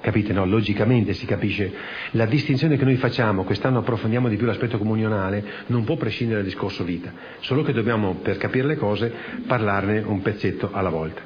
Capite? 0.00 0.32
No? 0.32 0.44
Logicamente 0.46 1.12
si 1.14 1.26
capisce. 1.26 1.72
La 2.12 2.26
distinzione 2.26 2.76
che 2.76 2.84
noi 2.84 2.96
facciamo, 2.96 3.44
quest'anno 3.44 3.78
approfondiamo 3.78 4.28
di 4.28 4.36
più 4.36 4.46
l'aspetto 4.46 4.78
comunionale, 4.78 5.44
non 5.66 5.84
può 5.84 5.96
prescindere 5.96 6.40
dal 6.40 6.48
discorso 6.48 6.82
vita, 6.82 7.12
solo 7.38 7.62
che 7.62 7.72
dobbiamo, 7.72 8.14
per 8.14 8.36
capire 8.36 8.66
le 8.66 8.76
cose, 8.76 9.12
parlarne 9.46 10.00
un 10.00 10.20
pezzetto 10.20 10.70
alla 10.72 10.90
volta. 10.90 11.22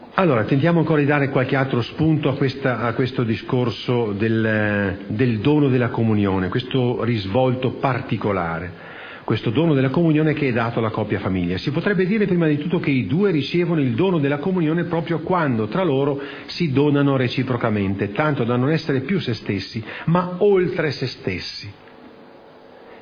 Allora, 0.00 0.05
tentiamo 0.46 0.78
ancora 0.78 1.00
di 1.00 1.06
dare 1.06 1.28
qualche 1.28 1.56
altro 1.56 1.82
spunto 1.82 2.30
a, 2.30 2.92
questo 2.94 3.22
discorso 3.22 4.12
del 4.12 5.38
dono 5.42 5.68
della 5.68 5.90
comunione, 5.90 6.48
questo 6.48 7.04
risvolto 7.04 7.72
particolare 7.72 8.94
questo 9.24 9.50
dono 9.50 9.74
della 9.74 9.90
comunione 9.90 10.34
che 10.34 10.46
è 10.46 10.52
dato 10.52 10.78
alla 10.78 10.90
coppia 10.90 11.18
famiglia. 11.18 11.58
Si 11.58 11.72
potrebbe 11.72 12.06
dire 12.06 12.26
prima 12.26 12.46
di 12.46 12.58
tutto 12.58 12.78
che 12.78 12.90
i 12.90 13.08
due 13.08 13.32
ricevono 13.32 13.80
il 13.80 13.94
dono 13.96 14.20
della 14.20 14.38
comunione 14.38 14.84
proprio 14.84 15.18
quando 15.18 15.66
tra 15.66 15.82
loro 15.82 16.20
si 16.46 16.70
donano 16.70 17.16
reciprocamente, 17.16 18.12
tanto 18.12 18.44
da 18.44 18.54
non 18.54 18.70
essere 18.70 19.00
più 19.00 19.18
se 19.18 19.34
stessi, 19.34 19.84
ma 20.04 20.36
oltre 20.38 20.92
se 20.92 21.08
stessi. 21.08 21.68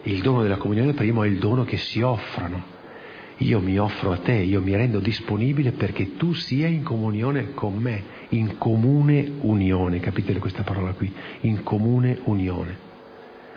Il 0.04 0.22
dono 0.22 0.40
della 0.40 0.56
comunione 0.56 0.94
primo 0.94 1.22
è 1.22 1.28
il 1.28 1.36
dono 1.36 1.64
che 1.64 1.76
si 1.76 2.00
offrono. 2.00 2.73
Io 3.38 3.58
mi 3.60 3.76
offro 3.78 4.12
a 4.12 4.18
te, 4.18 4.34
io 4.34 4.60
mi 4.60 4.76
rendo 4.76 5.00
disponibile 5.00 5.72
perché 5.72 6.16
tu 6.16 6.32
sia 6.34 6.68
in 6.68 6.84
comunione 6.84 7.52
con 7.52 7.74
me, 7.74 8.02
in 8.28 8.58
comune 8.58 9.28
unione, 9.40 9.98
capite 9.98 10.38
questa 10.38 10.62
parola 10.62 10.92
qui? 10.92 11.12
In 11.40 11.64
comune 11.64 12.20
unione. 12.24 12.76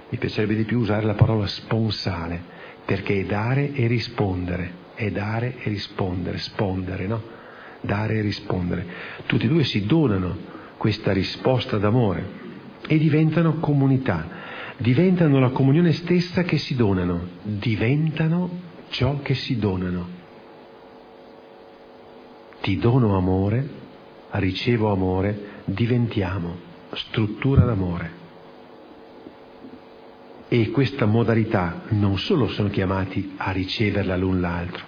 Mi 0.09 0.17
piacerebbe 0.17 0.55
di 0.55 0.63
più 0.63 0.79
usare 0.79 1.05
la 1.05 1.13
parola 1.13 1.45
sponsale, 1.45 2.41
perché 2.85 3.19
è 3.19 3.25
dare 3.25 3.73
e 3.73 3.85
rispondere, 3.85 4.71
è 4.95 5.11
dare 5.11 5.57
e 5.61 5.69
rispondere, 5.69 6.39
spondere, 6.39 7.05
no? 7.05 7.21
Dare 7.81 8.15
e 8.15 8.21
rispondere. 8.21 8.85
Tutti 9.27 9.45
e 9.45 9.49
due 9.49 9.63
si 9.63 9.85
donano 9.85 10.35
questa 10.77 11.11
risposta 11.11 11.77
d'amore 11.77 12.25
e 12.87 12.97
diventano 12.97 13.55
comunità, 13.59 14.27
diventano 14.77 15.39
la 15.39 15.49
comunione 15.49 15.91
stessa 15.91 16.41
che 16.43 16.57
si 16.57 16.75
donano, 16.75 17.27
diventano 17.43 18.65
ciò 18.89 19.19
che 19.21 19.33
si 19.33 19.57
donano. 19.57 20.07
Ti 22.61 22.77
dono 22.77 23.15
amore, 23.15 23.69
ricevo 24.31 24.91
amore, 24.91 25.61
diventiamo 25.65 26.65
struttura 26.91 27.63
d'amore 27.63 28.25
e 30.49 30.71
questa 30.71 31.05
modalità 31.05 31.81
non 31.89 32.17
solo 32.17 32.47
sono 32.47 32.69
chiamati 32.69 33.33
a 33.37 33.51
riceverla 33.51 34.15
l'un 34.15 34.39
l'altro, 34.39 34.85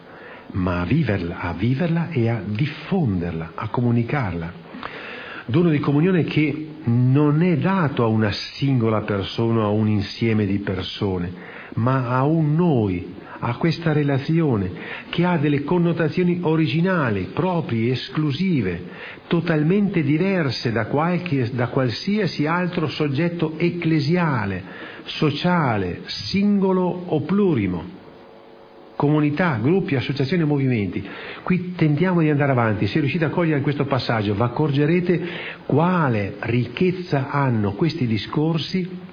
ma 0.52 0.82
a 0.82 0.86
viverla, 0.86 1.40
a 1.40 1.54
viverla 1.54 2.10
e 2.10 2.30
a 2.30 2.42
diffonderla, 2.46 3.52
a 3.56 3.68
comunicarla. 3.68 4.54
Dono 5.46 5.70
di 5.70 5.80
comunione 5.80 6.24
che 6.24 6.68
non 6.84 7.42
è 7.42 7.58
dato 7.58 8.04
a 8.04 8.08
una 8.08 8.32
singola 8.32 9.02
persona 9.02 9.64
o 9.64 9.66
a 9.66 9.70
un 9.70 9.90
insieme 9.90 10.46
di 10.46 10.60
persone, 10.60 11.34
ma 11.76 12.08
a 12.10 12.24
un 12.24 12.56
noi, 12.56 13.16
a 13.40 13.56
questa 13.56 13.94
relazione 13.94 14.72
che 15.10 15.24
ha 15.26 15.38
delle 15.38 15.64
connotazioni 15.64 16.40
originali, 16.42 17.30
proprie, 17.34 17.92
esclusive, 17.92 18.84
totalmente 19.28 20.04
diverse 20.04 20.72
da, 20.72 20.88
qualche, 20.88 21.50
da 21.54 21.68
qualsiasi 21.68 22.46
altro 22.46 22.88
soggetto 22.88 23.54
ecclesiale, 23.58 24.64
sociale, 25.04 26.02
singolo 26.06 26.84
o 27.08 27.22
plurimo, 27.22 27.98
comunità, 28.96 29.58
gruppi, 29.62 29.96
associazioni 29.96 30.44
e 30.44 30.46
movimenti. 30.46 31.08
Qui 31.44 31.74
tentiamo 31.76 32.20
di 32.20 32.30
andare 32.30 32.52
avanti, 32.52 32.86
se 32.86 33.00
riuscite 33.00 33.24
a 33.26 33.30
cogliere 33.30 33.62
questo 33.62 33.86
passaggio, 33.86 34.34
vi 34.34 34.42
accorgerete 34.42 35.28
quale 35.66 36.36
ricchezza 36.42 37.30
hanno 37.30 37.72
questi 37.72 38.06
discorsi 38.06 39.08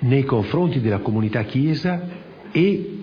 nei 0.00 0.24
confronti 0.24 0.80
della 0.80 0.98
comunità 0.98 1.42
Chiesa 1.42 2.24
e, 2.50 2.95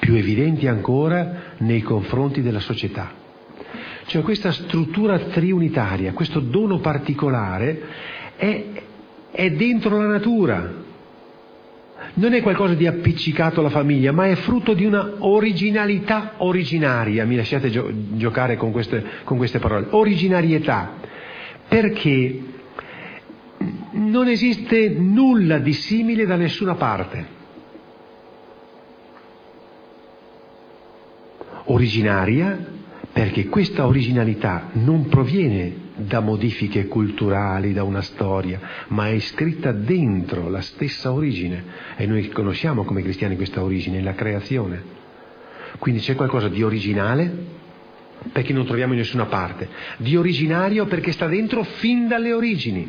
più 0.00 0.14
evidenti 0.14 0.66
ancora, 0.66 1.54
nei 1.58 1.82
confronti 1.82 2.42
della 2.42 2.58
società. 2.58 3.12
Cioè 4.06 4.22
questa 4.22 4.50
struttura 4.50 5.18
triunitaria, 5.18 6.12
questo 6.12 6.40
dono 6.40 6.80
particolare 6.80 7.82
è 8.34 8.64
è 9.30 9.50
dentro 9.50 9.96
la 9.96 10.06
natura. 10.06 10.88
Non 12.14 12.32
è 12.32 12.42
qualcosa 12.42 12.74
di 12.74 12.86
appiccicato 12.86 13.60
alla 13.60 13.68
famiglia, 13.68 14.10
ma 14.10 14.26
è 14.26 14.34
frutto 14.34 14.74
di 14.74 14.84
una 14.84 15.12
originalità 15.18 16.34
originaria. 16.38 17.24
Mi 17.24 17.36
lasciate 17.36 17.70
gio- 17.70 17.90
giocare 18.14 18.56
con 18.56 18.72
queste, 18.72 19.04
con 19.24 19.36
queste 19.36 19.58
parole. 19.58 19.86
Originarietà. 19.90 20.94
Perché 21.68 22.42
non 23.92 24.28
esiste 24.28 24.88
nulla 24.88 25.58
di 25.58 25.72
simile 25.72 26.26
da 26.26 26.36
nessuna 26.36 26.74
parte. 26.74 27.38
Originaria 31.64 32.78
perché 33.12 33.48
questa 33.48 33.86
originalità 33.86 34.70
non 34.74 35.08
proviene 35.08 35.88
da 35.96 36.20
modifiche 36.20 36.86
culturali, 36.86 37.72
da 37.72 37.82
una 37.82 38.02
storia, 38.02 38.60
ma 38.88 39.08
è 39.08 39.18
scritta 39.18 39.72
dentro 39.72 40.48
la 40.48 40.60
stessa 40.60 41.12
origine 41.12 41.64
e 41.96 42.06
noi 42.06 42.28
conosciamo 42.28 42.84
come 42.84 43.02
cristiani 43.02 43.36
questa 43.36 43.62
origine, 43.62 44.00
la 44.00 44.14
creazione. 44.14 44.98
Quindi 45.78 46.00
c'è 46.00 46.14
qualcosa 46.14 46.48
di 46.48 46.62
originale 46.62 47.58
perché 48.32 48.52
non 48.52 48.66
troviamo 48.66 48.92
in 48.92 48.98
nessuna 48.98 49.26
parte, 49.26 49.68
di 49.96 50.16
originario 50.16 50.86
perché 50.86 51.12
sta 51.12 51.26
dentro 51.26 51.64
fin 51.64 52.06
dalle 52.06 52.32
origini. 52.32 52.88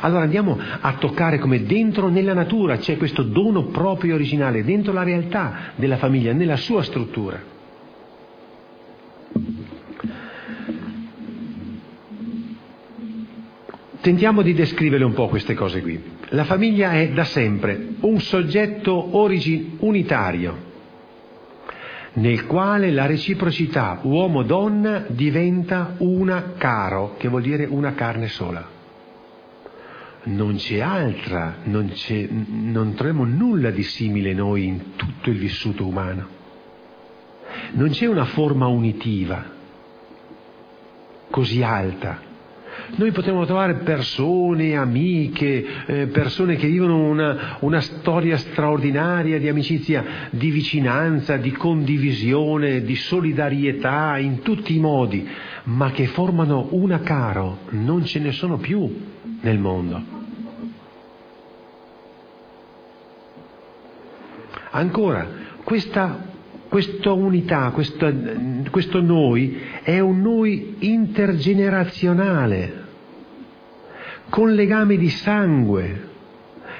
Allora 0.00 0.22
andiamo 0.22 0.58
a 0.80 0.94
toccare 0.94 1.38
come 1.38 1.64
dentro 1.64 2.08
nella 2.08 2.34
natura 2.34 2.78
c'è 2.78 2.96
questo 2.96 3.22
dono 3.22 3.64
proprio 3.64 4.14
originale, 4.14 4.64
dentro 4.64 4.92
la 4.92 5.02
realtà 5.02 5.72
della 5.76 5.96
famiglia, 5.98 6.32
nella 6.32 6.56
sua 6.56 6.82
struttura. 6.82 7.58
Tentiamo 14.00 14.40
di 14.40 14.54
descrivere 14.54 15.04
un 15.04 15.12
po' 15.12 15.28
queste 15.28 15.52
cose 15.52 15.82
qui. 15.82 16.02
La 16.30 16.44
famiglia 16.44 16.92
è 16.92 17.10
da 17.10 17.24
sempre 17.24 17.96
un 18.00 18.18
soggetto 18.18 19.18
origin 19.18 19.76
unitario, 19.80 20.68
nel 22.14 22.46
quale 22.46 22.90
la 22.90 23.04
reciprocità 23.04 24.00
uomo-donna 24.02 25.04
diventa 25.08 25.96
una 25.98 26.52
caro, 26.56 27.16
che 27.18 27.28
vuol 27.28 27.42
dire 27.42 27.66
una 27.66 27.92
carne 27.92 28.28
sola. 28.28 28.79
Non 30.22 30.56
c'è 30.56 30.80
altra, 30.80 31.56
non, 31.64 31.90
c'è, 31.92 32.28
non 32.28 32.94
troviamo 32.94 33.24
nulla 33.24 33.70
di 33.70 33.82
simile 33.82 34.34
noi 34.34 34.66
in 34.66 34.96
tutto 34.96 35.30
il 35.30 35.38
vissuto 35.38 35.86
umano. 35.86 36.38
Non 37.72 37.88
c'è 37.88 38.06
una 38.06 38.26
forma 38.26 38.66
unitiva 38.66 39.58
così 41.30 41.62
alta 41.62 42.28
noi 42.96 43.12
potremmo 43.12 43.44
trovare 43.46 43.74
persone, 43.74 44.76
amiche, 44.76 45.64
eh, 45.86 46.06
persone 46.08 46.56
che 46.56 46.66
vivono 46.66 47.08
una, 47.08 47.56
una 47.60 47.80
storia 47.80 48.36
straordinaria 48.36 49.38
di 49.38 49.48
amicizia, 49.48 50.04
di 50.30 50.50
vicinanza, 50.50 51.36
di 51.36 51.52
condivisione, 51.52 52.82
di 52.82 52.96
solidarietà 52.96 54.18
in 54.18 54.40
tutti 54.40 54.74
i 54.74 54.80
modi, 54.80 55.26
ma 55.64 55.90
che 55.92 56.06
formano 56.06 56.68
una 56.72 57.00
caro, 57.00 57.60
non 57.70 58.04
ce 58.04 58.18
ne 58.18 58.32
sono 58.32 58.56
più 58.56 59.18
nel 59.40 59.58
mondo. 59.58 60.18
Ancora, 64.70 65.26
questa, 65.64 66.28
questa 66.68 67.12
unità, 67.12 67.70
questa, 67.70 68.12
questo 68.70 69.00
noi 69.00 69.60
è 69.82 69.98
un 69.98 70.20
noi 70.20 70.76
intergenerazionale 70.78 72.86
con 74.28 74.54
legami 74.54 74.96
di 74.96 75.10
sangue, 75.10 76.08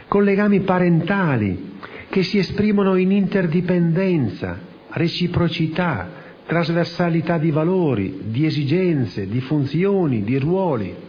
con 0.06 0.22
legami 0.22 0.60
parentali 0.60 1.78
che 2.08 2.22
si 2.22 2.38
esprimono 2.38 2.94
in 2.96 3.10
interdipendenza, 3.12 4.58
reciprocità, 4.90 6.18
trasversalità 6.46 7.36
di 7.38 7.50
valori, 7.50 8.20
di 8.24 8.46
esigenze, 8.46 9.28
di 9.28 9.40
funzioni, 9.40 10.24
di 10.24 10.38
ruoli. 10.38 11.08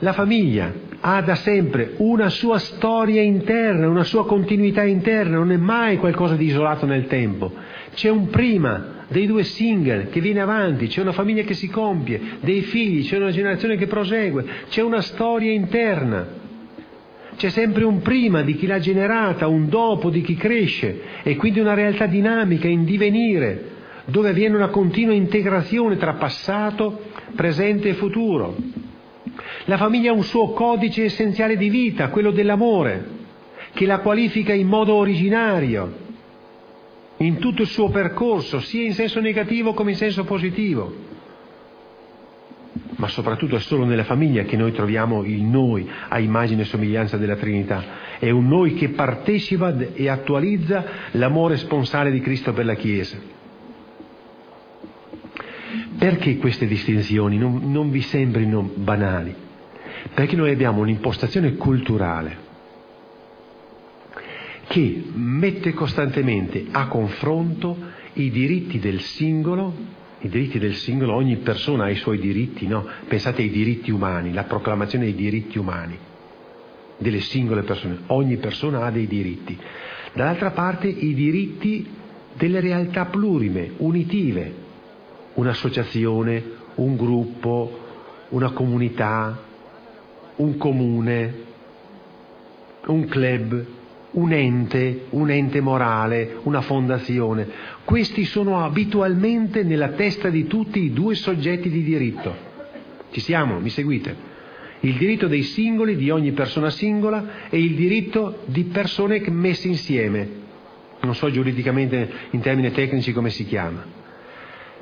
La 0.00 0.12
famiglia 0.12 0.72
ha 1.00 1.20
da 1.22 1.34
sempre 1.34 1.94
una 1.96 2.28
sua 2.28 2.58
storia 2.58 3.20
interna, 3.20 3.88
una 3.88 4.04
sua 4.04 4.26
continuità 4.26 4.84
interna, 4.84 5.38
non 5.38 5.50
è 5.50 5.56
mai 5.56 5.96
qualcosa 5.96 6.36
di 6.36 6.44
isolato 6.44 6.86
nel 6.86 7.06
tempo. 7.08 7.52
C'è 7.94 8.08
un 8.08 8.28
prima, 8.28 8.96
dei 9.08 9.26
due 9.26 9.42
single 9.42 10.08
che 10.08 10.20
viene 10.20 10.40
avanti, 10.40 10.86
c'è 10.86 11.00
una 11.00 11.12
famiglia 11.12 11.42
che 11.42 11.54
si 11.54 11.68
compie, 11.68 12.20
dei 12.40 12.60
figli, 12.60 13.08
c'è 13.08 13.16
una 13.16 13.32
generazione 13.32 13.76
che 13.76 13.86
prosegue, 13.86 14.44
c'è 14.68 14.82
una 14.82 15.00
storia 15.00 15.50
interna. 15.50 16.36
C'è 17.36 17.48
sempre 17.50 17.84
un 17.84 18.00
prima 18.00 18.42
di 18.42 18.54
chi 18.54 18.66
l'ha 18.66 18.80
generata, 18.80 19.48
un 19.48 19.68
dopo 19.68 20.10
di 20.10 20.22
chi 20.22 20.34
cresce 20.36 21.00
e 21.22 21.36
quindi 21.36 21.58
una 21.58 21.74
realtà 21.74 22.06
dinamica 22.06 22.68
in 22.68 22.84
divenire, 22.84 23.76
dove 24.04 24.30
avviene 24.30 24.56
una 24.56 24.68
continua 24.68 25.14
integrazione 25.14 25.96
tra 25.96 26.14
passato, 26.14 27.00
presente 27.34 27.88
e 27.88 27.94
futuro. 27.94 28.86
La 29.64 29.76
famiglia 29.76 30.10
ha 30.10 30.14
un 30.14 30.24
suo 30.24 30.50
codice 30.50 31.04
essenziale 31.04 31.56
di 31.56 31.68
vita, 31.68 32.08
quello 32.08 32.30
dell'amore, 32.30 33.06
che 33.72 33.86
la 33.86 33.98
qualifica 33.98 34.52
in 34.52 34.66
modo 34.66 34.94
originario, 34.94 36.06
in 37.18 37.38
tutto 37.38 37.62
il 37.62 37.68
suo 37.68 37.90
percorso, 37.90 38.60
sia 38.60 38.84
in 38.84 38.94
senso 38.94 39.20
negativo 39.20 39.74
come 39.74 39.90
in 39.90 39.96
senso 39.96 40.24
positivo. 40.24 41.06
Ma 42.96 43.08
soprattutto 43.08 43.56
è 43.56 43.60
solo 43.60 43.84
nella 43.84 44.04
famiglia 44.04 44.42
che 44.42 44.56
noi 44.56 44.72
troviamo 44.72 45.22
il 45.24 45.42
noi 45.42 45.88
a 46.08 46.18
immagine 46.18 46.62
e 46.62 46.64
somiglianza 46.64 47.16
della 47.16 47.36
Trinità. 47.36 47.84
È 48.18 48.30
un 48.30 48.48
noi 48.48 48.74
che 48.74 48.90
partecipa 48.90 49.74
e 49.94 50.08
attualizza 50.08 50.84
l'amore 51.12 51.56
sponsale 51.56 52.10
di 52.10 52.20
Cristo 52.20 52.52
per 52.52 52.64
la 52.64 52.74
Chiesa. 52.74 53.37
Perché 55.98 56.36
queste 56.36 56.66
distinzioni 56.66 57.38
non, 57.38 57.72
non 57.72 57.90
vi 57.90 58.02
sembrino 58.02 58.62
banali? 58.62 59.34
Perché 60.14 60.36
noi 60.36 60.52
abbiamo 60.52 60.80
un'impostazione 60.80 61.56
culturale 61.56 62.46
che 64.68 65.02
mette 65.12 65.72
costantemente 65.72 66.66
a 66.70 66.86
confronto 66.86 67.76
i 68.14 68.30
diritti 68.30 68.78
del 68.78 69.00
singolo, 69.00 69.74
i 70.20 70.28
diritti 70.28 70.58
del 70.58 70.74
singolo, 70.74 71.14
ogni 71.14 71.36
persona 71.38 71.84
ha 71.84 71.90
i 71.90 71.96
suoi 71.96 72.18
diritti, 72.18 72.66
no? 72.66 72.86
Pensate 73.08 73.42
ai 73.42 73.50
diritti 73.50 73.90
umani, 73.90 74.32
la 74.32 74.44
proclamazione 74.44 75.06
dei 75.06 75.14
diritti 75.14 75.58
umani, 75.58 75.98
delle 76.98 77.20
singole 77.20 77.62
persone, 77.62 77.98
ogni 78.06 78.36
persona 78.36 78.84
ha 78.84 78.90
dei 78.90 79.06
diritti. 79.06 79.58
Dall'altra 80.12 80.50
parte 80.50 80.86
i 80.86 81.14
diritti 81.14 81.86
delle 82.34 82.60
realtà 82.60 83.06
plurime, 83.06 83.72
unitive, 83.78 84.66
un'associazione, 85.38 86.42
un 86.76 86.96
gruppo, 86.96 87.86
una 88.30 88.50
comunità, 88.50 89.40
un 90.36 90.56
comune, 90.56 91.34
un 92.86 93.06
club, 93.06 93.64
un 94.10 94.32
ente, 94.32 95.04
un 95.10 95.30
ente 95.30 95.60
morale, 95.60 96.38
una 96.42 96.60
fondazione. 96.60 97.46
Questi 97.84 98.24
sono 98.24 98.64
abitualmente 98.64 99.62
nella 99.62 99.90
testa 99.90 100.28
di 100.28 100.46
tutti 100.46 100.82
i 100.82 100.92
due 100.92 101.14
soggetti 101.14 101.70
di 101.70 101.82
diritto. 101.84 102.46
Ci 103.10 103.20
siamo? 103.20 103.60
Mi 103.60 103.70
seguite? 103.70 104.26
Il 104.80 104.96
diritto 104.96 105.28
dei 105.28 105.42
singoli, 105.42 105.96
di 105.96 106.10
ogni 106.10 106.32
persona 106.32 106.70
singola, 106.70 107.48
e 107.48 107.58
il 107.58 107.74
diritto 107.74 108.40
di 108.46 108.64
persone 108.64 109.22
messe 109.30 109.68
insieme. 109.68 110.46
Non 111.00 111.14
so 111.14 111.30
giuridicamente 111.30 112.10
in 112.30 112.40
termini 112.40 112.72
tecnici 112.72 113.12
come 113.12 113.30
si 113.30 113.44
chiama. 113.44 113.97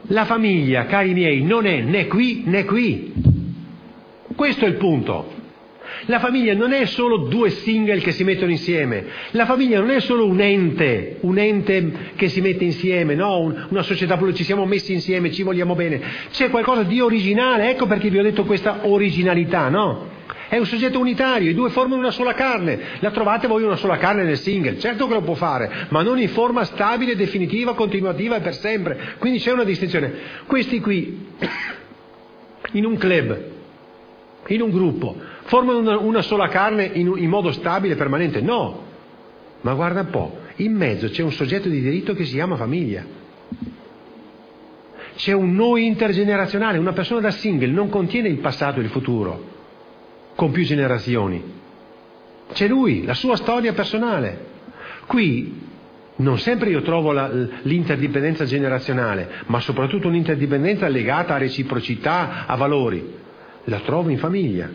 La 0.08 0.24
famiglia, 0.24 0.86
cari 0.86 1.14
miei, 1.14 1.42
non 1.42 1.66
è 1.66 1.80
né 1.80 2.06
qui 2.06 2.42
né 2.46 2.64
qui. 2.64 3.12
Questo 4.34 4.64
è 4.64 4.68
il 4.68 4.74
punto. 4.74 5.34
La 6.06 6.18
famiglia 6.18 6.54
non 6.54 6.72
è 6.72 6.84
solo 6.84 7.26
due 7.26 7.50
single 7.50 8.00
che 8.00 8.12
si 8.12 8.22
mettono 8.22 8.50
insieme, 8.50 9.06
la 9.30 9.46
famiglia 9.46 9.80
non 9.80 9.90
è 9.90 10.00
solo 10.00 10.26
un 10.26 10.40
ente, 10.40 11.16
un 11.20 11.38
ente 11.38 11.92
che 12.16 12.28
si 12.28 12.40
mette 12.40 12.64
insieme, 12.64 13.14
no? 13.14 13.66
una 13.68 13.82
società 13.82 14.18
ci 14.32 14.44
siamo 14.44 14.66
messi 14.66 14.92
insieme, 14.92 15.32
ci 15.32 15.42
vogliamo 15.42 15.74
bene, 15.74 16.00
c'è 16.30 16.50
qualcosa 16.50 16.82
di 16.82 17.00
originale, 17.00 17.70
ecco 17.70 17.86
perché 17.86 18.10
vi 18.10 18.18
ho 18.18 18.22
detto 18.22 18.44
questa 18.44 18.80
originalità, 18.82 19.68
no? 19.68 20.14
È 20.48 20.56
un 20.56 20.66
soggetto 20.66 21.00
unitario, 21.00 21.50
i 21.50 21.54
due 21.54 21.70
formano 21.70 22.00
una 22.00 22.12
sola 22.12 22.32
carne, 22.32 22.78
la 23.00 23.10
trovate 23.10 23.48
voi 23.48 23.64
una 23.64 23.74
sola 23.74 23.96
carne 23.96 24.22
nel 24.22 24.38
single, 24.38 24.78
certo 24.78 25.08
che 25.08 25.14
lo 25.14 25.22
può 25.22 25.34
fare, 25.34 25.86
ma 25.88 26.02
non 26.02 26.20
in 26.20 26.28
forma 26.28 26.62
stabile, 26.62 27.16
definitiva, 27.16 27.74
continuativa 27.74 28.36
e 28.36 28.40
per 28.40 28.54
sempre, 28.54 29.14
quindi 29.18 29.40
c'è 29.40 29.50
una 29.50 29.64
distinzione. 29.64 30.12
Questi 30.46 30.80
qui, 30.80 31.34
in 32.72 32.84
un 32.84 32.96
club, 32.96 33.38
in 34.46 34.62
un 34.62 34.70
gruppo, 34.70 35.16
formano 35.42 35.78
una, 35.78 35.98
una 35.98 36.22
sola 36.22 36.46
carne 36.46 36.90
in, 36.92 37.12
in 37.16 37.28
modo 37.28 37.50
stabile, 37.50 37.96
permanente? 37.96 38.40
No. 38.40 38.84
Ma 39.62 39.74
guarda 39.74 40.02
un 40.02 40.10
po', 40.10 40.38
in 40.56 40.74
mezzo 40.74 41.08
c'è 41.08 41.24
un 41.24 41.32
soggetto 41.32 41.68
di 41.68 41.80
diritto 41.80 42.14
che 42.14 42.24
si 42.24 42.34
chiama 42.34 42.54
famiglia. 42.54 43.04
C'è 45.16 45.32
un 45.32 45.54
noi 45.54 45.86
intergenerazionale, 45.86 46.78
una 46.78 46.92
persona 46.92 47.20
da 47.20 47.32
single 47.32 47.68
non 47.68 47.88
contiene 47.88 48.28
il 48.28 48.38
passato 48.38 48.78
e 48.78 48.84
il 48.84 48.90
futuro, 48.90 49.54
con 50.36 50.52
più 50.52 50.62
generazioni. 50.62 51.42
C'è 52.52 52.68
lui, 52.68 53.04
la 53.04 53.14
sua 53.14 53.34
storia 53.34 53.72
personale. 53.72 54.54
Qui 55.06 55.64
non 56.16 56.38
sempre 56.38 56.70
io 56.70 56.82
trovo 56.82 57.10
la, 57.10 57.28
l'interdipendenza 57.62 58.44
generazionale, 58.44 59.28
ma 59.46 59.58
soprattutto 59.58 60.06
un'interdipendenza 60.06 60.86
legata 60.86 61.34
a 61.34 61.38
reciprocità, 61.38 62.46
a 62.46 62.54
valori. 62.54 63.24
La 63.64 63.80
trovo 63.80 64.10
in 64.10 64.18
famiglia 64.18 64.70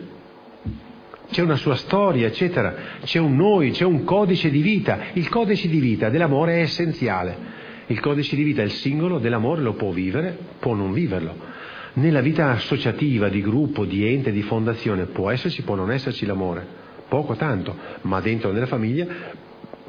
c'è 1.32 1.40
una 1.40 1.56
sua 1.56 1.74
storia, 1.76 2.26
eccetera, 2.26 2.74
c'è 3.02 3.18
un 3.18 3.34
noi, 3.34 3.70
c'è 3.70 3.84
un 3.84 4.04
codice 4.04 4.50
di 4.50 4.60
vita. 4.60 4.98
Il 5.14 5.30
codice 5.30 5.66
di 5.66 5.80
vita 5.80 6.10
dell'amore 6.10 6.56
è 6.56 6.60
essenziale. 6.60 7.60
Il 7.86 8.00
codice 8.00 8.36
di 8.36 8.42
vita, 8.42 8.62
il 8.62 8.70
singolo 8.70 9.18
dell'amore 9.18 9.62
lo 9.62 9.72
può 9.72 9.90
vivere, 9.90 10.36
può 10.58 10.74
non 10.74 10.92
viverlo. 10.92 11.34
Nella 11.94 12.20
vita 12.20 12.50
associativa, 12.50 13.28
di 13.28 13.42
gruppo, 13.42 13.84
di 13.84 14.06
ente, 14.06 14.32
di 14.32 14.42
fondazione, 14.42 15.06
può 15.06 15.30
esserci, 15.30 15.62
può 15.62 15.74
non 15.74 15.90
esserci 15.90 16.24
l'amore. 16.26 16.66
Poco 17.08 17.34
tanto, 17.34 17.76
ma 18.02 18.20
dentro 18.20 18.50
nella 18.52 18.66
famiglia 18.66 19.06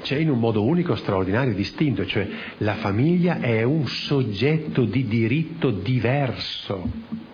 c'è 0.01 0.18
in 0.18 0.30
un 0.30 0.39
modo 0.39 0.64
unico, 0.64 0.95
straordinario, 0.95 1.54
distinto, 1.54 2.06
cioè 2.06 2.28
la 2.58 2.76
famiglia 2.76 3.39
è 3.39 3.64
un 3.64 3.88
soggetto 3.88 4.84
di 4.84 5.08
diritto 5.08 5.70
diverso 5.70 7.32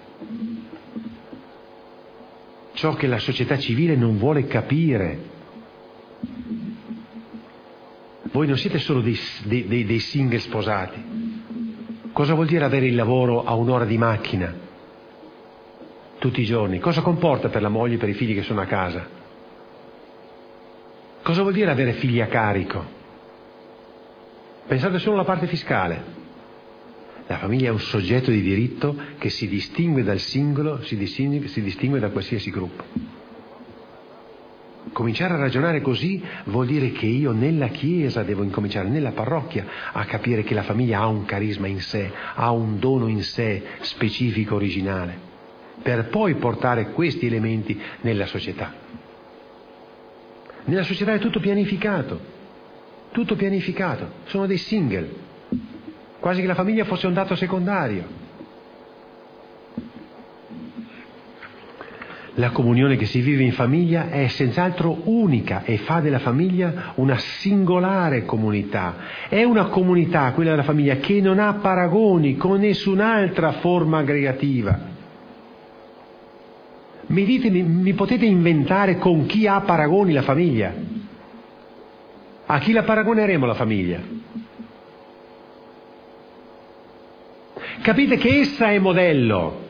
ciò 2.79 2.93
che 2.93 3.07
la 3.07 3.19
società 3.19 3.57
civile 3.57 3.97
non 3.97 4.17
vuole 4.17 4.47
capire. 4.47 5.19
Voi 8.31 8.47
non 8.47 8.57
siete 8.57 8.79
solo 8.79 9.01
dei, 9.01 9.19
dei, 9.43 9.85
dei 9.85 9.99
single 9.99 10.39
sposati. 10.39 11.28
Cosa 12.19 12.33
vuol 12.33 12.47
dire 12.47 12.65
avere 12.65 12.85
il 12.85 12.95
lavoro 12.95 13.45
a 13.45 13.53
un'ora 13.53 13.85
di 13.85 13.97
macchina 13.97 14.53
tutti 16.17 16.41
i 16.41 16.43
giorni? 16.43 16.77
Cosa 16.77 16.99
comporta 16.99 17.47
per 17.47 17.61
la 17.61 17.69
moglie 17.69 17.95
e 17.95 17.97
per 17.97 18.09
i 18.09 18.13
figli 18.13 18.35
che 18.35 18.41
sono 18.41 18.59
a 18.59 18.65
casa? 18.65 19.07
Cosa 21.21 21.41
vuol 21.43 21.53
dire 21.53 21.71
avere 21.71 21.93
figli 21.93 22.19
a 22.19 22.27
carico? 22.27 22.83
Pensate 24.67 24.99
solo 24.99 25.15
alla 25.15 25.23
parte 25.23 25.47
fiscale. 25.47 26.03
La 27.27 27.37
famiglia 27.37 27.69
è 27.69 27.71
un 27.71 27.79
soggetto 27.79 28.31
di 28.31 28.41
diritto 28.41 28.97
che 29.17 29.29
si 29.29 29.47
distingue 29.47 30.03
dal 30.03 30.19
singolo, 30.19 30.83
si 30.83 30.97
distingue, 30.97 31.47
si 31.47 31.61
distingue 31.61 31.99
da 31.99 32.09
qualsiasi 32.09 32.49
gruppo. 32.51 32.83
Cominciare 34.91 35.33
a 35.33 35.37
ragionare 35.37 35.81
così 35.81 36.23
vuol 36.45 36.65
dire 36.65 36.91
che 36.91 37.05
io 37.05 37.31
nella 37.31 37.67
Chiesa 37.67 38.23
devo 38.23 38.43
incominciare, 38.43 38.89
nella 38.89 39.11
parrocchia, 39.11 39.65
a 39.91 40.05
capire 40.05 40.43
che 40.43 40.53
la 40.53 40.63
famiglia 40.63 40.99
ha 40.99 41.07
un 41.07 41.25
carisma 41.25 41.67
in 41.67 41.79
sé, 41.79 42.11
ha 42.35 42.49
un 42.51 42.79
dono 42.79 43.07
in 43.07 43.21
sé 43.21 43.63
specifico, 43.81 44.55
originale, 44.55 45.17
per 45.81 46.07
poi 46.07 46.35
portare 46.35 46.91
questi 46.91 47.27
elementi 47.27 47.79
nella 48.01 48.25
società. 48.25 48.73
Nella 50.65 50.83
società 50.83 51.13
è 51.13 51.19
tutto 51.19 51.39
pianificato, 51.39 52.19
tutto 53.11 53.35
pianificato, 53.35 54.11
sono 54.25 54.47
dei 54.47 54.57
single, 54.57 55.09
quasi 56.19 56.41
che 56.41 56.47
la 56.47 56.55
famiglia 56.55 56.85
fosse 56.85 57.07
un 57.07 57.13
dato 57.13 57.35
secondario. 57.35 58.18
La 62.39 62.51
comunione 62.51 62.95
che 62.95 63.05
si 63.05 63.19
vive 63.19 63.43
in 63.43 63.51
famiglia 63.51 64.09
è 64.09 64.29
senz'altro 64.29 65.01
unica 65.03 65.63
e 65.65 65.77
fa 65.79 65.99
della 65.99 66.19
famiglia 66.19 66.93
una 66.95 67.17
singolare 67.17 68.23
comunità. 68.23 68.95
È 69.27 69.43
una 69.43 69.65
comunità, 69.65 70.31
quella 70.31 70.51
della 70.51 70.63
famiglia, 70.63 70.95
che 70.95 71.19
non 71.19 71.37
ha 71.37 71.55
paragoni 71.55 72.37
con 72.37 72.61
nessun'altra 72.61 73.51
forma 73.59 73.97
aggregativa. 73.97 74.79
Mi 77.07 77.25
dite, 77.25 77.49
mi, 77.49 77.61
mi 77.61 77.93
potete 77.93 78.25
inventare 78.25 78.97
con 78.99 79.25
chi 79.25 79.45
ha 79.45 79.59
paragoni 79.59 80.13
la 80.13 80.21
famiglia? 80.21 80.73
A 82.45 82.59
chi 82.59 82.71
la 82.71 82.83
paragoneremo 82.83 83.45
la 83.45 83.53
famiglia? 83.53 83.99
Capite 87.81 88.15
che 88.15 88.39
essa 88.39 88.71
è 88.71 88.79
modello. 88.79 89.67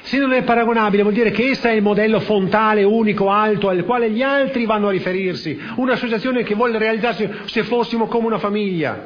Se 0.00 0.18
non 0.18 0.32
è 0.32 0.42
paragonabile 0.42 1.02
vuol 1.02 1.14
dire 1.14 1.30
che 1.30 1.50
essa 1.50 1.68
è 1.68 1.72
il 1.72 1.82
modello 1.82 2.18
fontale, 2.20 2.82
unico, 2.82 3.30
alto, 3.30 3.68
al 3.68 3.84
quale 3.84 4.10
gli 4.10 4.22
altri 4.22 4.66
vanno 4.66 4.88
a 4.88 4.90
riferirsi. 4.90 5.58
Un'associazione 5.76 6.42
che 6.42 6.54
vuole 6.54 6.78
realizzarsi 6.78 7.28
se 7.44 7.62
fossimo 7.62 8.06
come 8.06 8.26
una 8.26 8.38
famiglia. 8.38 9.04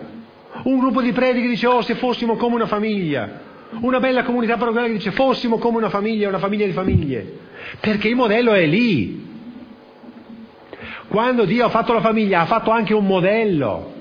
Un 0.65 0.79
gruppo 0.79 1.03
di 1.03 1.13
predichi 1.13 1.49
dice 1.49 1.67
oh 1.67 1.83
se 1.83 1.95
fossimo 1.95 2.37
come 2.37 2.55
una 2.55 2.67
famiglia. 2.67 3.51
Una 3.81 4.01
bella 4.01 4.23
comunità 4.23 4.57
parrocchiale 4.57 4.89
che 4.89 4.95
dice 4.95 5.11
fossimo 5.11 5.59
come 5.59 5.77
una 5.77 5.91
famiglia, 5.91 6.29
una 6.29 6.39
famiglia 6.39 6.67
di 6.67 6.73
famiglie. 6.73 7.39
Perché 7.79 8.09
il 8.09 8.17
modello 8.17 8.53
è 8.53 8.65
lì. 8.65 9.31
Quando 11.09 11.45
Dio 11.45 11.67
ha 11.67 11.71
fatto 11.71 11.93
la 11.93 12.01
famiglia 12.01 12.41
ha 12.41 12.47
fatto 12.47 12.71
anche 12.71 12.95
un 12.95 13.07
modello. 13.07 13.93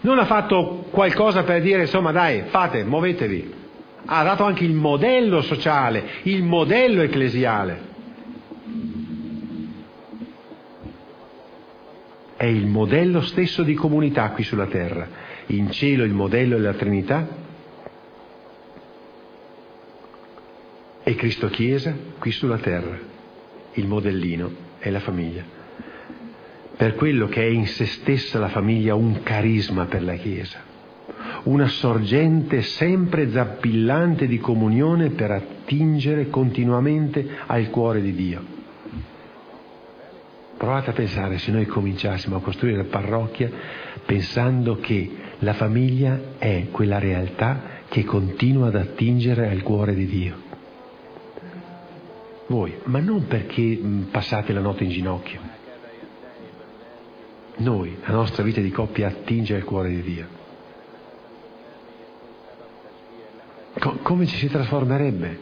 Non 0.00 0.18
ha 0.18 0.24
fatto 0.24 0.86
qualcosa 0.90 1.44
per 1.44 1.62
dire, 1.62 1.82
insomma, 1.82 2.10
dai, 2.10 2.44
fate, 2.46 2.82
muovetevi. 2.82 3.64
Ha 4.06 4.22
dato 4.22 4.44
anche 4.44 4.64
il 4.64 4.72
modello 4.72 5.42
sociale, 5.42 6.04
il 6.22 6.42
modello 6.42 7.02
ecclesiale. 7.02 7.94
È 12.36 12.44
il 12.44 12.66
modello 12.66 13.20
stesso 13.20 13.62
di 13.62 13.74
comunità 13.74 14.30
qui 14.30 14.44
sulla 14.44 14.66
terra. 14.66 15.08
In 15.46 15.70
cielo 15.70 16.04
il 16.04 16.12
modello 16.12 16.56
della 16.56 16.74
Trinità 16.74 17.26
e 21.02 21.14
Cristo 21.14 21.48
Chiesa 21.48 21.94
qui 22.18 22.30
sulla 22.30 22.58
terra. 22.58 22.98
Il 23.74 23.86
modellino 23.86 24.50
è 24.78 24.90
la 24.90 25.00
famiglia 25.00 25.56
per 26.76 26.94
quello 26.94 27.26
che 27.26 27.42
è 27.42 27.46
in 27.46 27.66
se 27.66 27.86
stessa 27.86 28.38
la 28.38 28.48
famiglia 28.48 28.94
un 28.94 29.22
carisma 29.22 29.86
per 29.86 30.02
la 30.02 30.14
Chiesa, 30.14 30.58
una 31.46 31.68
sorgente 31.68 32.62
sempre 32.62 33.30
zappillante 33.30 34.26
di 34.26 34.38
comunione 34.38 35.10
per 35.10 35.30
attingere 35.30 36.28
continuamente 36.28 37.26
al 37.46 37.70
cuore 37.70 38.00
di 38.00 38.14
Dio. 38.14 38.54
Provate 40.56 40.90
a 40.90 40.92
pensare 40.94 41.38
se 41.38 41.52
noi 41.52 41.66
cominciassimo 41.66 42.36
a 42.36 42.40
costruire 42.40 42.78
la 42.78 42.84
parrocchia 42.84 43.50
pensando 44.04 44.78
che 44.78 45.10
la 45.40 45.52
famiglia 45.52 46.18
è 46.38 46.68
quella 46.70 46.98
realtà 46.98 47.74
che 47.88 48.04
continua 48.04 48.68
ad 48.68 48.76
attingere 48.76 49.50
al 49.50 49.62
cuore 49.62 49.94
di 49.94 50.06
Dio. 50.06 50.44
Voi, 52.48 52.74
ma 52.84 53.00
non 53.00 53.26
perché 53.26 53.80
passate 54.10 54.52
la 54.52 54.60
notte 54.60 54.84
in 54.84 54.90
ginocchio, 54.90 55.40
noi, 57.58 57.96
la 58.04 58.12
nostra 58.12 58.42
vita 58.42 58.60
di 58.60 58.70
coppia 58.70 59.08
attinge 59.08 59.54
al 59.54 59.64
cuore 59.64 59.90
di 59.90 60.02
Dio. 60.02 60.44
Co- 63.86 63.98
come 64.02 64.26
ci 64.26 64.36
si 64.36 64.48
trasformerebbe? 64.48 65.38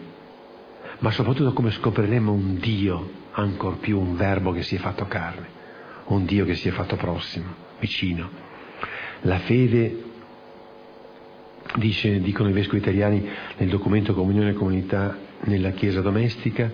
Ma 0.99 1.11
soprattutto 1.11 1.55
come 1.55 1.71
scopriremmo 1.71 2.31
un 2.31 2.59
Dio, 2.59 3.11
ancor 3.31 3.79
più 3.79 3.99
un 3.99 4.17
verbo 4.17 4.53
che 4.53 4.63
si 4.63 4.75
è 4.75 4.79
fatto 4.79 5.07
carne, 5.07 5.47
un 6.09 6.27
Dio 6.27 6.45
che 6.45 6.55
si 6.55 6.69
è 6.69 6.71
fatto 6.71 6.97
prossimo, 6.97 7.47
vicino. 7.81 8.29
La 9.23 9.39
fede, 9.39 10.03
dice, 11.77 12.21
dicono 12.21 12.51
i 12.51 12.53
vescovi 12.53 12.83
italiani 12.83 13.27
nel 13.57 13.71
documento 13.71 14.13
Comunione 14.13 14.51
e 14.51 14.55
Comunità 14.55 15.17
nella 15.45 15.71
Chiesa 15.71 16.03
domestica, 16.03 16.71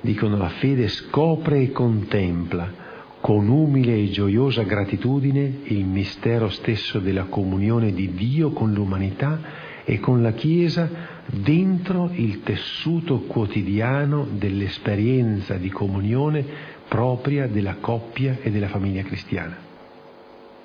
dicono 0.00 0.38
la 0.38 0.48
fede 0.48 0.88
scopre 0.88 1.60
e 1.60 1.70
contempla 1.70 2.72
con 3.20 3.46
umile 3.46 3.94
e 3.94 4.08
gioiosa 4.08 4.62
gratitudine 4.62 5.58
il 5.64 5.84
mistero 5.84 6.48
stesso 6.48 6.98
della 6.98 7.24
comunione 7.24 7.92
di 7.92 8.14
Dio 8.14 8.52
con 8.52 8.72
l'umanità 8.72 9.59
e 9.84 9.98
con 10.00 10.22
la 10.22 10.32
Chiesa 10.32 10.88
dentro 11.26 12.10
il 12.12 12.42
tessuto 12.42 13.20
quotidiano 13.20 14.26
dell'esperienza 14.30 15.54
di 15.54 15.68
comunione 15.70 16.44
propria 16.88 17.46
della 17.46 17.76
coppia 17.76 18.38
e 18.40 18.50
della 18.50 18.68
famiglia 18.68 19.02
cristiana. 19.02 19.56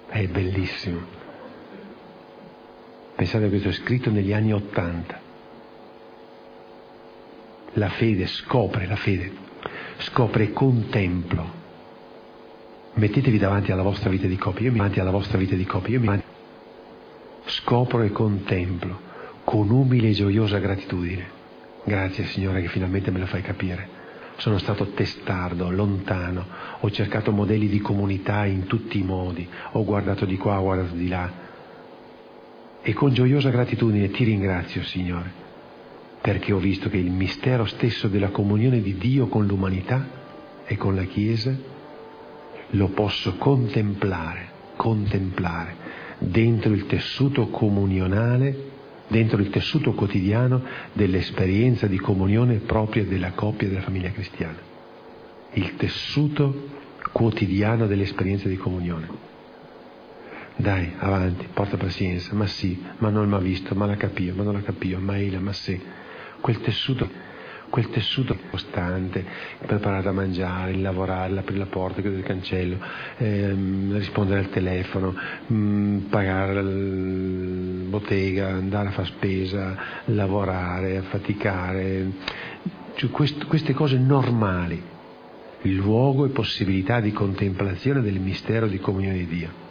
È 0.07 0.27
bellissimo. 0.27 0.99
Pensate 3.15 3.45
a 3.45 3.49
questo 3.49 3.69
è 3.69 3.73
scritto 3.73 4.09
negli 4.09 4.33
anni 4.33 4.53
Ottanta. 4.53 5.19
La 7.73 7.89
fede 7.89 8.25
scopre, 8.27 8.87
la 8.87 8.95
fede 8.95 9.31
scopre 9.97 10.51
contemplo 10.51 11.63
Mettetevi 12.95 13.37
davanti 13.37 13.73
alla 13.73 13.81
vostra 13.81 14.09
vita 14.09 14.25
di 14.25 14.37
coppia, 14.37 14.67
io 14.67 14.71
mi 14.71 14.77
davanti 14.77 15.01
alla 15.01 15.11
vostra 15.11 15.37
vita 15.37 15.53
di 15.53 15.65
coppia, 15.65 15.99
io 15.99 15.99
mi 15.99 16.23
scopro 17.43 18.01
e 18.03 18.11
contemplo 18.11 19.04
con 19.45 19.69
umile 19.69 20.09
e 20.09 20.13
gioiosa 20.13 20.57
gratitudine. 20.57 21.33
Grazie 21.85 22.25
Signore 22.25 22.61
che 22.61 22.67
finalmente 22.67 23.11
me 23.11 23.19
lo 23.19 23.27
fai 23.27 23.41
capire. 23.41 24.03
Sono 24.37 24.57
stato 24.57 24.87
testardo, 24.87 25.69
lontano, 25.69 26.45
ho 26.79 26.91
cercato 26.91 27.31
modelli 27.31 27.69
di 27.69 27.79
comunità 27.79 28.45
in 28.45 28.65
tutti 28.65 28.99
i 28.99 29.03
modi, 29.03 29.47
ho 29.71 29.85
guardato 29.85 30.25
di 30.25 30.35
qua, 30.35 30.59
ho 30.59 30.63
guardato 30.63 30.95
di 30.95 31.07
là. 31.07 31.31
E 32.81 32.93
con 32.93 33.13
gioiosa 33.13 33.49
gratitudine 33.49 34.09
ti 34.09 34.25
ringrazio, 34.25 34.83
Signore, 34.83 35.31
perché 36.19 36.51
ho 36.51 36.57
visto 36.57 36.89
che 36.89 36.97
il 36.97 37.11
mistero 37.11 37.65
stesso 37.65 38.07
della 38.07 38.29
comunione 38.29 38.81
di 38.81 38.97
Dio 38.97 39.27
con 39.27 39.45
l'umanità 39.45 40.05
e 40.65 40.75
con 40.75 40.95
la 40.95 41.03
Chiesa 41.03 41.55
lo 42.71 42.87
posso 42.89 43.35
contemplare, 43.37 44.49
contemplare 44.75 45.75
dentro 46.17 46.73
il 46.73 46.87
tessuto 46.87 47.47
comunionale, 47.49 48.73
dentro 49.07 49.41
il 49.41 49.49
tessuto 49.49 49.93
quotidiano 49.93 50.61
dell'esperienza 50.93 51.87
di 51.87 51.97
comunione 51.97 52.57
propria 52.57 53.03
della 53.05 53.31
coppia 53.31 53.67
della 53.67 53.81
famiglia 53.81 54.11
cristiana. 54.11 54.57
Il 55.53 55.75
tessuto 55.75 56.69
quotidiano 57.11 57.87
dell'esperienza 57.87 58.47
di 58.47 58.57
comunione. 58.57 59.33
Dai, 60.57 60.93
avanti, 60.97 61.47
porta 61.53 61.77
pazienza, 61.77 62.33
ma 62.33 62.47
sì, 62.47 62.81
ma 62.97 63.09
non 63.09 63.27
mi 63.27 63.35
ha 63.35 63.39
visto, 63.39 63.75
ma 63.75 63.85
la 63.85 63.95
capio, 63.95 64.33
ma 64.33 64.43
non 64.43 64.53
la 64.53 64.61
capio, 64.61 64.99
ma 64.99 65.17
Ila, 65.17 65.39
ma 65.39 65.53
sì. 65.53 65.79
Quel 66.39 66.61
tessuto 66.61 67.09
quel 67.69 67.89
tessuto 67.89 68.37
costante, 68.49 69.25
preparare 69.65 70.07
a 70.07 70.11
mangiare, 70.11 70.75
lavorare, 70.75 71.37
aprire 71.37 71.59
la 71.59 71.65
porta, 71.65 72.01
chiudere 72.01 72.21
il 72.21 72.27
cancello, 72.27 72.77
ehm, 73.17 73.93
rispondere 73.93 74.39
al 74.39 74.49
telefono, 74.49 75.13
mh, 75.47 75.55
mm, 75.55 75.97
pagare 76.09 76.53
la 76.53 77.89
bottega, 77.89 78.47
andare 78.49 78.89
a 78.89 78.91
fare 78.91 79.07
spesa, 79.07 79.77
lavorare, 80.05 81.01
faticare, 81.01 82.11
cioè, 82.95 83.09
quest- 83.09 83.45
queste 83.45 83.73
cose 83.73 83.97
normali, 83.97 84.81
luogo 85.63 86.25
e 86.25 86.29
possibilità 86.29 86.99
di 86.99 87.11
contemplazione 87.11 88.01
del 88.01 88.19
mistero 88.19 88.67
di 88.67 88.79
comunione 88.79 89.17
di 89.17 89.27
Dio. 89.27 89.63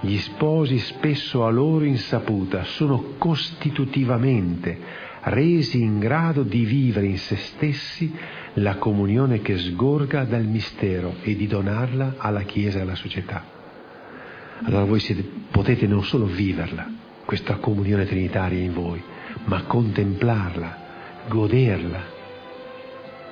Gli 0.00 0.16
sposi 0.18 0.78
spesso 0.78 1.44
a 1.44 1.50
loro 1.50 1.84
insaputa 1.84 2.62
sono 2.62 3.14
costitutivamente 3.18 5.06
resi 5.28 5.80
in 5.80 5.98
grado 5.98 6.42
di 6.42 6.64
vivere 6.64 7.06
in 7.06 7.18
se 7.18 7.36
stessi 7.36 8.12
la 8.54 8.76
comunione 8.76 9.40
che 9.40 9.56
sgorga 9.58 10.24
dal 10.24 10.44
mistero 10.44 11.16
e 11.22 11.36
di 11.36 11.46
donarla 11.46 12.14
alla 12.18 12.42
Chiesa 12.42 12.78
e 12.78 12.82
alla 12.82 12.94
società. 12.94 13.44
Allora 14.62 14.84
voi 14.84 15.00
siete, 15.00 15.24
potete 15.50 15.86
non 15.86 16.02
solo 16.02 16.26
viverla, 16.26 16.90
questa 17.24 17.56
comunione 17.56 18.06
trinitaria 18.06 18.60
in 18.60 18.72
voi, 18.72 19.02
ma 19.44 19.62
contemplarla, 19.62 20.78
goderla, 21.28 22.16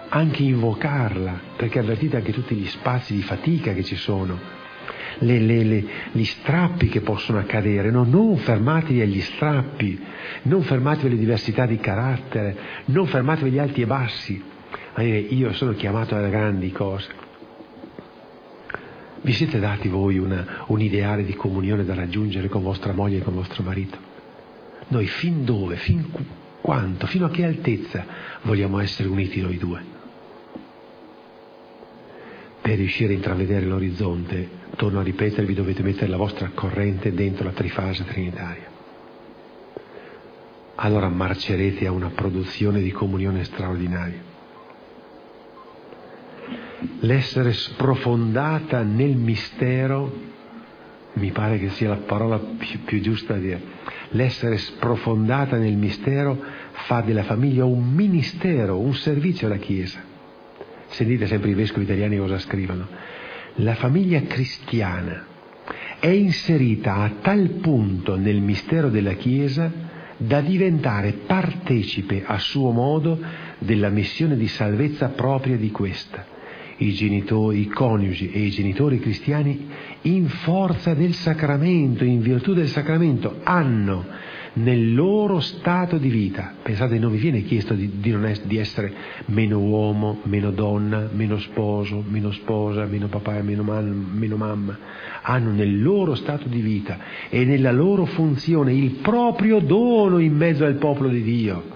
anche 0.08 0.42
invocarla, 0.42 1.40
perché 1.56 1.80
avvertite 1.80 2.16
anche 2.16 2.32
tutti 2.32 2.54
gli 2.54 2.66
spazi 2.66 3.14
di 3.14 3.22
fatica 3.22 3.72
che 3.72 3.82
ci 3.82 3.96
sono, 3.96 4.55
le, 5.18 5.38
le, 5.38 5.62
le, 5.64 5.84
gli 6.12 6.24
strappi 6.24 6.88
che 6.88 7.00
possono 7.00 7.38
accadere, 7.38 7.90
no? 7.90 8.04
non 8.04 8.36
fermatevi 8.36 9.00
agli 9.00 9.20
strappi, 9.20 9.98
non 10.42 10.62
fermatevi 10.62 11.06
alle 11.08 11.18
diversità 11.18 11.66
di 11.66 11.78
carattere, 11.78 12.56
non 12.86 13.06
fermatevi 13.06 13.50
agli 13.50 13.58
alti 13.58 13.82
e 13.82 13.86
bassi, 13.86 14.42
a 14.92 15.02
dire 15.02 15.18
io 15.18 15.52
sono 15.52 15.72
chiamato 15.72 16.14
alle 16.14 16.30
grandi 16.30 16.70
cose. 16.72 17.24
Vi 19.20 19.32
siete 19.32 19.58
dati 19.58 19.88
voi 19.88 20.18
una, 20.18 20.64
un 20.66 20.80
ideale 20.80 21.24
di 21.24 21.34
comunione 21.34 21.84
da 21.84 21.94
raggiungere 21.94 22.48
con 22.48 22.62
vostra 22.62 22.92
moglie 22.92 23.18
e 23.18 23.22
con 23.22 23.34
vostro 23.34 23.62
marito? 23.62 23.98
Noi 24.88 25.06
fin 25.06 25.44
dove, 25.44 25.76
fin 25.76 26.08
quanto, 26.60 27.06
fino 27.06 27.26
a 27.26 27.30
che 27.30 27.44
altezza 27.44 28.04
vogliamo 28.42 28.78
essere 28.78 29.08
uniti 29.08 29.40
noi 29.40 29.56
due? 29.56 29.94
Per 32.60 32.76
riuscire 32.76 33.12
a 33.12 33.16
intravedere 33.16 33.66
l'orizzonte, 33.66 34.48
torno 34.76 35.00
a 35.00 35.02
ripetervi, 35.02 35.54
dovete 35.54 35.82
mettere 35.82 36.08
la 36.08 36.16
vostra 36.16 36.50
corrente 36.54 37.12
dentro 37.12 37.44
la 37.44 37.52
trifase 37.52 38.04
trinitaria. 38.04 38.74
Allora 40.76 41.08
marcerete 41.08 41.86
a 41.86 41.92
una 41.92 42.10
produzione 42.10 42.80
di 42.80 42.92
comunione 42.92 43.44
straordinaria. 43.44 44.34
L'essere 47.00 47.52
sprofondata 47.52 48.82
nel 48.82 49.16
mistero, 49.16 50.34
mi 51.14 51.30
pare 51.32 51.58
che 51.58 51.70
sia 51.70 51.88
la 51.88 51.96
parola 51.96 52.38
più, 52.38 52.84
più 52.84 53.00
giusta 53.00 53.32
da 53.32 53.40
dire, 53.40 53.62
l'essere 54.10 54.58
sprofondata 54.58 55.56
nel 55.56 55.76
mistero 55.76 56.38
fa 56.72 57.00
della 57.00 57.24
famiglia 57.24 57.64
un 57.64 57.90
ministero, 57.92 58.78
un 58.78 58.94
servizio 58.94 59.46
alla 59.46 59.56
Chiesa 59.56 60.14
Sentite 60.88 61.26
sempre 61.26 61.50
i 61.50 61.54
vescovi 61.54 61.84
italiani 61.84 62.16
cosa 62.16 62.38
scrivono. 62.38 62.86
La 63.60 63.74
famiglia 63.74 64.20
cristiana 64.22 65.24
è 65.98 66.08
inserita 66.08 66.96
a 66.96 67.10
tal 67.22 67.48
punto 67.62 68.16
nel 68.16 68.42
mistero 68.42 68.90
della 68.90 69.14
Chiesa 69.14 69.72
da 70.18 70.42
diventare 70.42 71.12
partecipe 71.12 72.22
a 72.26 72.38
suo 72.38 72.70
modo 72.70 73.18
della 73.58 73.88
missione 73.88 74.36
di 74.36 74.46
salvezza 74.46 75.08
propria 75.08 75.56
di 75.56 75.70
questa, 75.70 76.26
i 76.78 76.92
genitori, 76.92 77.60
i 77.60 77.68
coniugi 77.68 78.30
e 78.30 78.40
i 78.40 78.50
genitori 78.50 78.98
cristiani 78.98 79.68
in 80.02 80.28
forza 80.28 80.92
del 80.92 81.14
sacramento, 81.14 82.04
in 82.04 82.20
virtù 82.20 82.52
del 82.52 82.68
sacramento, 82.68 83.40
hanno 83.42 84.04
nel 84.56 84.94
loro 84.94 85.40
stato 85.40 85.98
di 85.98 86.08
vita, 86.08 86.54
pensate 86.62 86.98
non 86.98 87.12
vi 87.12 87.18
viene 87.18 87.42
chiesto 87.42 87.74
di, 87.74 87.98
di, 88.00 88.16
es- 88.24 88.44
di 88.44 88.56
essere 88.56 88.92
meno 89.26 89.58
uomo, 89.58 90.20
meno 90.22 90.50
donna, 90.50 91.08
meno 91.12 91.38
sposo, 91.38 92.02
meno 92.06 92.30
sposa, 92.32 92.86
meno 92.86 93.08
papà, 93.08 93.42
meno, 93.42 93.62
man- 93.62 94.10
meno 94.14 94.36
mamma, 94.36 94.78
hanno 95.22 95.50
nel 95.50 95.82
loro 95.82 96.14
stato 96.14 96.48
di 96.48 96.60
vita 96.60 96.98
e 97.28 97.44
nella 97.44 97.72
loro 97.72 98.06
funzione 98.06 98.72
il 98.72 98.92
proprio 99.02 99.58
dono 99.58 100.18
in 100.18 100.34
mezzo 100.34 100.64
al 100.64 100.76
popolo 100.76 101.08
di 101.08 101.22
Dio. 101.22 101.74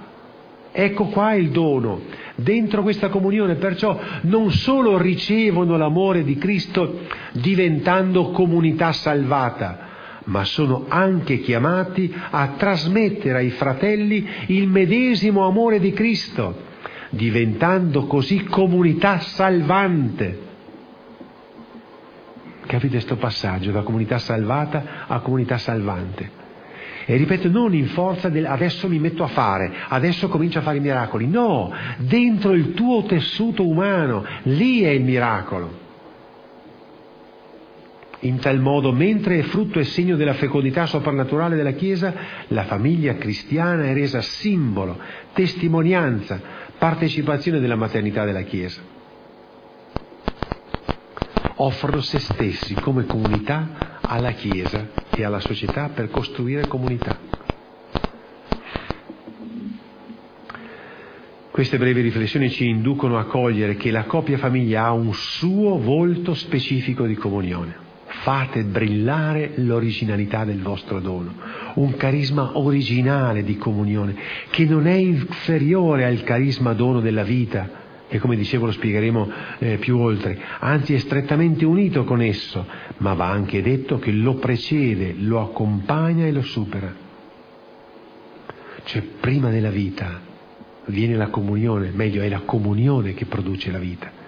Ecco 0.72 1.06
qua 1.06 1.34
il 1.34 1.50
dono, 1.50 2.02
dentro 2.36 2.82
questa 2.82 3.08
comunione, 3.08 3.56
perciò 3.56 3.98
non 4.22 4.52
solo 4.52 4.96
ricevono 4.96 5.76
l'amore 5.76 6.22
di 6.22 6.36
Cristo 6.36 7.00
diventando 7.32 8.30
comunità 8.30 8.92
salvata, 8.92 9.79
ma 10.30 10.44
sono 10.44 10.84
anche 10.88 11.40
chiamati 11.40 12.12
a 12.30 12.54
trasmettere 12.56 13.38
ai 13.38 13.50
fratelli 13.50 14.26
il 14.46 14.68
medesimo 14.68 15.44
amore 15.44 15.80
di 15.80 15.92
Cristo, 15.92 16.68
diventando 17.10 18.06
così 18.06 18.44
comunità 18.44 19.18
salvante. 19.18 20.48
Capite 22.64 22.92
questo 22.92 23.16
passaggio 23.16 23.72
da 23.72 23.82
comunità 23.82 24.18
salvata 24.18 25.06
a 25.08 25.18
comunità 25.18 25.58
salvante? 25.58 26.38
E 27.06 27.16
ripeto, 27.16 27.48
non 27.48 27.74
in 27.74 27.88
forza 27.88 28.28
del 28.28 28.46
adesso 28.46 28.86
mi 28.86 29.00
metto 29.00 29.24
a 29.24 29.28
fare, 29.28 29.72
adesso 29.88 30.28
comincio 30.28 30.60
a 30.60 30.62
fare 30.62 30.76
i 30.76 30.80
miracoli. 30.80 31.26
No, 31.26 31.72
dentro 31.96 32.52
il 32.52 32.72
tuo 32.74 33.02
tessuto 33.02 33.66
umano, 33.66 34.24
lì 34.42 34.82
è 34.82 34.90
il 34.90 35.02
miracolo. 35.02 35.79
In 38.22 38.38
tal 38.38 38.60
modo, 38.60 38.92
mentre 38.92 39.38
è 39.38 39.42
frutto 39.42 39.78
e 39.78 39.84
segno 39.84 40.14
della 40.14 40.34
fecondità 40.34 40.84
soprannaturale 40.84 41.56
della 41.56 41.72
Chiesa, 41.72 42.12
la 42.48 42.64
famiglia 42.64 43.14
cristiana 43.14 43.84
è 43.84 43.94
resa 43.94 44.20
simbolo, 44.20 44.98
testimonianza, 45.32 46.38
partecipazione 46.76 47.60
della 47.60 47.76
maternità 47.76 48.26
della 48.26 48.42
Chiesa. 48.42 48.82
Offrono 51.56 52.02
se 52.02 52.18
stessi 52.18 52.74
come 52.74 53.06
comunità 53.06 53.98
alla 54.02 54.32
Chiesa 54.32 54.88
e 55.08 55.24
alla 55.24 55.40
società 55.40 55.88
per 55.88 56.10
costruire 56.10 56.66
comunità. 56.66 57.18
Queste 61.50 61.78
brevi 61.78 62.02
riflessioni 62.02 62.50
ci 62.50 62.68
inducono 62.68 63.18
a 63.18 63.24
cogliere 63.24 63.76
che 63.76 63.90
la 63.90 64.04
coppia 64.04 64.36
famiglia 64.36 64.84
ha 64.84 64.92
un 64.92 65.12
suo 65.14 65.78
volto 65.78 66.34
specifico 66.34 67.06
di 67.06 67.14
comunione 67.14 67.88
fate 68.22 68.64
brillare 68.64 69.52
l'originalità 69.56 70.44
del 70.44 70.60
vostro 70.60 71.00
dono, 71.00 71.34
un 71.74 71.96
carisma 71.96 72.58
originale 72.58 73.42
di 73.44 73.56
comunione 73.56 74.14
che 74.50 74.64
non 74.64 74.86
è 74.86 74.94
inferiore 74.94 76.04
al 76.04 76.22
carisma 76.22 76.72
dono 76.74 77.00
della 77.00 77.22
vita, 77.22 77.78
che 78.08 78.18
come 78.18 78.36
dicevo 78.36 78.66
lo 78.66 78.72
spiegheremo 78.72 79.30
eh, 79.58 79.78
più 79.78 79.98
oltre, 79.98 80.38
anzi 80.58 80.94
è 80.94 80.98
strettamente 80.98 81.64
unito 81.64 82.04
con 82.04 82.20
esso, 82.20 82.66
ma 82.98 83.14
va 83.14 83.28
anche 83.28 83.62
detto 83.62 83.98
che 83.98 84.10
lo 84.10 84.34
precede, 84.34 85.14
lo 85.16 85.40
accompagna 85.40 86.26
e 86.26 86.32
lo 86.32 86.42
supera. 86.42 86.92
Cioè 88.84 89.02
prima 89.20 89.50
della 89.50 89.70
vita 89.70 90.20
viene 90.86 91.16
la 91.16 91.28
comunione, 91.28 91.90
meglio 91.94 92.22
è 92.22 92.28
la 92.28 92.40
comunione 92.40 93.14
che 93.14 93.24
produce 93.26 93.70
la 93.70 93.78
vita. 93.78 94.19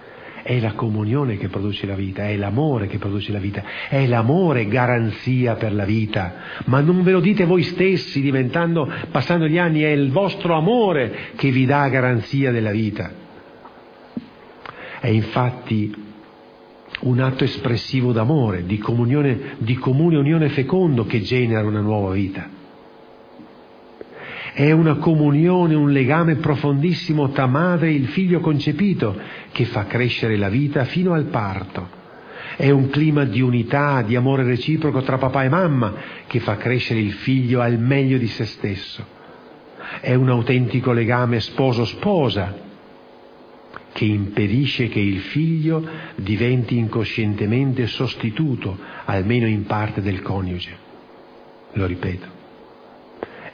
È 0.43 0.59
la 0.59 0.73
comunione 0.73 1.37
che 1.37 1.47
produce 1.47 1.85
la 1.85 1.95
vita, 1.95 2.27
è 2.27 2.35
l'amore 2.35 2.87
che 2.87 2.97
produce 2.97 3.31
la 3.31 3.39
vita, 3.39 3.63
è 3.87 4.05
l'amore 4.05 4.67
garanzia 4.67 5.55
per 5.55 5.73
la 5.73 5.85
vita. 5.85 6.33
Ma 6.65 6.81
non 6.81 7.01
ve 7.01 7.13
lo 7.13 7.21
dite 7.21 7.45
voi 7.45 7.63
stessi, 7.63 8.19
diventando, 8.19 8.91
passando 9.09 9.47
gli 9.47 9.57
anni, 9.57 9.83
è 9.83 9.91
il 9.91 10.11
vostro 10.11 10.55
amore 10.55 11.31
che 11.37 11.49
vi 11.49 11.65
dà 11.65 11.87
garanzia 11.87 12.51
della 12.51 12.71
vita. 12.71 13.09
È 14.99 15.07
infatti 15.07 15.95
un 17.03 17.19
atto 17.19 17.45
espressivo 17.45 18.11
d'amore, 18.11 18.65
di 18.65 18.77
di 19.59 19.77
unione 20.17 20.49
fecondo 20.49 21.05
che 21.05 21.21
genera 21.21 21.65
una 21.65 21.81
nuova 21.81 22.11
vita. 22.11 22.61
È 24.53 24.69
una 24.69 24.97
comunione, 24.97 25.73
un 25.73 25.91
legame 25.91 26.35
profondissimo 26.35 27.29
tra 27.29 27.47
madre 27.47 27.87
e 27.87 27.93
il 27.93 28.07
figlio 28.09 28.39
concepito 28.39 29.19
che 29.51 29.65
fa 29.65 29.85
crescere 29.85 30.37
la 30.37 30.49
vita 30.49 30.85
fino 30.85 31.13
al 31.13 31.25
parto. 31.25 32.01
È 32.55 32.69
un 32.69 32.91
clima 32.91 33.23
di 33.23 33.41
unità, 33.41 34.03
di 34.03 34.15
amore 34.15 34.43
reciproco 34.43 35.01
tra 35.01 35.17
papà 35.17 35.43
e 35.43 35.49
mamma 35.49 35.93
che 36.27 36.39
fa 36.39 36.55
crescere 36.57 36.99
il 36.99 37.13
figlio 37.13 37.61
al 37.61 37.79
meglio 37.79 38.19
di 38.19 38.27
se 38.27 38.45
stesso. 38.45 39.03
È 39.99 40.13
un 40.13 40.29
autentico 40.29 40.91
legame 40.91 41.39
sposo-sposa 41.39 42.55
che 43.91 44.05
impedisce 44.05 44.87
che 44.87 44.99
il 44.99 45.21
figlio 45.21 45.83
diventi 46.15 46.77
incoscientemente 46.77 47.87
sostituto, 47.87 48.77
almeno 49.05 49.47
in 49.47 49.65
parte, 49.65 50.03
del 50.03 50.21
coniuge. 50.21 50.77
Lo 51.73 51.87
ripeto 51.87 52.32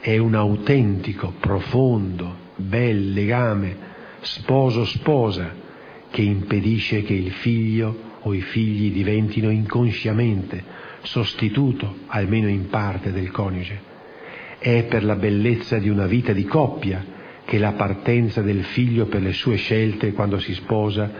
è 0.00 0.16
un 0.16 0.34
autentico, 0.34 1.34
profondo, 1.38 2.48
bel 2.56 3.12
legame 3.12 3.88
sposo-sposa 4.20 5.54
che 6.10 6.22
impedisce 6.22 7.02
che 7.02 7.12
il 7.12 7.32
figlio 7.32 8.08
o 8.22 8.32
i 8.32 8.40
figli 8.40 8.92
diventino 8.92 9.50
inconsciamente 9.50 10.62
sostituto, 11.02 11.96
almeno 12.06 12.48
in 12.48 12.68
parte, 12.68 13.12
del 13.12 13.30
coniuge. 13.30 13.88
È 14.58 14.84
per 14.84 15.04
la 15.04 15.16
bellezza 15.16 15.78
di 15.78 15.88
una 15.88 16.06
vita 16.06 16.32
di 16.32 16.44
coppia 16.44 17.18
che 17.44 17.58
la 17.58 17.72
partenza 17.72 18.40
del 18.40 18.64
figlio 18.64 19.06
per 19.06 19.20
le 19.20 19.32
sue 19.32 19.56
scelte 19.56 20.12
quando 20.12 20.38
si 20.38 20.54
sposa 20.54 21.10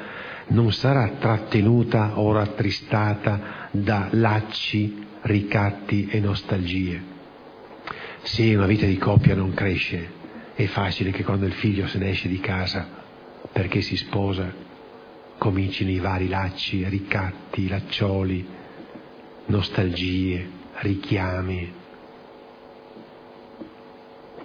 non 0.48 0.72
sarà 0.72 1.16
trattenuta 1.18 2.18
o 2.18 2.32
rattristata 2.32 3.68
da 3.70 4.08
lacci, 4.10 5.06
ricatti 5.22 6.08
e 6.10 6.20
nostalgie 6.20 7.09
se 8.22 8.54
una 8.54 8.66
vita 8.66 8.86
di 8.86 8.98
coppia 8.98 9.34
non 9.34 9.54
cresce, 9.54 10.18
è 10.54 10.66
facile 10.66 11.10
che 11.10 11.24
quando 11.24 11.46
il 11.46 11.54
figlio 11.54 11.86
se 11.86 11.98
ne 11.98 12.10
esce 12.10 12.28
di 12.28 12.40
casa 12.40 12.86
perché 13.50 13.80
si 13.80 13.96
sposa, 13.96 14.52
comincino 15.38 15.90
i 15.90 15.98
vari 15.98 16.28
lacci, 16.28 16.86
ricatti, 16.86 17.66
laccioli, 17.66 18.46
nostalgie, 19.46 20.48
richiami. 20.74 21.72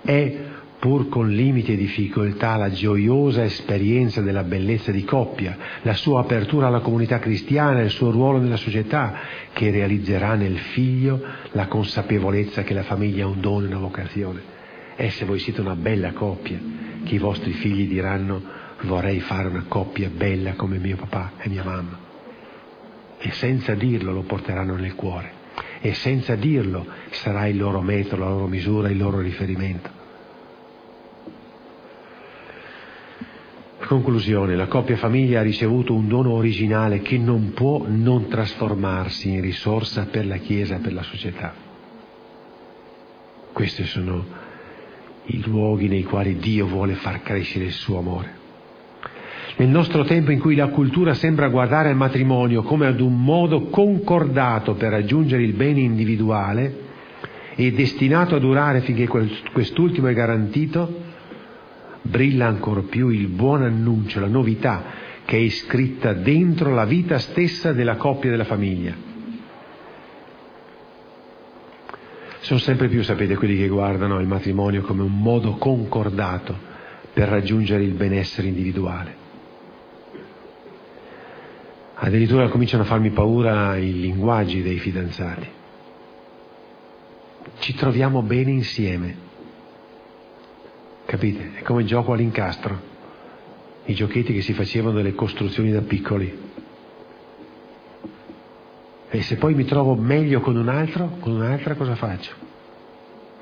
È 0.02 0.38
pur 0.86 1.10
con 1.10 1.32
limiti 1.32 1.74
e 1.74 1.78
difficoltà, 1.78 2.58
la 2.58 2.70
gioiosa 2.70 3.44
esperienza 3.44 4.22
della 4.22 4.44
bellezza 4.44 4.92
di 4.92 5.04
coppia, 5.04 5.58
la 5.82 5.96
sua 5.96 6.20
apertura 6.20 6.68
alla 6.68 6.82
comunità 6.82 7.18
cristiana, 7.18 7.82
il 7.82 7.90
suo 7.90 8.12
ruolo 8.12 8.38
nella 8.38 8.56
società, 8.56 9.16
che 9.52 9.72
realizzerà 9.72 10.36
nel 10.36 10.60
figlio 10.60 11.20
la 11.54 11.66
consapevolezza 11.66 12.62
che 12.62 12.76
la 12.76 12.84
famiglia 12.84 13.24
è 13.24 13.26
un 13.26 13.42
dono 13.42 13.66
e 13.66 13.70
una 13.70 13.80
vocazione. 13.80 14.42
E 14.96 15.10
se 15.10 15.26
voi 15.26 15.40
siete 15.40 15.60
una 15.60 15.76
bella 15.76 16.14
coppia, 16.14 16.60
che 17.04 17.16
i 17.16 17.18
vostri 17.18 17.54
figli 17.54 17.88
diranno 17.88 18.44
vorrei 18.84 19.22
fare 19.22 19.48
una 19.48 19.66
coppia 19.68 20.12
bella 20.16 20.54
come 20.54 20.78
mio 20.78 20.98
papà 20.98 21.32
e 21.40 21.50
mia 21.50 21.64
mamma. 21.64 21.98
E 23.18 23.32
senza 23.32 23.74
dirlo 23.74 24.12
lo 24.12 24.22
porteranno 24.22 24.76
nel 24.76 24.94
cuore. 24.94 25.32
E 25.82 25.96
senza 25.96 26.36
dirlo 26.36 26.86
sarà 27.10 27.48
il 27.48 27.58
loro 27.58 27.82
metodo, 27.82 28.24
la 28.24 28.30
loro 28.30 28.46
misura, 28.46 28.92
il 28.92 28.98
loro 28.98 29.20
riferimento. 29.20 29.95
Conclusione, 33.86 34.56
la 34.56 34.66
coppia 34.66 34.98
famiglia 34.98 35.42
ha 35.42 35.44
ricevuto 35.44 35.94
un 35.94 36.08
dono 36.08 36.32
originale 36.32 37.02
che 37.02 37.20
non 37.20 37.52
può 37.54 37.86
non 37.88 38.28
trasformarsi 38.28 39.30
in 39.30 39.42
risorsa 39.42 40.08
per 40.10 40.26
la 40.26 40.38
Chiesa 40.38 40.78
e 40.78 40.80
per 40.80 40.92
la 40.92 41.04
società. 41.04 41.54
Questi 43.54 43.84
sono 43.86 44.26
i 45.26 45.40
luoghi 45.46 45.88
nei 45.88 46.04
quali 46.04 46.38
Dio 46.38 46.66
vuole 46.66 46.96
far 46.96 47.22
crescere 47.22 47.66
il 47.66 47.74
suo 47.74 48.00
amore. 48.00 48.44
Nel 49.58 49.70
nostro 49.70 50.04
tempo 50.04 50.32
in 50.32 50.40
cui 50.40 50.56
la 50.56 50.68
cultura 50.68 51.14
sembra 51.14 51.48
guardare 51.48 51.90
al 51.90 51.96
matrimonio 51.96 52.64
come 52.64 52.88
ad 52.88 53.00
un 53.00 53.24
modo 53.24 53.68
concordato 53.68 54.74
per 54.74 54.90
raggiungere 54.90 55.44
il 55.44 55.54
bene 55.54 55.82
individuale 55.82 56.84
e 57.56 57.72
destinato 57.72 58.36
a 58.36 58.40
durare 58.40 58.82
finché 58.82 59.08
quest'ultimo 59.08 60.08
è 60.08 60.14
garantito, 60.14 61.05
brilla 62.06 62.48
ancora 62.48 62.82
più 62.82 63.10
il 63.10 63.28
buon 63.28 63.64
annuncio, 63.64 64.20
la 64.20 64.28
novità 64.28 64.84
che 65.26 65.38
è 65.38 65.40
iscritta 65.40 66.14
dentro 66.14 66.74
la 66.74 66.86
vita 66.86 67.18
stessa 67.18 67.74
della 67.74 67.96
coppia 67.96 68.30
e 68.30 68.32
della 68.32 68.46
famiglia. 68.46 68.94
Sono 72.40 72.60
sempre 72.60 72.90
più, 72.90 73.02
sapete, 73.02 73.36
quelli 73.36 73.58
che 73.58 73.68
guardano 73.68 74.20
il 74.20 74.28
matrimonio 74.28 74.84
come 74.84 75.02
un 75.02 75.20
modo 75.20 75.56
concordato 75.56 76.56
per 77.12 77.28
raggiungere 77.28 77.84
il 77.84 77.94
benessere 77.94 78.48
individuale. 78.48 79.24
Addirittura 81.96 82.50
cominciano 82.50 82.84
a 82.84 82.86
farmi 82.86 83.10
paura 83.10 83.78
i 83.78 84.00
linguaggi 84.00 84.62
dei 84.62 84.78
fidanzati. 84.78 85.48
Ci 87.58 87.74
troviamo 87.74 88.22
bene 88.22 88.52
insieme. 88.52 89.25
Capite? 91.06 91.52
È 91.56 91.62
come 91.62 91.82
il 91.82 91.88
gioco 91.88 92.14
all'incastro, 92.14 92.80
i 93.86 93.94
giochetti 93.94 94.34
che 94.34 94.42
si 94.42 94.54
facevano 94.54 94.96
delle 94.96 95.14
costruzioni 95.14 95.72
da 95.72 95.82
piccoli. 95.82 96.44
E 99.10 99.22
se 99.22 99.36
poi 99.38 99.54
mi 99.54 99.66
trovo 99.66 99.96
meglio 99.96 100.42
con 100.42 100.56
un 100.56 100.68
altro, 100.68 101.18
con 101.20 101.34
un'altra 101.34 101.76
cosa 101.76 101.96
faccio? 101.96 102.34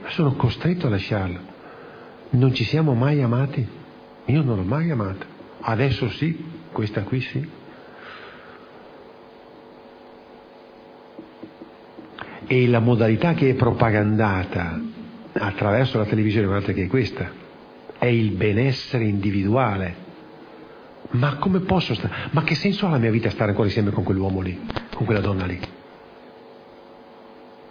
Sono 0.07 0.33
costretto 0.33 0.87
a 0.87 0.89
lasciarlo. 0.89 1.39
Non 2.31 2.53
ci 2.53 2.65
siamo 2.65 2.93
mai 2.93 3.21
amati. 3.21 3.65
Io 4.25 4.41
non 4.43 4.57
l'ho 4.57 4.63
mai 4.63 4.91
amata. 4.91 5.25
Adesso 5.61 6.09
sì, 6.09 6.45
questa 6.71 7.03
qui 7.03 7.21
sì. 7.21 7.49
E 12.45 12.67
la 12.67 12.79
modalità 12.79 13.33
che 13.33 13.51
è 13.51 13.53
propagandata 13.53 14.79
attraverso 15.31 15.97
la 15.97 16.05
televisione, 16.05 16.45
guardate 16.45 16.73
che 16.73 16.83
è 16.83 16.87
questa, 16.87 17.31
è 18.03 18.07
il 18.07 18.31
benessere 18.31 19.05
individuale. 19.05 19.95
Ma 21.11 21.35
come 21.35 21.61
posso 21.61 21.93
stare? 21.93 22.13
Ma 22.31 22.43
che 22.43 22.53
senso 22.53 22.85
ha 22.85 22.89
la 22.89 22.97
mia 22.97 23.11
vita 23.11 23.29
stare 23.29 23.51
ancora 23.51 23.67
insieme 23.67 23.91
con 23.91 24.03
quell'uomo 24.03 24.41
lì, 24.41 24.59
con 24.93 25.05
quella 25.05 25.21
donna 25.21 25.45
lì? 25.45 25.57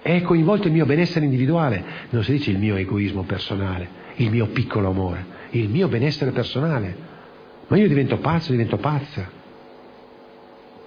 È 0.00 0.22
coinvolto 0.22 0.68
il 0.68 0.72
mio 0.72 0.86
benessere 0.86 1.26
individuale, 1.26 1.84
non 2.10 2.24
si 2.24 2.32
dice 2.32 2.50
il 2.50 2.58
mio 2.58 2.76
egoismo 2.76 3.24
personale, 3.24 3.86
il 4.16 4.30
mio 4.30 4.46
piccolo 4.46 4.88
amore, 4.88 5.26
il 5.50 5.68
mio 5.68 5.88
benessere 5.88 6.30
personale. 6.30 6.96
Ma 7.66 7.76
io 7.76 7.86
divento 7.86 8.16
pazzo, 8.16 8.52
divento 8.52 8.78
pazza. 8.78 9.30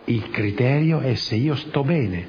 Il 0.05 0.27
criterio 0.31 1.01
è 1.01 1.13
se 1.13 1.35
io 1.35 1.53
sto 1.55 1.83
bene. 1.83 2.25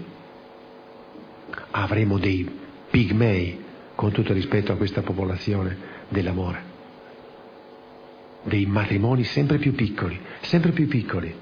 Avremo 1.70 2.18
dei 2.18 2.46
pigmei, 2.90 3.64
con 3.94 4.12
tutto 4.12 4.34
rispetto 4.34 4.72
a 4.72 4.76
questa 4.76 5.00
popolazione 5.00 5.94
dell'amore 6.08 6.65
dei 8.46 8.66
matrimoni 8.66 9.24
sempre 9.24 9.58
più 9.58 9.74
piccoli, 9.74 10.18
sempre 10.40 10.70
più 10.70 10.86
piccoli, 10.86 11.34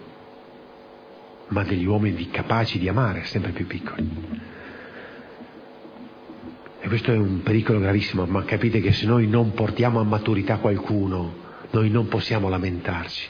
ma 1.49 1.63
degli 1.63 1.85
uomini 1.85 2.31
capaci 2.31 2.79
di 2.79 2.89
amare 2.89 3.25
sempre 3.25 3.53
più 3.53 3.67
piccoli. 3.67 4.11
E 6.81 6.89
questo 6.89 7.13
è 7.13 7.17
un 7.17 7.43
pericolo 7.43 7.79
gravissimo, 7.79 8.27
ma 8.27 8.45
capite 8.45 8.81
che 8.81 8.93
se 8.93 9.07
noi 9.07 9.27
non 9.27 9.53
portiamo 9.53 10.01
a 10.01 10.05
maturità 10.05 10.59
qualcuno, 10.59 11.43
noi 11.71 11.91
non 11.91 12.09
possiamo 12.09 12.49
lamentarci. 12.49 13.29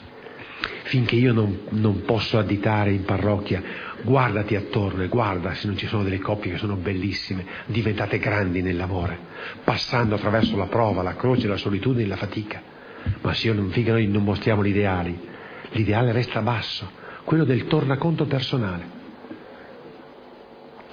Finché 0.84 1.16
io 1.16 1.32
non, 1.32 1.60
non 1.70 2.02
posso 2.04 2.38
additare 2.38 2.92
in 2.92 3.04
parrocchia, 3.04 3.62
guardati 4.02 4.54
attorno 4.54 5.02
e 5.02 5.08
guarda 5.08 5.54
se 5.54 5.66
non 5.66 5.76
ci 5.76 5.86
sono 5.86 6.02
delle 6.02 6.18
coppie 6.18 6.52
che 6.52 6.58
sono 6.58 6.76
bellissime, 6.76 7.44
diventate 7.66 8.18
grandi 8.18 8.60
nell'amore, 8.60 9.18
passando 9.64 10.14
attraverso 10.14 10.56
la 10.56 10.66
prova, 10.66 11.02
la 11.02 11.16
croce, 11.16 11.48
la 11.48 11.56
solitudine 11.56 12.04
e 12.04 12.08
la 12.08 12.16
fatica. 12.16 12.73
Ma 13.20 13.34
non, 13.52 13.70
finché 13.70 13.90
noi 13.90 14.06
non 14.06 14.22
mostriamo 14.22 14.64
gli 14.64 14.68
ideali, 14.68 15.18
l'ideale 15.70 16.12
resta 16.12 16.40
basso, 16.42 16.90
quello 17.24 17.44
del 17.44 17.66
tornaconto 17.66 18.26
personale, 18.26 19.02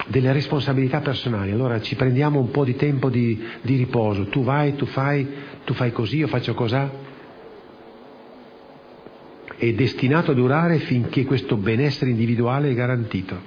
delle 0.07 0.31
responsabilità 0.33 1.01
personali. 1.01 1.51
Allora 1.51 1.79
ci 1.81 1.95
prendiamo 1.95 2.39
un 2.39 2.51
po' 2.51 2.63
di 2.63 2.75
tempo 2.75 3.09
di, 3.09 3.41
di 3.61 3.75
riposo, 3.75 4.27
tu 4.27 4.43
vai, 4.43 4.75
tu 4.75 4.85
fai, 4.85 5.27
tu 5.63 5.73
fai 5.73 5.91
così, 5.91 6.17
io 6.17 6.27
faccio 6.27 6.53
cos'ha 6.53 7.09
è 9.61 9.73
destinato 9.73 10.31
a 10.31 10.33
durare 10.33 10.79
finché 10.79 11.23
questo 11.23 11.55
benessere 11.55 12.09
individuale 12.09 12.71
è 12.71 12.73
garantito. 12.73 13.39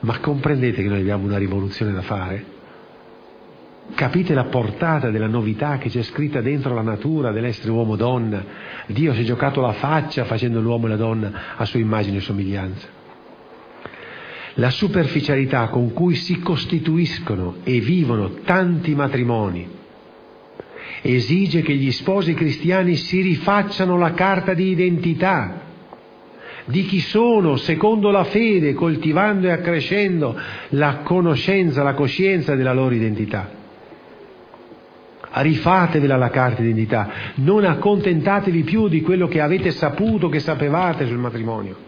Ma 0.00 0.18
comprendete 0.18 0.82
che 0.82 0.88
noi 0.88 0.98
abbiamo 0.98 1.26
una 1.26 1.38
rivoluzione 1.38 1.92
da 1.92 2.02
fare? 2.02 2.57
Capite 3.94 4.34
la 4.34 4.44
portata 4.44 5.10
della 5.10 5.26
novità 5.26 5.78
che 5.78 5.88
c'è 5.88 6.02
scritta 6.02 6.40
dentro 6.40 6.74
la 6.74 6.82
natura 6.82 7.32
dell'essere 7.32 7.70
uomo-donna? 7.70 8.44
Dio 8.86 9.12
si 9.12 9.22
è 9.22 9.24
giocato 9.24 9.60
la 9.60 9.72
faccia 9.72 10.24
facendo 10.24 10.60
l'uomo 10.60 10.86
e 10.86 10.90
la 10.90 10.96
donna 10.96 11.32
a 11.56 11.64
sua 11.64 11.80
immagine 11.80 12.18
e 12.18 12.20
somiglianza. 12.20 12.86
La 14.54 14.70
superficialità 14.70 15.68
con 15.68 15.92
cui 15.92 16.14
si 16.14 16.38
costituiscono 16.40 17.56
e 17.64 17.80
vivono 17.80 18.34
tanti 18.44 18.94
matrimoni 18.94 19.76
esige 21.02 21.62
che 21.62 21.74
gli 21.74 21.90
sposi 21.92 22.34
cristiani 22.34 22.96
si 22.96 23.20
rifacciano 23.20 23.96
la 23.96 24.12
carta 24.12 24.54
di 24.54 24.70
identità 24.70 25.66
di 26.64 26.84
chi 26.84 27.00
sono 27.00 27.56
secondo 27.56 28.10
la 28.10 28.24
fede, 28.24 28.74
coltivando 28.74 29.46
e 29.46 29.52
accrescendo 29.52 30.38
la 30.70 30.98
conoscenza, 30.98 31.82
la 31.82 31.94
coscienza 31.94 32.54
della 32.54 32.74
loro 32.74 32.94
identità. 32.94 33.57
Rifatevela 35.40 36.16
la 36.16 36.30
carta 36.30 36.62
di 36.62 36.68
identità, 36.68 37.10
non 37.36 37.64
accontentatevi 37.64 38.62
più 38.62 38.88
di 38.88 39.00
quello 39.00 39.28
che 39.28 39.40
avete 39.40 39.70
saputo, 39.70 40.28
che 40.28 40.40
sapevate 40.40 41.06
sul 41.06 41.18
matrimonio 41.18 41.86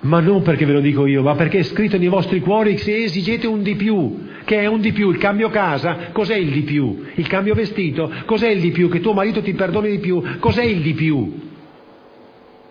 ma 0.00 0.20
non 0.20 0.42
perché 0.42 0.64
ve 0.64 0.72
lo 0.72 0.80
dico 0.80 1.06
io, 1.06 1.22
ma 1.22 1.34
perché 1.34 1.58
è 1.58 1.62
scritto 1.62 1.98
nei 1.98 2.08
vostri 2.08 2.40
cuori 2.40 2.78
se 2.78 3.04
esigete 3.04 3.46
un 3.46 3.62
di 3.62 3.74
più, 3.74 4.28
che 4.44 4.60
è 4.60 4.66
un 4.66 4.80
di 4.80 4.92
più, 4.92 5.10
il 5.10 5.18
cambio 5.18 5.50
casa, 5.50 6.08
cos'è 6.12 6.36
il 6.36 6.50
di 6.50 6.62
più? 6.62 7.04
Il 7.14 7.26
cambio 7.26 7.54
vestito, 7.54 8.10
cos'è 8.24 8.48
il 8.48 8.60
di 8.60 8.70
più? 8.70 8.88
Che 8.88 9.00
tuo 9.00 9.12
marito 9.12 9.42
ti 9.42 9.52
perdoni 9.52 9.90
di 9.90 9.98
più, 9.98 10.22
cos'è 10.38 10.62
il 10.62 10.80
di 10.80 10.94
più? 10.94 11.48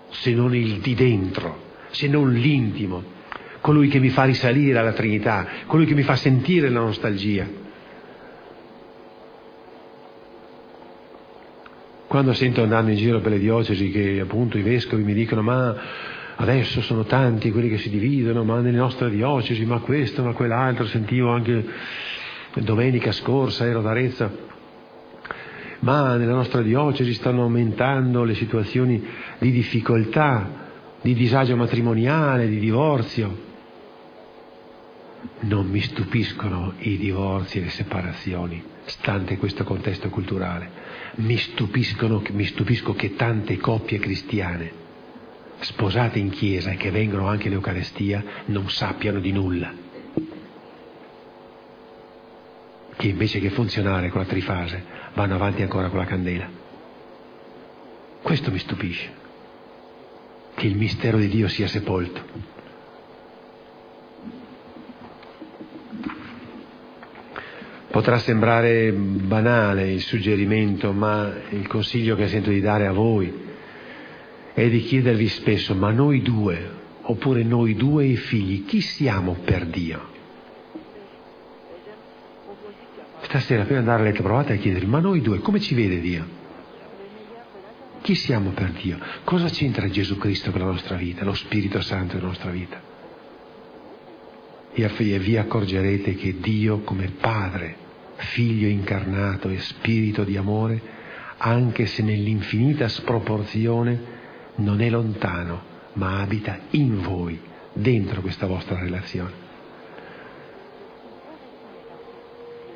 Se 0.09 0.33
non 0.33 0.55
il 0.55 0.79
di 0.79 0.95
dentro, 0.95 1.61
se 1.89 2.07
non 2.07 2.31
l'intimo, 2.31 3.03
colui 3.61 3.89
che 3.89 3.99
mi 3.99 4.09
fa 4.09 4.23
risalire 4.23 4.79
alla 4.79 4.93
Trinità, 4.93 5.47
colui 5.67 5.85
che 5.85 5.93
mi 5.93 6.03
fa 6.03 6.15
sentire 6.15 6.69
la 6.69 6.79
nostalgia. 6.79 7.67
Quando 12.09 12.33
sento 12.33 12.63
andando 12.63 12.89
in 12.89 12.97
giro 12.97 13.19
per 13.19 13.33
le 13.33 13.37
diocesi 13.39 13.91
che 13.91 14.19
appunto 14.19 14.57
i 14.57 14.63
vescovi 14.63 15.03
mi 15.03 15.13
dicono 15.13 15.43
ma 15.43 15.75
Adesso 16.41 16.79
sono 16.81 17.03
tanti 17.03 17.51
quelli 17.51 17.67
che 17.67 17.77
si 17.77 17.89
dividono, 17.89 18.45
ma 18.45 18.61
nelle 18.61 18.77
nostre 18.77 19.09
diocesi, 19.09 19.65
ma 19.65 19.79
questo, 19.79 20.23
ma 20.23 20.31
quell'altro, 20.31 20.85
sentivo 20.85 21.31
anche 21.31 21.65
domenica 22.53 23.11
scorsa, 23.11 23.65
ero 23.65 23.79
ad 23.79 23.87
Arezza, 23.87 24.31
ma 25.79 26.15
nella 26.15 26.33
nostra 26.33 26.61
diocesi 26.61 27.13
stanno 27.13 27.41
aumentando 27.41 28.23
le 28.23 28.35
situazioni 28.35 29.05
di 29.37 29.51
difficoltà, 29.51 30.49
di 31.01 31.13
disagio 31.13 31.57
matrimoniale, 31.57 32.47
di 32.47 32.59
divorzio. 32.59 33.47
Non 35.41 35.67
mi 35.67 35.81
stupiscono 35.81 36.75
i 36.77 36.97
divorzi 36.97 37.57
e 37.57 37.63
le 37.63 37.69
separazioni, 37.69 38.63
stante 38.85 39.35
questo 39.35 39.65
contesto 39.65 40.07
culturale. 40.07 40.78
Mi, 41.19 41.37
mi 42.31 42.45
stupisco 42.45 42.93
che 42.93 43.15
tante 43.15 43.57
coppie 43.57 43.99
cristiane 43.99 44.71
sposate 45.59 46.19
in 46.19 46.29
chiesa 46.29 46.71
e 46.71 46.77
che 46.77 46.91
vengono 46.91 47.27
anche 47.27 47.47
in 47.47 47.53
Eucaristia 47.53 48.23
non 48.45 48.69
sappiano 48.69 49.19
di 49.19 49.31
nulla. 49.31 49.73
Che 52.95 53.07
invece 53.07 53.39
che 53.39 53.49
funzionare 53.49 54.09
con 54.09 54.21
la 54.21 54.27
trifase 54.27 54.83
vanno 55.13 55.35
avanti 55.35 55.61
ancora 55.61 55.89
con 55.89 55.99
la 55.99 56.05
candela. 56.05 56.49
Questo 58.21 58.51
mi 58.51 58.59
stupisce, 58.59 59.11
che 60.55 60.67
il 60.67 60.77
mistero 60.77 61.17
di 61.17 61.27
Dio 61.27 61.47
sia 61.47 61.67
sepolto. 61.67 62.57
Potrà 67.91 68.19
sembrare 68.19 68.91
banale 68.91 69.91
il 69.91 70.01
suggerimento, 70.01 70.91
ma 70.91 71.33
il 71.49 71.67
consiglio 71.67 72.15
che 72.15 72.27
sento 72.27 72.51
di 72.51 72.61
dare 72.61 72.85
a 72.85 72.91
voi 72.91 73.33
è 74.53 74.69
di 74.69 74.81
chiedervi 74.81 75.27
spesso, 75.27 75.73
ma 75.73 75.91
noi 75.91 76.21
due, 76.21 76.69
oppure 77.01 77.43
noi 77.43 77.75
due 77.75 78.03
e 78.03 78.09
i 78.09 78.15
figli, 78.15 78.65
chi 78.65 78.81
siamo 78.81 79.37
per 79.43 79.65
Dio? 79.65 80.07
Stasera 83.21 83.63
prima 83.63 83.81
di 83.81 83.87
andare 83.87 84.03
a 84.03 84.11
letto 84.11 84.21
provate 84.21 84.53
a 84.53 84.57
chiedervi, 84.57 84.85
ma 84.85 84.99
noi 84.99 85.21
due, 85.21 85.39
come 85.39 85.59
ci 85.59 85.73
vede 85.73 85.99
Dio? 85.99 86.37
Chi 88.01 88.13
siamo 88.13 88.51
per 88.51 88.71
Dio? 88.71 88.99
Cosa 89.23 89.47
c'entra 89.47 89.89
Gesù 89.89 90.17
Cristo 90.17 90.51
con 90.51 90.61
la 90.61 90.67
nostra 90.67 90.95
vita, 90.95 91.23
lo 91.23 91.33
Spirito 91.33 91.81
Santo 91.81 92.15
nella 92.15 92.27
nostra 92.27 92.51
vita? 92.51 92.88
E 94.73 95.19
vi 95.19 95.37
accorgerete 95.37 96.15
che 96.15 96.39
Dio 96.39 96.79
come 96.79 97.11
Padre, 97.19 97.75
Figlio 98.15 98.67
incarnato 98.67 99.49
e 99.49 99.59
Spirito 99.59 100.23
di 100.23 100.37
amore, 100.37 100.81
anche 101.37 101.85
se 101.85 102.03
nell'infinita 102.03 102.87
sproporzione, 102.87 104.17
non 104.55 104.81
è 104.81 104.89
lontano, 104.89 105.61
ma 105.93 106.19
abita 106.19 106.59
in 106.71 107.01
voi, 107.01 107.39
dentro 107.73 108.21
questa 108.21 108.45
vostra 108.45 108.79
relazione. 108.79 109.47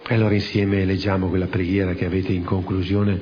E 0.06 0.14
allora 0.14 0.34
insieme 0.34 0.84
leggiamo 0.84 1.28
quella 1.30 1.48
preghiera 1.48 1.94
che 1.94 2.06
avete 2.06 2.34
in 2.34 2.44
conclusione 2.44 3.22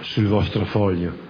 sul 0.00 0.26
vostro 0.26 0.64
foglio. 0.64 1.23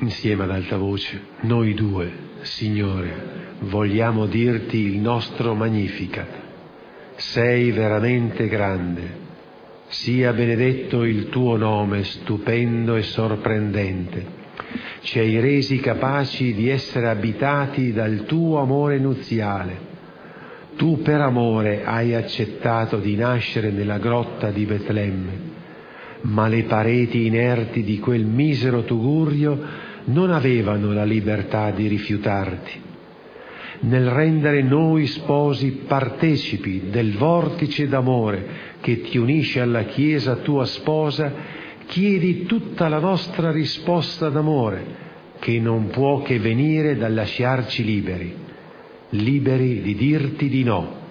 Insieme 0.00 0.44
ad 0.44 0.50
alta 0.50 0.76
voce, 0.76 1.20
noi 1.40 1.74
due, 1.74 2.24
Signore, 2.40 3.54
vogliamo 3.60 4.26
dirti 4.26 4.78
il 4.78 4.98
nostro 4.98 5.54
Magnificat. 5.54 6.28
Sei 7.16 7.70
veramente 7.72 8.48
grande. 8.48 9.24
Sia 9.88 10.32
benedetto 10.32 11.04
il 11.04 11.28
tuo 11.28 11.56
nome, 11.56 12.04
stupendo 12.04 12.96
e 12.96 13.02
sorprendente. 13.02 14.34
Ci 15.00 15.18
hai 15.18 15.38
resi 15.40 15.78
capaci 15.78 16.54
di 16.54 16.68
essere 16.68 17.08
abitati 17.08 17.92
dal 17.92 18.24
tuo 18.26 18.60
amore 18.60 18.98
nuziale. 18.98 19.94
Tu 20.76 21.00
per 21.02 21.20
amore 21.20 21.84
hai 21.84 22.14
accettato 22.14 22.98
di 22.98 23.16
nascere 23.16 23.70
nella 23.70 23.98
grotta 23.98 24.50
di 24.50 24.64
Betlemme 24.64 25.55
ma 26.26 26.48
le 26.48 26.64
pareti 26.64 27.26
inerti 27.26 27.82
di 27.82 27.98
quel 27.98 28.24
misero 28.24 28.82
tugurio 28.82 29.58
non 30.06 30.30
avevano 30.30 30.92
la 30.92 31.04
libertà 31.04 31.70
di 31.70 31.86
rifiutarti. 31.86 32.84
Nel 33.78 34.08
rendere 34.08 34.62
noi 34.62 35.06
sposi 35.06 35.82
partecipi 35.86 36.88
del 36.90 37.12
vortice 37.12 37.86
d'amore 37.88 38.46
che 38.80 39.02
ti 39.02 39.18
unisce 39.18 39.60
alla 39.60 39.84
Chiesa 39.84 40.36
tua 40.36 40.64
sposa, 40.64 41.32
chiedi 41.86 42.46
tutta 42.46 42.88
la 42.88 42.98
nostra 42.98 43.50
risposta 43.50 44.28
d'amore, 44.28 45.04
che 45.38 45.60
non 45.60 45.88
può 45.88 46.22
che 46.22 46.38
venire 46.38 46.96
dal 46.96 47.14
lasciarci 47.14 47.84
liberi, 47.84 48.34
liberi 49.10 49.82
di 49.82 49.94
dirti 49.94 50.48
di 50.48 50.64
no, 50.64 51.04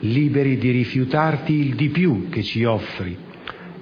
liberi 0.00 0.58
di 0.58 0.70
rifiutarti 0.70 1.52
il 1.54 1.74
di 1.74 1.88
più 1.88 2.28
che 2.28 2.42
ci 2.42 2.64
offri, 2.64 3.16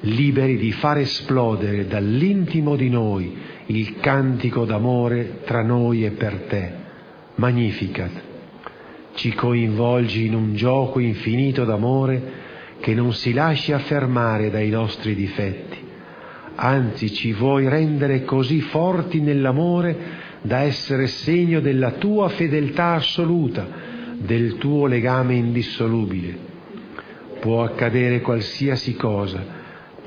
liberi 0.01 0.57
di 0.57 0.73
far 0.73 0.99
esplodere 0.99 1.87
dall'intimo 1.87 2.77
di 2.77 2.89
noi 2.89 3.37
il 3.67 4.01
cantico 4.01 4.65
d'amore 4.65 5.41
tra 5.45 5.63
noi 5.63 6.05
e 6.05 6.11
per 6.11 6.35
te. 6.49 6.73
Magnificat. 7.37 8.29
Ci 9.15 9.35
coinvolgi 9.35 10.27
in 10.27 10.35
un 10.35 10.55
gioco 10.55 10.99
infinito 10.99 11.65
d'amore 11.65 12.49
che 12.81 12.95
non 12.95 13.13
si 13.13 13.33
lascia 13.33 13.79
fermare 13.79 14.51
dai 14.51 14.71
nostri 14.71 15.15
difetti. 15.15 15.79
Anzi, 16.55 17.13
ci 17.13 17.33
vuoi 17.33 17.69
rendere 17.69 18.25
così 18.25 18.61
forti 18.61 19.21
nell'amore 19.21 20.29
da 20.43 20.61
essere 20.61 21.07
segno 21.07 21.61
della 21.61 21.93
tua 21.93 22.29
fedeltà 22.31 22.95
assoluta, 22.95 23.67
del 24.17 24.57
tuo 24.57 24.87
legame 24.87 25.35
indissolubile. 25.35 26.49
Può 27.41 27.63
accadere 27.63 28.21
qualsiasi 28.21 28.95
cosa, 28.97 29.60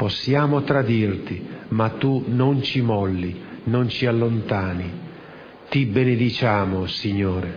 Possiamo 0.04 0.64
tradirti, 0.64 1.42
ma 1.70 1.92
tu 1.92 2.26
non 2.28 2.62
ci 2.62 2.82
molli, 2.82 3.40
non 3.64 3.88
ci 3.88 4.06
allontani. 4.06 4.92
Ti 5.70 5.86
benediciamo, 5.86 6.88
Signore. 6.88 7.54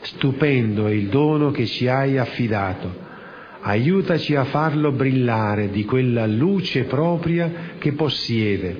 Stupendo 0.00 0.88
è 0.88 0.90
il 0.90 1.06
dono 1.06 1.52
che 1.52 1.66
ci 1.66 1.86
hai 1.86 2.18
affidato. 2.18 2.92
Aiutaci 3.60 4.34
a 4.34 4.42
farlo 4.42 4.90
brillare 4.90 5.70
di 5.70 5.84
quella 5.84 6.26
luce 6.26 6.82
propria 6.82 7.76
che 7.78 7.92
possiede, 7.92 8.76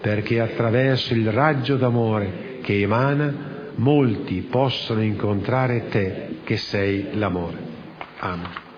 perché 0.00 0.40
attraverso 0.40 1.12
il 1.12 1.30
raggio 1.30 1.76
d'amore 1.76 2.60
che 2.62 2.80
emana 2.80 3.72
molti 3.74 4.46
possono 4.48 5.02
incontrare 5.02 5.88
te 5.90 6.38
che 6.44 6.56
sei 6.56 7.08
l'amore. 7.12 7.58
Amen. 8.20 8.68